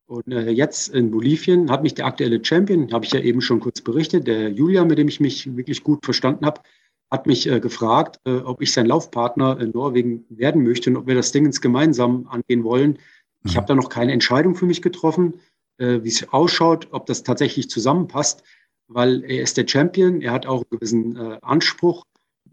Und 0.06 0.32
äh, 0.32 0.50
jetzt 0.50 0.90
in 0.90 1.12
Bolivien 1.12 1.70
hat 1.70 1.84
mich 1.84 1.94
der 1.94 2.06
aktuelle 2.06 2.44
Champion, 2.44 2.94
habe 2.94 3.04
ich 3.04 3.12
ja 3.12 3.20
eben 3.20 3.42
schon 3.42 3.60
kurz 3.60 3.82
berichtet, 3.82 4.28
der 4.28 4.50
Julia, 4.50 4.86
mit 4.86 4.98
dem 4.98 5.10
ich 5.10 5.20
mich 5.20 5.58
wirklich 5.58 5.84
gut 5.84 6.06
verstanden 6.06 6.46
habe, 6.46 6.62
hat 7.10 7.26
mich 7.26 7.50
äh, 7.50 7.60
gefragt, 7.60 8.20
äh, 8.26 8.38
ob 8.38 8.62
ich 8.62 8.74
sein 8.74 8.86
Laufpartner 8.86 9.60
in 9.60 9.72
Norwegen 9.72 10.26
werden 10.30 10.64
möchte 10.64 10.90
und 10.90 10.98
ob 10.98 11.08
wir 11.08 11.16
das 11.16 11.32
Ding 11.32 11.46
ins 11.46 11.62
gemeinsam 11.62 12.28
angehen 12.28 12.64
wollen. 12.64 13.00
Ich 13.44 13.54
mhm. 13.54 13.58
habe 13.58 13.68
da 13.68 13.76
noch 13.76 13.90
keine 13.90 14.12
Entscheidung 14.12 14.56
für 14.56 14.66
mich 14.66 14.82
getroffen, 14.82 15.36
äh, 15.78 16.00
wie 16.04 16.10
es 16.10 16.28
ausschaut, 16.32 16.90
ob 16.92 17.06
das 17.06 17.24
tatsächlich 17.24 17.70
zusammenpasst, 17.70 18.44
weil 18.88 19.24
er 19.24 19.42
ist 19.44 19.58
der 19.58 19.68
Champion, 19.68 20.22
er 20.22 20.32
hat 20.32 20.46
auch 20.46 20.62
einen 20.62 20.70
gewissen 20.72 21.16
äh, 21.16 21.40
Anspruch. 21.42 22.04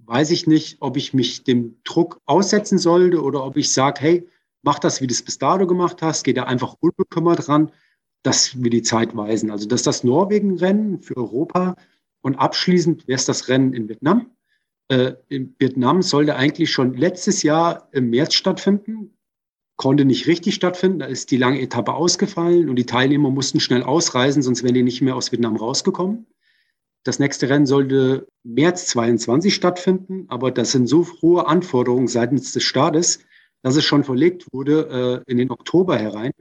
Weiß 0.07 0.31
ich 0.31 0.47
nicht, 0.47 0.77
ob 0.81 0.97
ich 0.97 1.15
mich 1.15 1.45
dem 1.45 1.79
Druck 1.85 2.21
aussetzen 2.27 2.79
sollte 2.79 3.23
oder 3.23 3.45
ob 3.45 3.57
ich 3.57 3.73
sage, 3.73 4.01
hey, 4.01 4.29
mach 4.63 4.79
das, 4.79 5.01
wie 5.01 5.07
du 5.07 5.13
es 5.13 5.23
bis 5.23 5.39
dato 5.39 5.67
gemacht 5.67 6.03
hast, 6.03 6.25
geh 6.25 6.33
da 6.33 6.45
einfach 6.45 6.77
unbekümmert 6.81 7.49
ran. 7.49 7.73
Das 8.23 8.63
will 8.63 8.71
die 8.71 8.83
Zeit 8.83 9.17
weisen. 9.17 9.51
Also 9.51 9.67
das 9.67 9.81
ist 9.81 9.87
das 9.87 10.05
Norwegen-Rennen 10.05 11.01
für 11.01 11.17
Europa. 11.17 11.77
Und 12.23 12.37
abschließend 12.37 13.07
wäre 13.07 13.17
es 13.17 13.27
das 13.27 13.49
Rennen 13.49 13.75
in 13.75 13.89
Vietnam. 13.89 14.31
Äh, 14.89 15.15
in 15.29 15.55
Vietnam 15.59 16.03
sollte 16.03 16.37
eigentlich 16.37 16.71
schon 16.71 16.95
letztes 16.95 17.43
Jahr 17.43 17.89
im 17.93 18.11
März 18.11 18.35
stattfinden, 18.35 19.17
konnte 19.77 20.05
nicht 20.05 20.27
richtig 20.27 20.55
stattfinden. 20.55 20.99
Da 21.01 21.07
ist 21.07 21.31
die 21.31 21.37
lange 21.37 21.61
Etappe 21.61 21.95
ausgefallen 21.95 22.69
und 22.69 22.77
die 22.77 22.87
Teilnehmer 22.87 23.31
mussten 23.31 23.61
schnell 23.61 23.83
ausreisen, 23.83 24.43
sonst 24.43 24.63
wären 24.63 24.75
die 24.75 24.83
nicht 24.83 25.03
mehr 25.03 25.17
aus 25.17 25.33
Vietnam 25.33 25.57
rausgekommen. 25.57 26.27
Das 27.05 27.19
nächste 27.19 27.51
Rennen 27.51 27.67
sollte 27.67 28.27
März 28.45 28.87
22 28.87 29.55
stattfinden, 29.55 30.25
aber 30.29 30.51
das 30.51 30.73
sind 30.73 30.87
so 30.87 31.07
hohe 31.21 31.47
Anforderungen 31.47 32.09
seitens 32.09 32.53
des 32.53 32.63
Staates, 32.63 33.21
dass 33.63 33.77
es 33.77 33.85
schon 33.85 34.05
verlegt 34.05 34.47
wurde 34.53 35.23
äh, 35.27 35.31
in 35.31 35.39
den 35.39 35.51
Oktober 35.51 35.99
herein. 35.99 36.33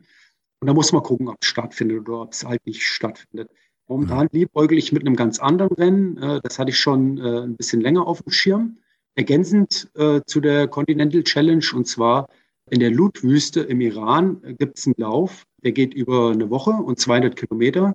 Und 0.62 0.68
da 0.68 0.74
muss 0.74 0.94
man 0.94 1.04
gucken, 1.04 1.28
ob 1.28 1.38
es 1.42 1.48
stattfindet 1.48 2.08
oder 2.08 2.22
ob 2.22 2.32
es 2.32 2.46
halt 2.46 2.66
nicht 2.66 2.84
stattfindet. 2.84 3.50
Momentan 3.94 4.28
liebäugel 4.32 4.80
ich 4.80 4.92
mit 4.92 5.06
einem 5.06 5.16
ganz 5.16 5.38
anderen 5.38 5.72
Rennen. 5.76 6.18
Äh, 6.18 6.42
das 6.42 6.58
hatte 6.58 6.72
ich 6.72 6.80
schon 6.80 7.20
äh, 7.20 7.42
ein 7.42 7.56
bisschen 7.56 7.80
länger 7.80 8.08
auf 8.08 8.24
dem 8.24 8.32
Schirm. 8.32 8.80
Ergänzend 9.14 9.92
äh, 9.94 10.22
zu 10.26 10.42
der 10.42 10.68
Continental 10.68 11.24
Challenge 11.24 11.64
und 11.76 11.88
zwar 11.88 12.28
in 12.72 12.80
der 12.80 12.90
Lut-Wüste 12.90 13.60
im 13.60 13.82
Iran 13.82 14.42
gibt 14.58 14.80
es 14.80 14.88
einen 14.88 14.96
Lauf, 14.98 15.46
der 15.64 15.74
geht 15.74 15.94
über 15.94 16.32
eine 16.32 16.50
Woche 16.50 16.72
und 16.72 17.00
200 17.00 17.36
Kilometer. 17.36 17.94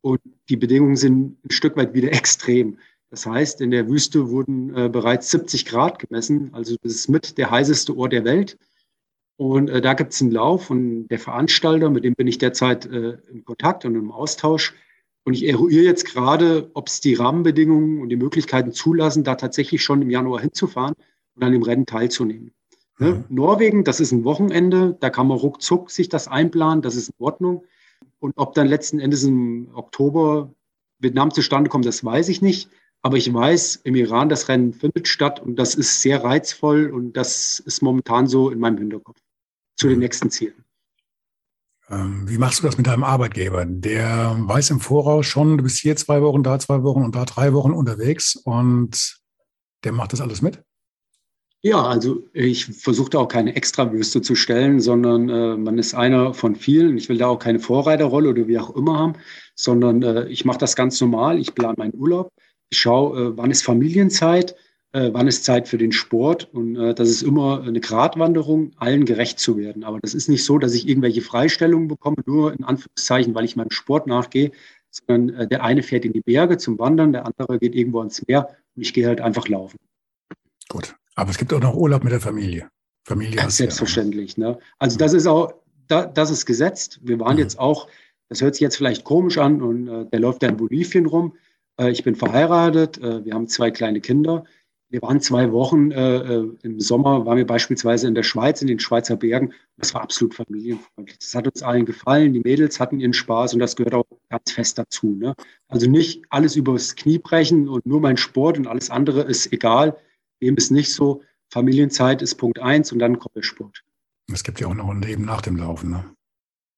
Und 0.00 0.22
die 0.48 0.56
Bedingungen 0.56 0.96
sind 0.96 1.44
ein 1.44 1.50
Stück 1.50 1.76
weit 1.76 1.92
wieder 1.92 2.12
extrem. 2.12 2.78
Das 3.10 3.26
heißt, 3.26 3.60
in 3.60 3.70
der 3.70 3.88
Wüste 3.90 4.30
wurden 4.30 4.68
bereits 4.90 5.30
70 5.30 5.66
Grad 5.66 5.98
gemessen. 5.98 6.48
Also 6.54 6.76
das 6.82 6.92
ist 6.92 7.08
mit 7.08 7.36
der 7.36 7.50
heißeste 7.50 7.94
Ort 7.94 8.14
der 8.14 8.24
Welt. 8.24 8.56
Und 9.36 9.66
da 9.68 9.92
gibt 9.92 10.14
es 10.14 10.22
einen 10.22 10.30
Lauf 10.30 10.70
und 10.70 11.08
der 11.08 11.18
Veranstalter, 11.18 11.90
mit 11.90 12.04
dem 12.04 12.14
bin 12.14 12.26
ich 12.26 12.38
derzeit 12.38 12.86
in 12.86 13.44
Kontakt 13.44 13.84
und 13.84 13.94
im 13.94 14.10
Austausch, 14.10 14.74
und 15.26 15.34
ich 15.34 15.44
eruiere 15.44 15.84
jetzt 15.84 16.04
gerade, 16.04 16.70
ob 16.74 16.86
es 16.86 17.00
die 17.00 17.14
Rahmenbedingungen 17.14 18.00
und 18.00 18.10
die 18.10 18.16
Möglichkeiten 18.16 18.70
zulassen, 18.70 19.24
da 19.24 19.34
tatsächlich 19.34 19.82
schon 19.82 20.00
im 20.00 20.08
Januar 20.08 20.40
hinzufahren 20.40 20.94
und 21.34 21.42
an 21.42 21.50
dem 21.50 21.64
Rennen 21.64 21.84
teilzunehmen. 21.84 22.52
Ne? 23.00 23.12
Mhm. 23.12 23.24
Norwegen, 23.28 23.82
das 23.82 23.98
ist 23.98 24.12
ein 24.12 24.22
Wochenende, 24.22 24.96
da 25.00 25.10
kann 25.10 25.26
man 25.26 25.36
ruckzuck 25.36 25.90
sich 25.90 26.08
das 26.08 26.28
einplanen, 26.28 26.80
das 26.80 26.94
ist 26.94 27.08
in 27.08 27.14
Ordnung. 27.18 27.64
Und 28.20 28.34
ob 28.36 28.54
dann 28.54 28.68
letzten 28.68 29.00
Endes 29.00 29.24
im 29.24 29.68
Oktober 29.74 30.54
Vietnam 31.00 31.32
zustande 31.32 31.68
kommt, 31.70 31.86
das 31.86 32.04
weiß 32.04 32.28
ich 32.28 32.40
nicht. 32.40 32.70
Aber 33.02 33.16
ich 33.16 33.32
weiß, 33.32 33.80
im 33.82 33.96
Iran, 33.96 34.28
das 34.28 34.48
Rennen 34.48 34.72
findet 34.72 35.08
statt 35.08 35.42
und 35.42 35.56
das 35.56 35.74
ist 35.74 36.02
sehr 36.02 36.22
reizvoll 36.22 36.86
und 36.90 37.14
das 37.14 37.58
ist 37.58 37.82
momentan 37.82 38.28
so 38.28 38.50
in 38.50 38.60
meinem 38.60 38.78
Hinterkopf 38.78 39.18
zu 39.74 39.88
den 39.88 39.96
mhm. 39.96 40.02
nächsten 40.02 40.30
Zielen. 40.30 40.65
Ähm, 41.88 42.28
wie 42.28 42.38
machst 42.38 42.60
du 42.60 42.66
das 42.66 42.76
mit 42.76 42.86
deinem 42.86 43.04
Arbeitgeber? 43.04 43.64
Der 43.64 44.36
weiß 44.38 44.70
im 44.70 44.80
Voraus 44.80 45.26
schon, 45.26 45.56
du 45.56 45.64
bist 45.64 45.78
hier 45.78 45.96
zwei 45.96 46.20
Wochen, 46.22 46.42
da 46.42 46.58
zwei 46.58 46.82
Wochen 46.82 47.02
und 47.02 47.14
da 47.14 47.24
drei 47.24 47.52
Wochen 47.52 47.72
unterwegs 47.72 48.34
und 48.36 49.18
der 49.84 49.92
macht 49.92 50.12
das 50.12 50.20
alles 50.20 50.42
mit? 50.42 50.62
Ja, 51.62 51.84
also 51.84 52.22
ich 52.32 52.66
versuchte 52.66 53.18
auch 53.18 53.28
keine 53.28 53.56
Extrawürste 53.56 54.20
zu 54.20 54.34
stellen, 54.34 54.80
sondern 54.80 55.28
äh, 55.28 55.56
man 55.56 55.78
ist 55.78 55.94
einer 55.94 56.34
von 56.34 56.54
vielen. 56.54 56.96
Ich 56.96 57.08
will 57.08 57.18
da 57.18 57.26
auch 57.28 57.38
keine 57.38 57.58
Vorreiterrolle 57.58 58.30
oder 58.30 58.46
wie 58.46 58.58
auch 58.58 58.76
immer 58.76 58.98
haben, 58.98 59.14
sondern 59.54 60.02
äh, 60.02 60.28
ich 60.28 60.44
mache 60.44 60.58
das 60.58 60.76
ganz 60.76 61.00
normal. 61.00 61.38
Ich 61.40 61.54
plane 61.54 61.74
meinen 61.76 61.94
Urlaub. 61.94 62.30
Ich 62.68 62.78
schaue, 62.78 63.18
äh, 63.18 63.36
wann 63.36 63.50
ist 63.50 63.64
Familienzeit, 63.64 64.54
äh, 64.96 65.12
wann 65.12 65.28
ist 65.28 65.44
Zeit 65.44 65.68
für 65.68 65.76
den 65.76 65.92
Sport. 65.92 66.48
Und 66.52 66.76
äh, 66.76 66.94
das 66.94 67.10
ist 67.10 67.22
immer 67.22 67.62
eine 67.62 67.80
Gratwanderung, 67.80 68.72
allen 68.78 69.04
gerecht 69.04 69.38
zu 69.38 69.58
werden. 69.58 69.84
Aber 69.84 70.00
das 70.00 70.14
ist 70.14 70.28
nicht 70.28 70.42
so, 70.42 70.58
dass 70.58 70.72
ich 70.72 70.88
irgendwelche 70.88 71.20
Freistellungen 71.20 71.86
bekomme, 71.86 72.16
nur 72.24 72.54
in 72.54 72.64
Anführungszeichen, 72.64 73.34
weil 73.34 73.44
ich 73.44 73.56
meinem 73.56 73.70
Sport 73.70 74.06
nachgehe, 74.06 74.52
sondern 74.90 75.36
äh, 75.36 75.46
der 75.46 75.62
eine 75.62 75.82
fährt 75.82 76.06
in 76.06 76.14
die 76.14 76.22
Berge 76.22 76.56
zum 76.56 76.78
Wandern, 76.78 77.12
der 77.12 77.26
andere 77.26 77.58
geht 77.58 77.74
irgendwo 77.74 77.98
ans 77.98 78.26
Meer 78.26 78.48
und 78.74 78.82
ich 78.82 78.94
gehe 78.94 79.06
halt 79.06 79.20
einfach 79.20 79.48
laufen. 79.48 79.76
Gut. 80.70 80.96
Aber 81.14 81.30
es 81.30 81.36
gibt 81.36 81.52
auch 81.52 81.60
noch 81.60 81.74
Urlaub 81.74 82.02
mit 82.02 82.12
der 82.12 82.20
Familie. 82.20 82.68
Familie 83.04 83.36
ja, 83.36 83.50
selbstverständlich. 83.50 84.38
Ne? 84.38 84.58
Also 84.78 84.96
das 84.96 85.12
ist 85.12 85.26
auch, 85.26 85.52
da, 85.88 86.06
das 86.06 86.30
ist 86.30 86.46
gesetzt. 86.46 87.00
Wir 87.02 87.20
waren 87.20 87.34
mhm. 87.34 87.42
jetzt 87.42 87.58
auch, 87.58 87.88
das 88.30 88.40
hört 88.40 88.54
sich 88.54 88.62
jetzt 88.62 88.76
vielleicht 88.76 89.04
komisch 89.04 89.36
an 89.36 89.60
und 89.60 89.88
äh, 89.88 90.06
der 90.06 90.20
läuft 90.20 90.42
ja 90.42 90.48
in 90.48 90.56
Bolivien 90.56 91.04
rum. 91.04 91.34
Äh, 91.78 91.90
ich 91.90 92.02
bin 92.02 92.16
verheiratet, 92.16 92.96
äh, 92.98 93.24
wir 93.24 93.34
haben 93.34 93.46
zwei 93.46 93.70
kleine 93.70 94.00
Kinder. 94.00 94.44
Wir 94.88 95.02
waren 95.02 95.20
zwei 95.20 95.50
Wochen 95.50 95.90
äh, 95.90 96.16
äh, 96.18 96.48
im 96.62 96.78
Sommer, 96.78 97.26
waren 97.26 97.38
wir 97.38 97.46
beispielsweise 97.46 98.06
in 98.06 98.14
der 98.14 98.22
Schweiz, 98.22 98.62
in 98.62 98.68
den 98.68 98.78
Schweizer 98.78 99.16
Bergen. 99.16 99.52
Das 99.78 99.92
war 99.94 100.02
absolut 100.02 100.34
familienfreundlich. 100.34 101.18
Das 101.18 101.34
hat 101.34 101.46
uns 101.46 101.62
allen 101.62 101.84
gefallen. 101.84 102.32
Die 102.32 102.40
Mädels 102.40 102.78
hatten 102.78 103.00
ihren 103.00 103.12
Spaß 103.12 103.54
und 103.54 103.60
das 103.60 103.74
gehört 103.74 103.94
auch 103.94 104.06
ganz 104.30 104.52
fest 104.52 104.78
dazu. 104.78 105.16
Ne? 105.16 105.34
Also 105.68 105.90
nicht 105.90 106.24
alles 106.30 106.54
übers 106.54 106.94
Knie 106.94 107.18
brechen 107.18 107.68
und 107.68 107.84
nur 107.84 108.00
mein 108.00 108.16
Sport 108.16 108.58
und 108.58 108.68
alles 108.68 108.88
andere 108.90 109.22
ist 109.22 109.52
egal. 109.52 109.96
Dem 110.40 110.56
ist 110.56 110.70
nicht 110.70 110.92
so. 110.92 111.22
Familienzeit 111.50 112.22
ist 112.22 112.36
Punkt 112.36 112.60
eins 112.60 112.92
und 112.92 113.00
dann 113.00 113.18
kommt 113.18 113.34
der 113.34 113.42
Sport. 113.42 113.82
Es 114.32 114.44
gibt 114.44 114.60
ja 114.60 114.68
auch 114.68 114.74
noch 114.74 114.88
ein 114.88 115.02
Leben 115.02 115.24
nach 115.24 115.40
dem 115.40 115.56
Laufen, 115.56 115.90
ne? 115.90 116.04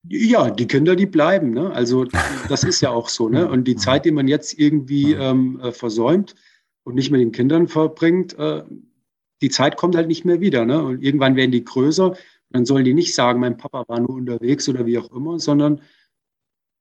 Ja, 0.04 0.50
die 0.50 0.66
Kinder, 0.66 0.96
die 0.96 1.06
bleiben. 1.06 1.50
Ne? 1.50 1.70
Also 1.72 2.04
das 2.48 2.64
ist 2.64 2.80
ja 2.80 2.90
auch 2.90 3.08
so. 3.08 3.28
Ne? 3.28 3.48
Und 3.48 3.64
die 3.64 3.76
Zeit, 3.76 4.04
die 4.04 4.12
man 4.12 4.28
jetzt 4.28 4.58
irgendwie 4.58 5.12
ähm, 5.12 5.60
äh, 5.60 5.72
versäumt 5.72 6.34
und 6.88 6.94
nicht 6.94 7.10
mit 7.10 7.20
den 7.20 7.32
Kindern 7.32 7.68
verbringt, 7.68 8.36
äh, 8.38 8.64
die 9.42 9.50
Zeit 9.50 9.76
kommt 9.76 9.94
halt 9.94 10.08
nicht 10.08 10.24
mehr 10.24 10.40
wieder. 10.40 10.64
Ne? 10.64 10.82
Und 10.82 11.02
irgendwann 11.02 11.36
werden 11.36 11.52
die 11.52 11.64
größer. 11.64 12.16
Dann 12.50 12.64
sollen 12.64 12.86
die 12.86 12.94
nicht 12.94 13.14
sagen, 13.14 13.40
mein 13.40 13.58
Papa 13.58 13.84
war 13.88 14.00
nur 14.00 14.10
unterwegs 14.10 14.68
oder 14.70 14.86
wie 14.86 14.98
auch 14.98 15.12
immer, 15.12 15.38
sondern 15.38 15.82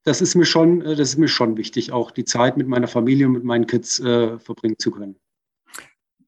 das 0.06 0.22
ist 0.22 0.36
mir 0.36 0.46
schon, 0.46 0.82
äh, 0.82 0.96
das 0.96 1.10
ist 1.10 1.18
mir 1.18 1.28
schon 1.28 1.58
wichtig, 1.58 1.92
auch 1.92 2.12
die 2.12 2.24
Zeit 2.24 2.56
mit 2.56 2.68
meiner 2.70 2.88
Familie 2.88 3.28
und 3.28 3.34
mit 3.34 3.44
meinen 3.44 3.68
Kids 3.68 4.00
äh, 4.00 4.40
verbringen 4.40 4.80
zu 4.80 4.92
können. 4.92 5.18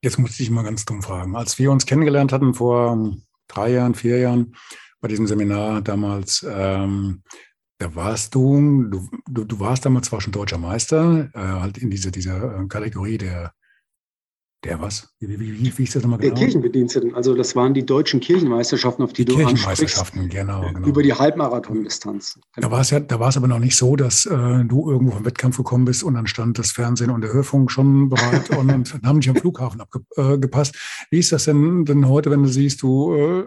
Jetzt 0.01 0.19
muss 0.19 0.39
ich 0.39 0.49
mal 0.49 0.63
ganz 0.63 0.83
dumm 0.83 1.01
fragen. 1.01 1.35
Als 1.37 1.57
wir 1.57 1.71
uns 1.71 1.85
kennengelernt 1.85 2.33
hatten 2.33 2.53
vor 2.53 3.15
drei 3.47 3.71
Jahren, 3.71 3.95
vier 3.95 4.17
Jahren 4.19 4.55
bei 4.99 5.07
diesem 5.07 5.25
Seminar 5.25 5.81
damals, 5.81 6.45
ähm, 6.49 7.23
da 7.77 7.95
warst 7.95 8.35
du, 8.35 8.89
du, 9.29 9.45
du, 9.45 9.59
warst 9.61 9.85
damals 9.85 10.07
zwar 10.07 10.19
schon 10.19 10.33
deutscher 10.33 10.57
Meister, 10.57 11.29
äh, 11.33 11.39
halt 11.39 11.77
in 11.77 11.89
dieser, 11.89 12.11
dieser 12.11 12.65
Kategorie 12.67 13.17
der 13.17 13.53
der 14.63 14.81
was? 14.81 15.09
Wie, 15.19 15.29
wie, 15.29 15.39
wie, 15.39 15.77
wie 15.77 15.83
ist 15.83 15.95
das 15.95 16.03
nochmal 16.03 16.19
genau? 16.19 16.35
Der 16.35 16.43
Kirchenbediensteten. 16.43 17.15
Also 17.15 17.33
das 17.33 17.55
waren 17.55 17.73
die 17.73 17.85
deutschen 17.85 18.19
Kirchenmeisterschaften, 18.19 19.03
auf 19.03 19.13
die, 19.13 19.23
die 19.23 19.31
du 19.31 19.37
Kirchenmeisterschaften, 19.37 20.27
genau, 20.27 20.61
genau. 20.73 20.87
Über 20.87 21.01
die 21.01 21.13
Halbmarathon-Distanz. 21.13 22.39
Da 22.55 22.69
war 22.69 22.81
es 22.81 22.89
ja, 22.89 22.99
da 22.99 23.19
war 23.19 23.29
es 23.29 23.37
aber 23.37 23.47
noch 23.47 23.59
nicht 23.59 23.77
so, 23.77 23.95
dass 23.95 24.25
äh, 24.25 24.65
du 24.65 24.89
irgendwo 24.89 25.13
vom 25.13 25.25
Wettkampf 25.25 25.57
gekommen 25.57 25.85
bist 25.85 26.03
und 26.03 26.15
dann 26.15 26.27
stand 26.27 26.59
das 26.59 26.71
Fernsehen 26.71 27.09
und 27.09 27.21
der 27.21 27.31
Hörfunk 27.31 27.71
schon 27.71 28.09
bereit 28.09 28.49
und, 28.57 28.69
und 28.69 29.03
haben 29.03 29.21
dich 29.21 29.29
am 29.29 29.37
Flughafen 29.37 29.79
abgepasst. 29.79 30.75
Äh, 30.75 31.05
wie 31.11 31.19
ist 31.19 31.31
das 31.31 31.45
denn, 31.45 31.85
denn 31.85 32.07
heute, 32.09 32.29
wenn 32.29 32.43
du 32.43 32.49
siehst, 32.49 32.81
du 32.81 33.15
äh, 33.15 33.43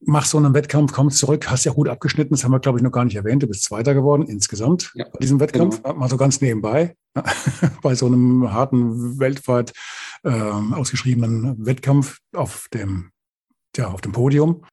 machst 0.00 0.30
so 0.30 0.38
einen 0.38 0.54
Wettkampf, 0.54 0.92
kommst 0.92 1.18
zurück, 1.18 1.50
hast 1.50 1.64
ja 1.64 1.72
gut 1.72 1.88
abgeschnitten, 1.88 2.34
das 2.34 2.44
haben 2.44 2.52
wir, 2.52 2.60
glaube 2.60 2.78
ich, 2.78 2.82
noch 2.82 2.92
gar 2.92 3.04
nicht 3.04 3.16
erwähnt. 3.16 3.42
Du 3.42 3.46
bist 3.46 3.64
Zweiter 3.64 3.94
geworden 3.94 4.22
insgesamt 4.26 4.92
ja, 4.94 5.04
bei 5.04 5.18
diesem 5.20 5.40
Wettkampf, 5.40 5.82
genau. 5.82 5.96
mal 5.96 6.08
so 6.08 6.16
ganz 6.16 6.40
nebenbei, 6.40 6.96
bei 7.82 7.94
so 7.94 8.06
einem 8.06 8.52
harten, 8.52 9.18
weltweit 9.18 9.72
äh, 10.24 10.30
ausgeschriebenen 10.30 11.64
Wettkampf 11.64 12.18
auf 12.34 12.68
dem, 12.72 13.10
ja, 13.76 13.88
auf 13.88 14.00
dem 14.00 14.12
Podium. 14.12 14.64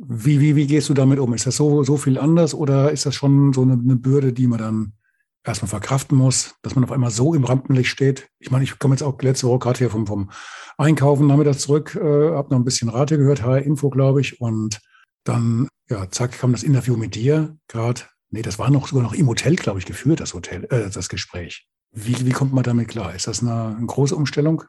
Wie, 0.00 0.40
wie, 0.40 0.54
wie 0.54 0.66
gehst 0.66 0.88
du 0.88 0.94
damit 0.94 1.18
um? 1.18 1.34
Ist 1.34 1.46
das 1.46 1.56
so, 1.56 1.82
so 1.82 1.96
viel 1.96 2.18
anders 2.18 2.54
oder 2.54 2.92
ist 2.92 3.04
das 3.04 3.14
schon 3.14 3.52
so 3.52 3.62
eine, 3.62 3.72
eine 3.72 3.96
Bürde, 3.96 4.32
die 4.32 4.46
man 4.46 4.58
dann 4.58 4.92
erstmal 5.44 5.68
verkraften 5.68 6.16
muss, 6.16 6.54
dass 6.62 6.74
man 6.74 6.84
auf 6.84 6.92
einmal 6.92 7.10
so 7.10 7.34
im 7.34 7.44
Rampenlicht 7.44 7.90
steht. 7.90 8.28
Ich 8.38 8.50
meine, 8.50 8.64
ich 8.64 8.78
komme 8.78 8.94
jetzt 8.94 9.02
auch 9.02 9.20
letzte 9.20 9.46
Woche 9.46 9.58
gerade 9.60 9.78
hier 9.78 9.90
vom, 9.90 10.06
vom 10.06 10.30
Einkaufen 10.76 11.28
das 11.44 11.60
zurück, 11.60 11.94
äh, 11.94 12.32
habe 12.32 12.50
noch 12.50 12.58
ein 12.58 12.64
bisschen 12.64 12.88
Rate 12.88 13.18
gehört, 13.18 13.42
HR-Info, 13.42 13.90
glaube 13.90 14.20
ich, 14.20 14.40
und 14.40 14.80
dann, 15.24 15.68
ja, 15.88 16.10
zack, 16.10 16.32
kam 16.32 16.52
das 16.52 16.62
Interview 16.62 16.96
mit 16.96 17.14
dir 17.14 17.56
gerade. 17.68 18.02
Nee, 18.30 18.42
das 18.42 18.58
war 18.58 18.70
noch 18.70 18.88
sogar 18.88 19.02
noch 19.02 19.14
im 19.14 19.26
Hotel, 19.26 19.56
glaube 19.56 19.78
ich, 19.78 19.86
geführt, 19.86 20.20
das 20.20 20.34
Hotel, 20.34 20.64
äh, 20.70 20.90
das 20.90 21.08
Gespräch. 21.08 21.66
Wie, 21.92 22.26
wie 22.26 22.32
kommt 22.32 22.52
man 22.52 22.64
damit 22.64 22.88
klar? 22.88 23.14
Ist 23.14 23.26
das 23.26 23.42
eine, 23.42 23.76
eine 23.76 23.86
große 23.86 24.14
Umstellung? 24.14 24.64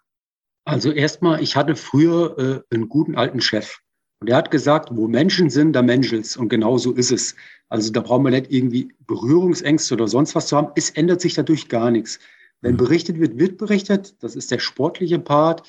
Also 0.65 0.91
erstmal, 0.91 1.41
ich 1.41 1.55
hatte 1.55 1.76
früher 1.76 2.38
äh, 2.38 2.76
einen 2.76 2.89
guten 2.89 3.15
alten 3.15 3.41
Chef. 3.41 3.80
Und 4.22 4.30
er 4.30 4.38
hat 4.38 4.51
gesagt, 4.51 4.89
wo 4.91 5.07
Menschen 5.07 5.49
sind, 5.49 5.74
da 5.74 5.82
menschelt's. 5.82 6.38
Und 6.38 6.49
genau 6.49 6.78
so 6.78 6.93
ist 6.93 7.11
es. 7.11 7.36
Also 7.70 7.91
da 7.91 8.01
brauchen 8.01 8.24
wir 8.24 8.32
nicht 8.32 8.51
irgendwie 8.51 8.91
Berührungsängste 9.05 9.93
oder 9.93 10.07
sonst 10.07 10.36
was 10.36 10.47
zu 10.47 10.57
haben. 10.57 10.72
Es 10.76 10.89
ändert 10.89 11.22
sich 11.22 11.36
dadurch 11.36 11.70
gar 11.70 11.91
nichts. 11.91 12.20
Wenn 12.61 12.74
mhm. 12.74 12.78
berichtet 12.78 13.20
wird, 13.20 13.38
wird 13.38 13.57
berichtet. 13.57 14.15
Das 14.24 14.36
ist 14.36 14.51
der 14.51 14.59
sportliche 14.59 15.20
Part. 15.20 15.67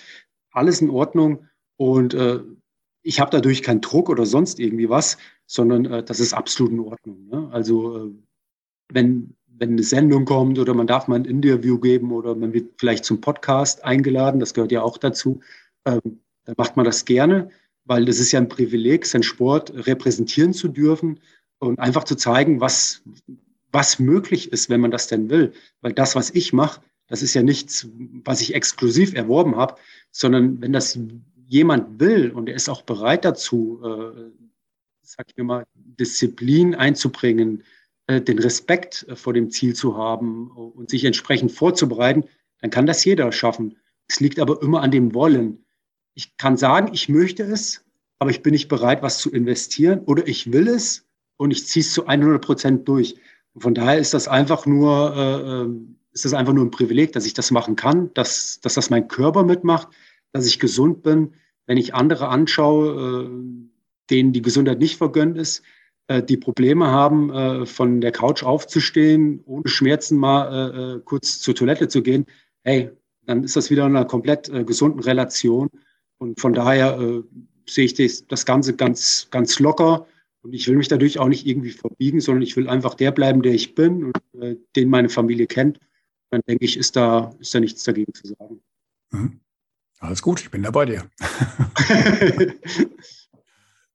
Alles 0.51 0.80
in 0.80 0.90
Ordnung. 0.90 1.46
Und 1.76 2.14
äh, 2.14 2.40
ich 3.03 3.20
habe 3.20 3.30
dadurch 3.30 3.62
keinen 3.62 3.82
Druck 3.82 4.09
oder 4.09 4.26
sonst 4.26 4.59
irgendwie 4.59 4.88
was, 4.88 5.18
sondern 5.46 5.84
äh, 5.84 6.03
das 6.03 6.20
ist 6.20 6.32
absolut 6.32 6.72
in 6.72 6.80
Ordnung. 6.80 7.28
Ne? 7.28 7.48
Also 7.53 8.07
äh, 8.07 8.11
wenn, 8.92 9.36
wenn 9.46 9.70
eine 9.70 9.82
Sendung 9.82 10.24
kommt 10.24 10.59
oder 10.59 10.74
man 10.74 10.86
darf 10.86 11.07
mal 11.07 11.16
ein 11.16 11.24
Interview 11.26 11.78
geben 11.78 12.12
oder 12.12 12.34
man 12.34 12.53
wird 12.55 12.72
vielleicht 12.78 13.05
zum 13.05 13.20
Podcast 13.20 13.84
eingeladen, 13.84 14.40
das 14.40 14.55
gehört 14.55 14.72
ja 14.72 14.82
auch 14.82 14.96
dazu, 14.98 15.40
ähm, 15.84 16.01
dann 16.44 16.55
macht 16.57 16.76
man 16.76 16.86
das 16.86 17.05
gerne 17.05 17.51
weil 17.90 18.05
das 18.05 18.20
ist 18.20 18.30
ja 18.30 18.38
ein 18.38 18.48
Privileg, 18.48 19.05
seinen 19.05 19.24
Sport 19.24 19.72
repräsentieren 19.74 20.53
zu 20.53 20.68
dürfen 20.68 21.18
und 21.61 21.78
einfach 21.78 22.04
zu 22.04 22.16
zeigen, 22.16 22.61
was, 22.61 23.02
was 23.70 23.98
möglich 23.98 24.52
ist, 24.52 24.68
wenn 24.68 24.80
man 24.80 24.90
das 24.90 25.06
denn 25.06 25.30
will. 25.30 25.52
Weil 25.80 25.92
das, 25.92 26.16
was 26.16 26.30
ich 26.30 26.52
mache, 26.52 26.80
das 27.06 27.22
ist 27.22 27.34
ja 27.34 27.42
nichts, 27.42 27.88
was 28.24 28.40
ich 28.40 28.54
exklusiv 28.54 29.14
erworben 29.14 29.56
habe, 29.56 29.76
sondern 30.11 30.61
wenn 30.61 30.72
das 30.72 30.98
jemand 31.46 32.00
will 32.00 32.30
und 32.30 32.48
er 32.48 32.54
ist 32.54 32.68
auch 32.68 32.82
bereit 32.82 33.24
dazu, 33.24 33.80
äh, 33.84 34.30
sag 35.02 35.26
ich 35.34 35.42
mal, 35.42 35.64
Disziplin 35.74 36.74
einzubringen, 36.74 37.64
äh, 38.06 38.20
den 38.20 38.38
Respekt 38.38 39.06
äh, 39.08 39.16
vor 39.16 39.32
dem 39.32 39.50
Ziel 39.50 39.74
zu 39.74 39.96
haben 39.96 40.50
und 40.50 40.90
sich 40.90 41.04
entsprechend 41.04 41.52
vorzubereiten, 41.52 42.24
dann 42.61 42.70
kann 42.70 42.86
das 42.86 43.04
jeder 43.04 43.32
schaffen. 43.32 43.76
Es 44.06 44.20
liegt 44.20 44.38
aber 44.38 44.62
immer 44.62 44.82
an 44.82 44.90
dem 44.90 45.14
Wollen 45.14 45.64
ich 46.14 46.36
kann 46.36 46.56
sagen, 46.56 46.90
ich 46.92 47.08
möchte 47.08 47.42
es, 47.42 47.84
aber 48.18 48.30
ich 48.30 48.42
bin 48.42 48.52
nicht 48.52 48.68
bereit, 48.68 49.02
was 49.02 49.18
zu 49.18 49.30
investieren 49.30 50.00
oder 50.00 50.26
ich 50.26 50.52
will 50.52 50.68
es 50.68 51.06
und 51.41 51.53
ich 51.53 51.66
ziehe 51.66 51.80
es 51.80 51.95
zu 51.95 52.07
100 52.07 52.45
Prozent 52.45 52.86
durch. 52.86 53.16
Und 53.55 53.62
von 53.62 53.74
daher 53.74 53.99
ist 53.99 54.12
das 54.12 54.28
einfach 54.28 54.66
nur, 54.66 55.16
äh, 55.16 55.62
ähm, 55.62 55.97
ist 56.12 56.26
das 56.26 56.34
einfach 56.34 56.53
nur 56.53 56.66
ein 56.66 56.70
Privileg, 56.70 57.12
dass 57.12 57.24
ich 57.24 57.32
das 57.32 57.51
machen 57.51 57.76
kann, 57.76 58.12
dass, 58.12 58.61
dass 58.61 58.74
das 58.74 58.91
mein 58.91 59.09
Körper 59.09 59.43
mitmacht, 59.43 59.88
dass 60.32 60.47
ich 60.47 60.61
gesund 60.61 61.03
bin. 61.03 61.32
Wenn 61.64 61.78
ich 61.78 61.95
andere 61.95 62.28
anschaue, 62.28 63.24
äh, 63.24 63.30
denen 64.11 64.34
die 64.34 64.43
Gesundheit 64.43 64.80
nicht 64.80 64.99
vergönnt 64.99 65.38
ist, 65.38 65.62
äh, 66.09 66.22
die 66.22 66.36
Probleme 66.36 66.88
haben, 66.88 67.30
äh, 67.30 67.64
von 67.64 68.03
der 68.03 68.12
Couch 68.12 68.43
aufzustehen, 68.43 69.41
ohne 69.47 69.66
Schmerzen 69.66 70.18
mal 70.18 70.45
äh, 70.53 70.97
äh, 70.97 71.01
kurz 71.03 71.41
zur 71.41 71.55
Toilette 71.55 71.88
zu 71.88 72.03
gehen, 72.03 72.26
hey, 72.64 72.91
dann 73.24 73.45
ist 73.45 73.57
das 73.57 73.70
wieder 73.70 73.86
in 73.86 73.97
einer 73.97 74.05
komplett 74.05 74.51
gesunden 74.66 75.01
Relation. 75.01 75.70
Und 76.18 76.38
von 76.38 76.53
daher 76.53 77.01
äh, 77.01 77.22
sehe 77.66 77.86
ich 77.86 77.95
das, 77.95 78.26
das 78.26 78.45
Ganze 78.45 78.76
ganz, 78.76 79.28
ganz 79.30 79.59
locker. 79.59 80.07
Und 80.43 80.55
ich 80.55 80.66
will 80.68 80.76
mich 80.76 80.88
dadurch 80.88 81.18
auch 81.18 81.28
nicht 81.28 81.47
irgendwie 81.47 81.70
verbiegen, 81.70 82.20
sondern 82.20 82.43
ich 82.43 82.57
will 82.57 82.68
einfach 82.68 82.95
der 82.95 83.12
bleiben, 83.12 83.43
der 83.43 83.53
ich 83.53 83.74
bin 83.74 84.05
und 84.05 84.43
äh, 84.43 84.57
den 84.74 84.88
meine 84.88 85.09
Familie 85.09 85.47
kennt. 85.47 85.78
Dann 86.30 86.41
denke 86.49 86.64
ich, 86.64 86.76
ist 86.76 86.97
da, 86.97 87.34
ist 87.41 87.55
da 87.55 87.61
nichts 87.61 87.82
dagegen 87.84 88.14
zu 88.14 88.28
sagen. 88.28 88.62
Mhm. 89.11 89.41
Alles 89.99 90.22
gut, 90.22 90.41
ich 90.41 90.51
bin 90.51 90.62
da 90.62 90.70
bei 90.70 90.86
dir. 90.86 91.11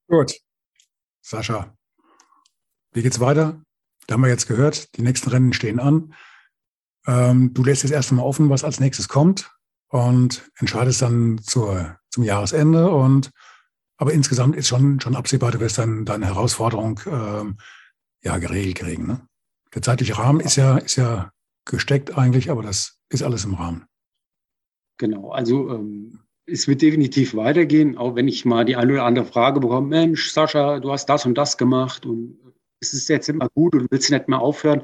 gut. 0.08 0.36
Sascha, 1.22 1.76
wie 2.92 3.02
geht's 3.02 3.20
weiter? 3.20 3.60
Da 4.06 4.14
haben 4.14 4.22
wir 4.22 4.30
jetzt 4.30 4.48
gehört, 4.48 4.96
die 4.98 5.02
nächsten 5.02 5.32
Rennen 5.32 5.54
stehen 5.54 5.80
an. 5.80 6.14
Ähm, 7.08 7.56
du 7.56 7.64
lässt 7.64 7.82
jetzt 7.82 7.92
erst 7.92 8.12
einmal 8.12 8.26
offen, 8.26 8.52
was 8.52 8.64
als 8.64 8.80
nächstes 8.80 9.08
kommt 9.08 9.52
und 9.88 10.50
entscheidest 10.58 11.02
dann 11.02 11.40
zur, 11.40 11.98
zum 12.12 12.24
Jahresende. 12.24 12.92
Und 12.92 13.32
aber 13.98 14.14
insgesamt 14.14 14.56
ist 14.56 14.68
schon, 14.68 15.00
schon 15.00 15.16
absehbar, 15.16 15.52
du 15.52 15.60
wirst 15.60 15.78
dann 15.78 16.06
deine 16.06 16.26
Herausforderung 16.26 17.00
ähm, 17.06 17.58
ja 18.24 18.38
geregelt 18.38 18.76
kriegen. 18.76 19.08
Ne? 19.08 19.28
Der 19.74 19.82
zeitliche 19.82 20.18
Rahmen 20.18 20.40
ist 20.40 20.56
ja, 20.56 20.78
ist 20.78 20.96
ja 20.96 21.32
gesteckt 21.66 22.18
eigentlich, 22.18 22.50
aber 22.50 22.62
das 22.62 23.00
ist 23.10 23.24
alles 23.24 23.46
im 23.46 23.56
Rahmen. 23.56 23.86
Genau, 24.98 25.32
also 25.32 25.72
ähm, 25.72 26.20
es 26.46 26.68
wird 26.68 26.82
definitiv 26.82 27.36
weitergehen, 27.36 27.98
auch 27.98 28.16
wenn 28.16 28.28
ich 28.28 28.46
mal 28.46 28.66
die 28.66 28.76
eine 28.76 28.94
oder 28.94 29.06
andere 29.06 29.26
Frage 29.26 29.60
bekomme, 29.60 29.88
Mensch, 29.88 30.32
Sascha, 30.32 30.80
du 30.80 30.92
hast 30.92 31.08
das 31.08 31.26
und 31.26 31.36
das 31.36 31.58
gemacht 31.58 32.06
und 32.06 32.38
es 32.80 32.94
ist 32.94 33.10
jetzt 33.10 33.30
immer 33.30 33.50
gut 33.50 33.74
und 33.74 33.82
du 33.82 33.88
willst 33.90 34.12
nicht 34.12 34.28
mehr 34.28 34.40
aufhören. 34.40 34.84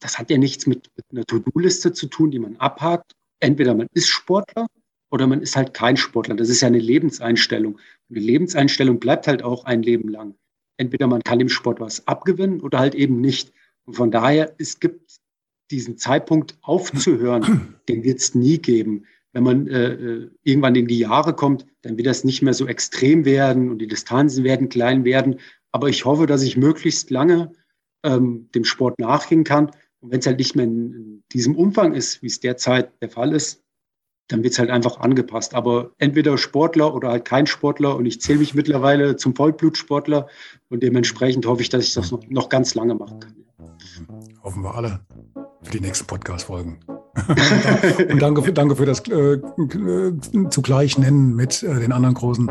Das 0.00 0.18
hat 0.18 0.30
ja 0.30 0.38
nichts 0.38 0.66
mit, 0.66 0.90
mit 0.96 1.06
einer 1.10 1.24
To-Do-Liste 1.24 1.92
zu 1.92 2.08
tun, 2.08 2.30
die 2.30 2.38
man 2.38 2.56
abhakt. 2.56 3.12
Entweder 3.40 3.74
man 3.74 3.86
ist 3.94 4.08
Sportler 4.08 4.66
oder 5.12 5.26
man 5.26 5.42
ist 5.42 5.56
halt 5.56 5.74
kein 5.74 5.96
Sportler. 5.96 6.34
Das 6.34 6.48
ist 6.48 6.60
ja 6.60 6.68
eine 6.68 6.78
Lebenseinstellung. 6.78 7.74
Und 7.74 8.16
eine 8.16 8.24
Lebenseinstellung 8.24 8.98
bleibt 8.98 9.26
halt 9.26 9.42
auch 9.42 9.64
ein 9.64 9.82
Leben 9.82 10.08
lang. 10.08 10.34
Entweder 10.78 11.06
man 11.06 11.22
kann 11.22 11.38
dem 11.38 11.48
Sport 11.48 11.80
was 11.80 12.06
abgewinnen 12.08 12.60
oder 12.60 12.78
halt 12.78 12.94
eben 12.94 13.20
nicht. 13.20 13.52
Und 13.84 13.94
von 13.94 14.10
daher, 14.10 14.54
es 14.58 14.80
gibt 14.80 15.20
diesen 15.70 15.98
Zeitpunkt 15.98 16.58
aufzuhören, 16.62 17.76
den 17.88 18.02
wird 18.02 18.18
es 18.18 18.34
nie 18.34 18.58
geben 18.58 19.04
wenn 19.32 19.44
man 19.44 19.66
äh, 19.66 19.92
äh, 19.92 20.30
irgendwann 20.42 20.74
in 20.74 20.86
die 20.86 20.98
Jahre 20.98 21.34
kommt, 21.34 21.66
dann 21.82 21.96
wird 21.96 22.06
das 22.06 22.24
nicht 22.24 22.42
mehr 22.42 22.54
so 22.54 22.66
extrem 22.66 23.24
werden 23.24 23.70
und 23.70 23.78
die 23.78 23.86
Distanzen 23.86 24.44
werden 24.44 24.68
klein 24.68 25.04
werden. 25.04 25.40
Aber 25.72 25.88
ich 25.88 26.04
hoffe, 26.04 26.26
dass 26.26 26.42
ich 26.42 26.56
möglichst 26.56 27.10
lange 27.10 27.52
ähm, 28.02 28.50
dem 28.54 28.64
Sport 28.64 28.98
nachgehen 28.98 29.44
kann. 29.44 29.70
Und 30.00 30.10
wenn 30.10 30.20
es 30.20 30.26
halt 30.26 30.38
nicht 30.38 30.54
mehr 30.54 30.66
in, 30.66 30.92
in 30.92 31.24
diesem 31.32 31.56
Umfang 31.56 31.94
ist, 31.94 32.22
wie 32.22 32.26
es 32.26 32.40
derzeit 32.40 32.92
der 33.00 33.08
Fall 33.08 33.34
ist, 33.34 33.61
dann 34.32 34.42
wird 34.42 34.54
es 34.54 34.58
halt 34.58 34.70
einfach 34.70 35.00
angepasst. 35.00 35.54
Aber 35.54 35.90
entweder 35.98 36.38
Sportler 36.38 36.94
oder 36.94 37.10
halt 37.10 37.24
kein 37.24 37.46
Sportler. 37.46 37.96
Und 37.96 38.06
ich 38.06 38.20
zähle 38.20 38.38
mich 38.38 38.54
mittlerweile 38.54 39.16
zum 39.16 39.36
Vollblutsportler. 39.36 40.26
Und 40.68 40.82
dementsprechend 40.82 41.46
hoffe 41.46 41.62
ich, 41.62 41.68
dass 41.68 41.84
ich 41.84 41.94
das 41.94 42.10
noch, 42.10 42.22
noch 42.28 42.48
ganz 42.48 42.74
lange 42.74 42.94
machen 42.94 43.20
kann. 43.20 43.34
Hoffen 44.42 44.62
wir 44.62 44.74
alle 44.74 45.00
für 45.62 45.72
die 45.72 45.80
nächsten 45.80 46.06
Podcast-Folgen. 46.06 46.80
und 48.10 48.22
danke 48.22 48.42
für, 48.42 48.52
danke 48.52 48.74
für 48.74 48.86
das 48.86 49.00
äh, 49.08 49.34
äh, 49.34 50.48
zugleich 50.48 50.96
nennen 50.96 51.36
mit 51.36 51.62
äh, 51.62 51.78
den 51.78 51.92
anderen 51.92 52.14
großen. 52.14 52.50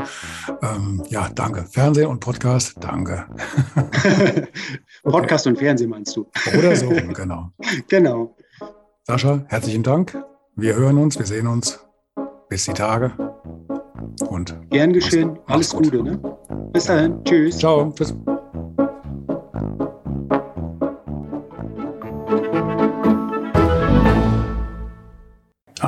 Ähm, 0.62 1.04
ja, 1.10 1.30
danke. 1.34 1.66
Fernsehen 1.66 2.08
und 2.08 2.20
Podcast, 2.20 2.76
danke. 2.80 3.26
Podcast 5.04 5.48
und 5.48 5.58
Fernsehen 5.58 5.90
meinst 5.90 6.16
du? 6.16 6.30
Oder 6.58 6.76
so, 6.76 6.90
genau. 7.14 7.52
Genau. 7.90 8.36
Sascha, 9.04 9.44
herzlichen 9.48 9.82
Dank. 9.82 10.16
Wir 10.62 10.76
hören 10.76 11.00
uns, 11.00 11.18
wir 11.18 11.26
sehen 11.26 11.48
uns. 11.48 11.80
Bis 12.48 12.66
die 12.66 12.74
Tage. 12.74 13.12
Und 14.30 14.56
Gern 14.70 14.94
geschehen. 14.94 15.40
Alles 15.48 15.72
Gute. 15.72 16.04
Ne? 16.04 16.20
Bis 16.72 16.86
dahin. 16.86 17.24
Tschüss. 17.24 17.58
Ciao. 17.58 17.92
Tschüss. 17.96 18.14